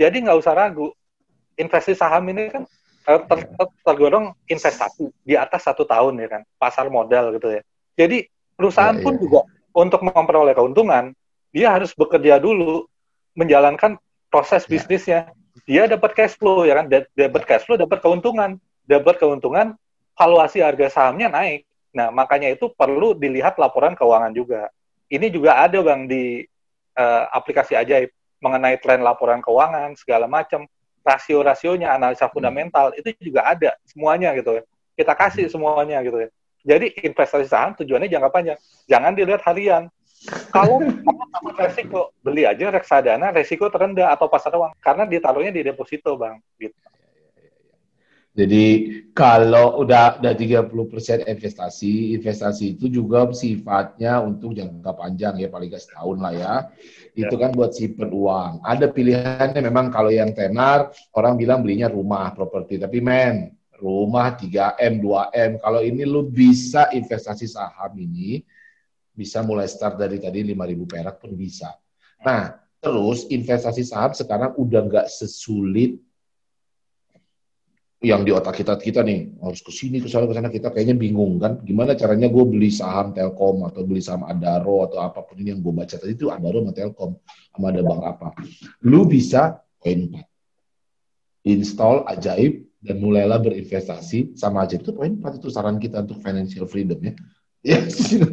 Jadi 0.00 0.16
nggak 0.24 0.38
usah 0.40 0.56
ragu. 0.56 0.90
Investasi 1.54 1.94
saham 1.94 2.24
ini 2.32 2.48
kan 2.48 2.64
ter 3.02 3.18
ter 3.28 3.38
ter 3.44 3.66
tergolong 3.84 4.32
investasi 4.48 5.10
di 5.26 5.34
atas 5.36 5.68
satu 5.68 5.84
tahun 5.84 6.16
ya 6.22 6.28
kan, 6.38 6.42
pasar 6.56 6.88
modal 6.88 7.34
gitu 7.36 7.60
ya. 7.60 7.62
Jadi 7.98 8.24
perusahaan 8.56 8.96
ya, 8.96 9.04
pun 9.04 9.14
ya. 9.18 9.20
juga 9.20 9.40
untuk 9.76 10.00
memperoleh 10.00 10.54
keuntungan, 10.56 11.12
dia 11.52 11.68
harus 11.74 11.92
bekerja 11.92 12.40
dulu, 12.40 12.88
menjalankan 13.36 14.00
proses 14.32 14.64
ya. 14.64 14.70
bisnisnya. 14.70 15.20
Dia 15.68 15.86
dapat 15.86 16.12
cash 16.18 16.34
flow 16.38 16.66
ya 16.66 16.82
kan, 16.82 16.90
dapat 16.90 17.42
cash 17.46 17.64
flow, 17.66 17.78
dapat 17.78 18.02
keuntungan, 18.02 18.58
dapat 18.82 19.14
keuntungan, 19.22 19.78
valuasi 20.18 20.58
harga 20.60 20.90
sahamnya 20.90 21.30
naik. 21.30 21.62
Nah 21.94 22.10
makanya 22.10 22.50
itu 22.50 22.72
perlu 22.72 23.14
dilihat 23.14 23.60
laporan 23.60 23.94
keuangan 23.94 24.34
juga. 24.34 24.72
Ini 25.12 25.28
juga 25.28 25.60
ada 25.60 25.78
bang 25.84 26.08
di 26.08 26.42
uh, 26.98 27.24
aplikasi 27.30 27.76
ajaib 27.76 28.10
mengenai 28.42 28.76
tren 28.82 29.06
laporan 29.06 29.38
keuangan 29.38 29.94
segala 29.94 30.26
macam 30.26 30.66
rasio-rasionya 31.06 31.94
analisa 31.94 32.26
hmm. 32.26 32.34
fundamental 32.34 32.86
itu 32.94 33.14
juga 33.22 33.46
ada 33.46 33.74
semuanya 33.86 34.34
gitu 34.38 34.58
ya 34.58 34.62
kita 34.94 35.12
kasih 35.14 35.44
hmm. 35.46 35.52
semuanya 35.54 35.98
gitu 36.02 36.18
ya 36.26 36.28
jadi 36.62 36.86
investasi 37.06 37.46
saham 37.50 37.74
tujuannya 37.74 38.10
jangka 38.10 38.30
panjang 38.30 38.58
jangan 38.86 39.12
dilihat 39.14 39.42
harian 39.42 39.90
kalau 40.54 40.78
kamu 41.32 41.48
resiko 41.56 42.00
beli 42.20 42.44
aja 42.44 42.68
reksadana 42.68 43.32
resiko 43.32 43.72
terendah 43.72 44.12
atau 44.12 44.28
pasar 44.28 44.52
uang 44.52 44.76
karena 44.78 45.08
ditaruhnya 45.08 45.52
di 45.52 45.64
deposito 45.64 46.14
bang 46.14 46.36
gitu 46.60 46.76
jadi 48.32 48.88
kalau 49.12 49.84
udah 49.84 50.16
ada 50.16 50.32
30% 50.32 50.72
investasi, 51.28 52.16
investasi 52.16 52.80
itu 52.80 52.88
juga 52.88 53.28
sifatnya 53.28 54.24
untuk 54.24 54.56
jangka 54.56 54.96
panjang 54.96 55.36
ya 55.36 55.52
paling 55.52 55.68
gak 55.68 55.84
setahun 55.84 56.16
lah 56.16 56.32
ya. 56.32 56.54
Itu 57.12 57.36
ya. 57.36 57.40
kan 57.44 57.50
buat 57.52 57.76
simpen 57.76 58.08
uang. 58.08 58.64
Ada 58.64 58.88
pilihannya 58.88 59.60
memang 59.60 59.92
kalau 59.92 60.08
yang 60.08 60.32
tenar 60.32 60.88
orang 61.12 61.36
bilang 61.36 61.60
belinya 61.60 61.92
rumah 61.92 62.32
properti, 62.32 62.80
tapi 62.80 63.04
men 63.04 63.52
rumah 63.76 64.32
3M, 64.32 65.04
2M. 65.04 65.50
Kalau 65.60 65.84
ini 65.84 66.08
lu 66.08 66.24
bisa 66.24 66.88
investasi 66.88 67.44
saham 67.44 67.92
ini 68.00 68.40
bisa 69.12 69.44
mulai 69.44 69.68
start 69.68 70.00
dari 70.00 70.16
tadi 70.16 70.40
5000 70.40 70.88
perak 70.88 71.16
pun 71.20 71.36
bisa. 71.36 71.76
Nah, 72.24 72.56
terus 72.80 73.28
investasi 73.28 73.84
saham 73.84 74.16
sekarang 74.16 74.56
udah 74.56 74.80
nggak 74.88 75.06
sesulit 75.12 76.00
yang 78.02 78.26
di 78.26 78.34
otak 78.34 78.58
kita 78.58 78.74
kita 78.80 79.00
nih. 79.06 79.38
Harus 79.38 79.62
ke 79.62 79.70
sini 79.70 80.02
ke 80.02 80.10
sana 80.10 80.26
ke 80.26 80.34
sana. 80.34 80.50
Kita 80.50 80.74
kayaknya 80.74 80.98
bingung 80.98 81.38
kan? 81.38 81.62
Gimana 81.62 81.94
caranya 81.94 82.26
gue 82.26 82.44
beli 82.44 82.72
saham 82.74 83.14
Telkom 83.14 83.62
atau 83.68 83.86
beli 83.86 84.02
saham 84.02 84.26
Adaro 84.26 84.90
atau 84.90 84.98
apa 84.98 85.22
pun 85.22 85.38
ini 85.38 85.54
yang 85.54 85.62
gue 85.62 85.70
baca 85.70 85.94
tadi 85.94 86.18
itu 86.18 86.26
Adaro 86.32 86.66
sama 86.66 86.74
Telkom 86.74 87.10
sama 87.54 87.66
ada 87.70 87.84
bank 87.84 88.02
apa 88.02 88.28
lu 88.88 89.04
bisa 89.04 89.60
poin 89.76 90.08
4 90.08 91.52
install 91.52 92.08
ajaib 92.10 92.66
dan 92.82 92.98
mulailah 92.98 93.38
berinvestasi. 93.38 94.34
Sama 94.34 94.66
ajaib 94.66 94.82
itu 94.82 94.90
poin 94.90 95.14
4 95.14 95.38
itu 95.38 95.48
saran 95.54 95.78
kita 95.78 96.02
untuk 96.02 96.18
financial 96.18 96.66
freedom 96.66 96.98
ya 96.98 97.14
ya 97.62 97.78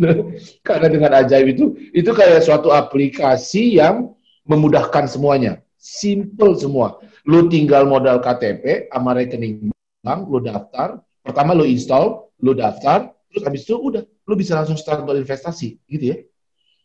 karena 0.68 0.88
dengan 0.90 1.12
ajaib 1.22 1.54
itu 1.54 1.66
itu 1.94 2.12
kayak 2.12 2.42
suatu 2.42 2.74
aplikasi 2.74 3.78
yang 3.78 4.14
memudahkan 4.50 5.06
semuanya 5.06 5.62
simple 5.78 6.58
semua 6.58 6.98
Lu 7.30 7.46
tinggal 7.46 7.86
modal 7.86 8.18
KTP 8.24 8.90
sama 8.90 9.14
rekening 9.14 9.70
bank, 10.02 10.26
lu 10.26 10.42
daftar. 10.42 10.98
Pertama 11.22 11.54
lu 11.54 11.62
install, 11.68 12.32
lu 12.42 12.58
daftar, 12.58 13.14
terus 13.30 13.44
habis 13.46 13.62
itu 13.70 13.78
udah, 13.78 14.02
lu 14.02 14.34
bisa 14.34 14.58
langsung 14.58 14.80
start 14.80 15.06
berinvestasi, 15.06 15.78
gitu 15.86 16.06
ya. 16.16 16.18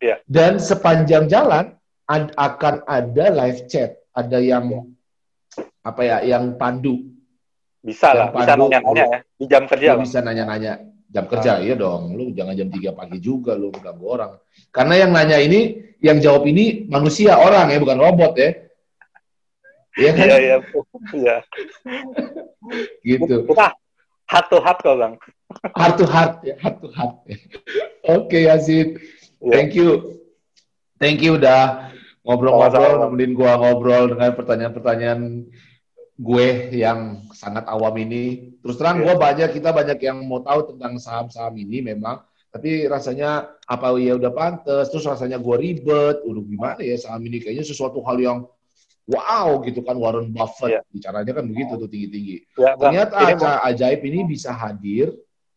Iya. 0.05 0.17
Dan 0.29 0.61
sepanjang 0.61 1.31
jalan 1.33 1.73
ad, 2.11 2.35
akan 2.37 2.85
ada 2.85 3.27
live 3.33 3.65
chat, 3.73 3.97
ada 4.13 4.37
yang 4.37 4.85
apa 5.81 6.03
ya, 6.05 6.17
yang 6.27 6.61
pandu. 6.61 7.09
Bisa 7.81 8.13
lah, 8.13 8.29
pandu, 8.29 8.69
bisa 8.69 8.81
nanya-nanya 8.81 9.05
ya, 9.09 9.21
di 9.41 9.45
jam 9.49 9.63
kerja. 9.65 9.91
Bisa 9.97 10.19
nanya-nanya 10.21 10.73
jam 11.15 11.31
kerja, 11.31 11.51
ah. 11.57 11.63
iya 11.63 11.79
dong. 11.79 12.19
Lu 12.19 12.35
jangan 12.35 12.59
jam 12.59 12.67
3 12.67 12.91
pagi 12.91 13.23
juga 13.23 13.55
lu 13.55 13.71
ganggu 13.71 14.03
orang. 14.11 14.35
Karena 14.75 14.95
yang 15.07 15.11
nanya 15.15 15.39
ini, 15.39 15.95
yang 16.03 16.19
jawab 16.19 16.43
ini 16.51 16.91
manusia 16.91 17.39
orang 17.39 17.71
ya, 17.71 17.79
bukan 17.79 17.99
robot 18.03 18.35
ya. 18.35 18.51
Iya 19.95 20.11
kan? 20.11 20.27
Iya, 20.27 20.37
iya. 20.43 20.57
Iya. 21.15 21.37
gitu. 23.07 23.47
Kita 23.47 23.67
heart 24.27 24.47
to 24.51 24.59
heart 24.59 24.79
kok, 24.83 24.97
Bang. 24.99 25.15
Heart 25.79 25.95
to 26.03 26.07
heart, 26.11 26.33
ya, 26.43 26.59
heart 26.59 26.83
to 26.83 26.91
heart. 26.91 27.15
Oke, 27.23 28.35
okay, 28.35 28.51
Yazid. 28.51 28.99
Yeah. 29.39 29.55
Thank 29.55 29.79
you. 29.79 30.19
Thank 30.99 31.23
you 31.23 31.39
udah 31.39 31.95
ngobrol-ngobrol, 32.27 33.07
nemenin 33.07 33.33
gua 33.37 33.61
ngobrol 33.61 34.17
dengan 34.17 34.35
pertanyaan-pertanyaan 34.35 35.21
gue 36.15 36.71
yang 36.71 37.27
sangat 37.35 37.67
awam 37.67 37.95
ini. 37.99 38.55
Terus 38.63 38.79
terang 38.79 39.03
yeah. 39.03 39.11
gue 39.11 39.15
banyak, 39.19 39.51
kita 39.59 39.71
banyak 39.75 39.99
yang 39.99 40.23
mau 40.27 40.41
tahu 40.41 40.75
tentang 40.75 40.99
saham-saham 40.99 41.55
ini 41.59 41.83
memang. 41.83 42.23
Tapi 42.55 42.87
rasanya 42.87 43.51
apa 43.67 43.99
ya 43.99 44.15
udah 44.15 44.31
pantas, 44.31 44.87
terus 44.95 45.03
rasanya 45.11 45.43
gue 45.43 45.57
ribet, 45.59 46.23
udah 46.23 46.43
gimana 46.47 46.81
ya 46.87 46.95
saham 46.95 47.27
ini 47.27 47.43
kayaknya 47.43 47.67
sesuatu 47.67 47.99
hal 48.07 48.15
yang 48.23 48.39
wow 49.11 49.59
gitu 49.67 49.83
kan 49.83 49.99
Warren 49.99 50.31
Buffett 50.31 50.81
yeah. 50.81 50.83
bicaranya 50.89 51.33
kan 51.35 51.45
begitu 51.51 51.73
tuh 51.75 51.91
tinggi-tinggi. 51.91 52.37
Ya, 52.55 52.79
Ternyata 52.79 53.15
aja 53.19 53.51
ajaib 53.67 54.01
ini 54.07 54.23
bisa 54.23 54.55
hadir 54.55 55.11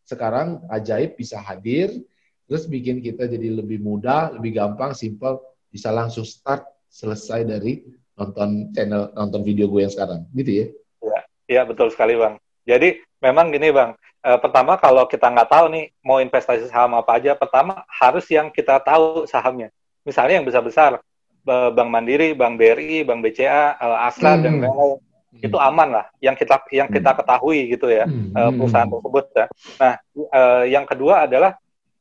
sekarang 0.08 0.64
ajaib 0.72 1.14
bisa 1.20 1.38
hadir 1.38 1.92
terus 2.48 2.64
bikin 2.64 3.04
kita 3.04 3.28
jadi 3.28 3.60
lebih 3.60 3.76
mudah, 3.84 4.32
lebih 4.32 4.56
gampang, 4.56 4.96
simple, 4.96 5.36
bisa 5.68 5.92
langsung 5.92 6.24
start 6.24 6.64
selesai 6.88 7.44
dari 7.44 7.84
nonton 8.18 8.74
channel 8.74 9.14
nonton 9.14 9.40
video 9.46 9.70
gue 9.70 9.86
yang 9.86 9.92
sekarang, 9.94 10.26
gitu 10.34 10.50
ya? 10.50 10.66
Iya, 10.98 11.20
ya, 11.46 11.62
betul 11.64 11.88
sekali 11.94 12.18
bang. 12.18 12.34
Jadi 12.66 13.00
memang 13.22 13.54
gini 13.54 13.70
bang, 13.70 13.94
e, 14.20 14.30
pertama 14.42 14.76
kalau 14.76 15.06
kita 15.06 15.30
nggak 15.30 15.48
tahu 15.48 15.66
nih 15.72 15.84
mau 16.02 16.18
investasi 16.18 16.68
saham 16.68 16.98
apa 16.98 17.16
aja, 17.16 17.38
pertama 17.38 17.86
harus 17.88 18.26
yang 18.28 18.50
kita 18.50 18.82
tahu 18.82 19.24
sahamnya. 19.24 19.70
Misalnya 20.02 20.42
yang 20.42 20.46
besar-besar, 20.46 21.00
Bank 21.48 21.88
Mandiri, 21.88 22.36
Bank 22.36 22.60
BRI, 22.60 23.06
Bank 23.08 23.24
BCA, 23.24 23.78
uh, 23.80 23.96
eh, 23.96 24.06
Astra 24.08 24.36
hmm. 24.36 24.42
dan 24.44 24.52
lain-lain 24.60 25.00
itu 25.38 25.54
aman 25.60 26.02
lah 26.02 26.06
yang 26.18 26.34
kita 26.34 26.56
yang 26.74 26.88
kita 26.90 27.14
hmm. 27.14 27.18
ketahui 27.22 27.60
gitu 27.70 27.86
ya 27.92 28.08
hmm. 28.08 28.34
uh, 28.34 28.50
perusahaan 28.52 28.90
tersebut 28.90 29.24
ya. 29.36 29.46
Nah 29.78 29.92
uh, 30.34 30.64
yang 30.66 30.84
kedua 30.88 31.30
adalah 31.30 31.52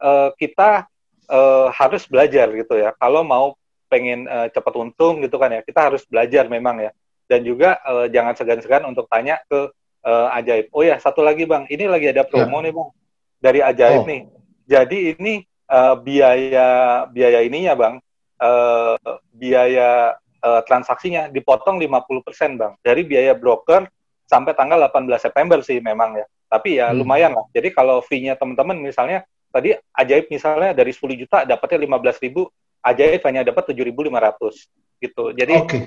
uh, 0.02 0.34
kita 0.34 0.90
uh, 1.30 1.68
harus 1.70 2.08
belajar 2.10 2.50
gitu 2.56 2.74
ya 2.80 2.96
kalau 2.98 3.22
mau 3.22 3.54
pengen 3.88 4.28
uh, 4.28 4.48
cepat 4.52 4.74
untung 4.76 5.24
gitu 5.24 5.40
kan 5.40 5.52
ya 5.52 5.62
kita 5.64 5.92
harus 5.92 6.04
belajar 6.06 6.48
memang 6.52 6.84
ya 6.84 6.92
dan 7.28 7.44
juga 7.44 7.80
uh, 7.84 8.08
jangan 8.08 8.36
segan-segan 8.36 8.88
untuk 8.88 9.08
tanya 9.12 9.40
ke 9.48 9.72
uh, 10.08 10.38
ajaib. 10.40 10.72
Oh 10.72 10.84
ya 10.84 10.96
satu 11.00 11.20
lagi 11.20 11.44
bang 11.44 11.68
ini 11.68 11.88
lagi 11.88 12.12
ada 12.12 12.24
promo 12.24 12.64
ya. 12.64 12.70
nih 12.70 12.74
bang 12.74 12.90
dari 13.38 13.60
ajaib 13.60 14.02
oh. 14.04 14.08
nih. 14.08 14.22
Jadi 14.68 14.98
ini 15.16 15.34
uh, 15.72 15.96
biaya 16.00 16.68
biaya 17.12 17.40
ininya 17.44 17.74
bang 17.76 17.96
uh, 18.40 18.96
biaya 19.36 20.16
uh, 20.42 20.62
transaksinya 20.64 21.28
dipotong 21.32 21.78
50% 21.82 22.60
Bang. 22.60 22.74
Dari 22.80 23.02
biaya 23.04 23.34
broker 23.36 23.86
sampai 24.28 24.56
tanggal 24.56 24.88
18 24.88 25.08
September 25.20 25.60
sih 25.64 25.80
memang 25.84 26.20
ya. 26.20 26.26
Tapi 26.48 26.80
ya 26.80 26.92
hmm. 26.92 26.98
lumayan 27.04 27.32
lah. 27.36 27.46
Jadi 27.52 27.76
kalau 27.76 28.00
fee-nya 28.00 28.40
teman-teman 28.40 28.80
misalnya 28.80 29.28
tadi 29.52 29.76
ajaib 29.76 30.32
misalnya 30.32 30.72
dari 30.76 30.92
10 30.96 31.04
juta 31.20 31.44
dapatnya 31.44 31.88
15 32.00 32.24
ribu, 32.24 32.48
ajaib 32.84 33.22
hanya 33.26 33.42
dapat 33.48 33.74
7.500 33.74 35.02
gitu. 35.02 35.24
Jadi 35.34 35.54
okay. 35.58 35.84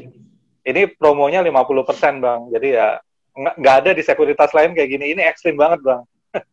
ini 0.66 0.82
promonya 0.94 1.42
50% 1.42 2.22
Bang. 2.24 2.50
Jadi 2.50 2.68
ya 2.76 2.98
nggak 3.34 3.76
ada 3.84 3.90
di 3.94 4.02
sekuritas 4.02 4.50
lain 4.54 4.74
kayak 4.74 4.90
gini. 4.90 5.14
Ini 5.14 5.22
ekstrim 5.26 5.56
banget 5.58 5.80
Bang. 5.82 6.02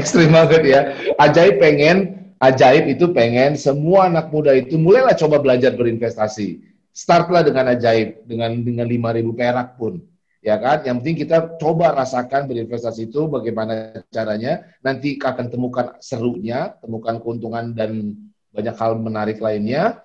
Ekstrim 0.00 0.32
banget 0.32 0.62
ya. 0.64 0.80
Ajaib 1.20 1.60
pengen, 1.60 2.32
ajaib 2.40 2.88
itu 2.88 3.12
pengen 3.12 3.60
semua 3.60 4.08
anak 4.08 4.32
muda 4.32 4.56
itu 4.56 4.80
mulailah 4.80 5.12
coba 5.12 5.36
belajar 5.36 5.76
berinvestasi. 5.76 6.64
Startlah 6.96 7.44
dengan 7.44 7.76
ajaib 7.76 8.24
dengan 8.24 8.56
dengan 8.64 8.88
5000 8.88 9.36
perak 9.36 9.68
pun. 9.76 10.00
Ya 10.40 10.56
kan? 10.56 10.80
Yang 10.86 10.96
penting 11.02 11.18
kita 11.28 11.38
coba 11.60 11.92
rasakan 11.92 12.48
berinvestasi 12.48 13.12
itu 13.12 13.28
bagaimana 13.28 14.00
caranya. 14.08 14.64
Nanti 14.80 15.20
akan 15.20 15.46
temukan 15.52 15.86
serunya, 16.00 16.72
temukan 16.80 17.20
keuntungan 17.20 17.76
dan 17.76 18.16
banyak 18.54 18.74
hal 18.76 18.92
menarik 18.98 19.38
lainnya. 19.38 20.02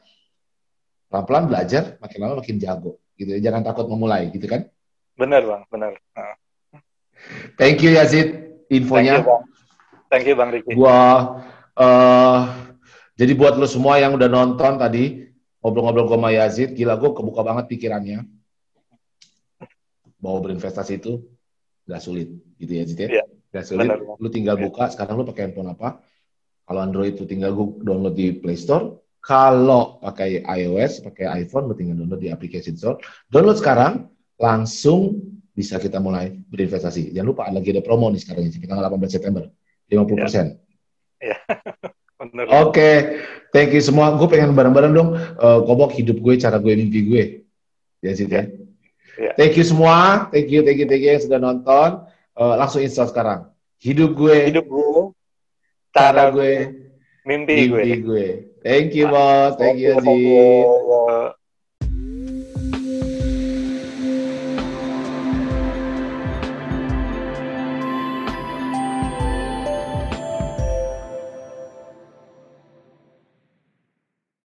Pelan-pelan 1.10 1.46
belajar, 1.46 2.02
makin 2.02 2.20
lama 2.26 2.34
makin 2.42 2.58
jago. 2.58 2.98
Gitu. 3.14 3.38
Jangan 3.38 3.62
takut 3.62 3.86
memulai, 3.86 4.34
gitu 4.34 4.50
kan? 4.50 4.66
Benar, 5.14 5.46
Bang. 5.46 5.64
Benar. 5.70 5.94
Nah. 6.18 6.36
Thank 7.56 7.86
you 7.86 7.94
Yazid 7.94 8.58
infonya. 8.74 9.22
Thank 9.22 9.26
you, 9.26 9.30
Bang, 9.30 9.44
Thank 10.10 10.26
you, 10.26 10.36
Bang 10.36 10.50
Riki. 10.50 10.74
Gua 10.74 10.98
uh, 11.78 12.40
jadi 13.14 13.32
buat 13.38 13.54
lo 13.62 13.70
semua 13.70 14.02
yang 14.02 14.18
udah 14.18 14.26
nonton 14.26 14.82
tadi 14.82 15.30
ngobrol-ngobrol 15.62 16.10
sama 16.10 16.34
Yazid, 16.34 16.74
gila 16.74 16.98
gue 16.98 17.14
kebuka 17.14 17.46
banget 17.46 17.70
pikirannya. 17.72 18.26
Mau 20.20 20.42
berinvestasi 20.42 21.00
itu 21.00 21.24
gak 21.88 22.02
sulit, 22.04 22.28
gitu 22.58 22.72
ya 22.74 22.82
Yazid 22.84 22.98
ya. 23.00 23.08
Iya, 23.22 23.24
gak 23.54 23.66
sulit. 23.70 23.88
benar. 23.88 24.00
Lu 24.20 24.28
tinggal 24.34 24.58
Iya. 24.60 24.64
buka. 24.68 24.90
Sekarang 24.92 25.22
lu 25.22 25.24
pakai 25.30 25.48
handphone 25.48 25.72
apa? 25.72 26.04
Kalau 26.64 26.80
Android 26.80 27.20
itu 27.20 27.28
tinggal 27.28 27.54
download 27.84 28.16
di 28.16 28.36
Play 28.40 28.56
Store. 28.56 29.04
Kalau 29.24 30.04
pakai 30.04 30.44
iOS, 30.44 31.00
pakai 31.04 31.48
iPhone, 31.48 31.72
lu 31.72 31.76
tinggal 31.80 32.04
download 32.04 32.20
di 32.20 32.28
application 32.28 32.76
store. 32.76 33.00
Download 33.32 33.56
sekarang, 33.56 34.12
langsung 34.36 35.16
bisa 35.56 35.80
kita 35.80 36.04
mulai 36.04 36.34
berinvestasi. 36.34 37.16
Jangan 37.16 37.28
lupa 37.32 37.48
lagi 37.48 37.72
ada 37.72 37.80
promo 37.80 38.12
nih 38.12 38.20
sekarang 38.20 38.52
sampai 38.52 38.68
tanggal 38.68 38.90
18 38.92 39.16
September. 39.16 39.44
50 39.88 40.24
persen. 40.28 40.46
Benar. 42.24 42.46
Oke, 42.68 43.20
thank 43.52 43.72
you 43.76 43.84
semua. 43.84 44.16
Gue 44.16 44.28
pengen 44.32 44.56
bareng-bareng 44.56 44.94
dong. 44.96 45.10
Uh, 45.40 45.60
kobok 45.68 45.92
hidup 45.96 46.20
gue, 46.20 46.40
cara 46.40 46.56
gue, 46.60 46.72
mimpi 46.72 47.04
gue. 47.04 47.24
Ya 48.04 48.12
sih 48.16 48.28
ya. 48.28 48.48
Ya. 49.20 49.32
Thank 49.38 49.60
you 49.60 49.66
semua. 49.68 50.28
Thank 50.32 50.50
you, 50.50 50.64
thank 50.66 50.80
you, 50.80 50.88
thank 50.88 51.04
you 51.04 51.16
yang 51.16 51.24
sudah 51.24 51.40
nonton. 51.40 52.08
Uh, 52.34 52.56
langsung 52.58 52.82
install 52.82 53.12
sekarang. 53.12 53.52
Hidup 53.78 54.16
gue, 54.16 54.52
Hidup 54.52 54.66
gue, 54.66 55.12
cara 55.94 56.32
gue, 56.32 56.54
mimpi 57.26 57.70
gue. 57.70 57.86
mimpi 57.86 58.02
gue. 58.02 58.28
Thank 58.64 58.96
you, 58.96 59.08
bos. 59.08 59.56
Thank 59.58 59.78
you, 59.80 59.94
Thank 59.94 60.06
you, 60.06 60.26
Aziz. 60.66 60.66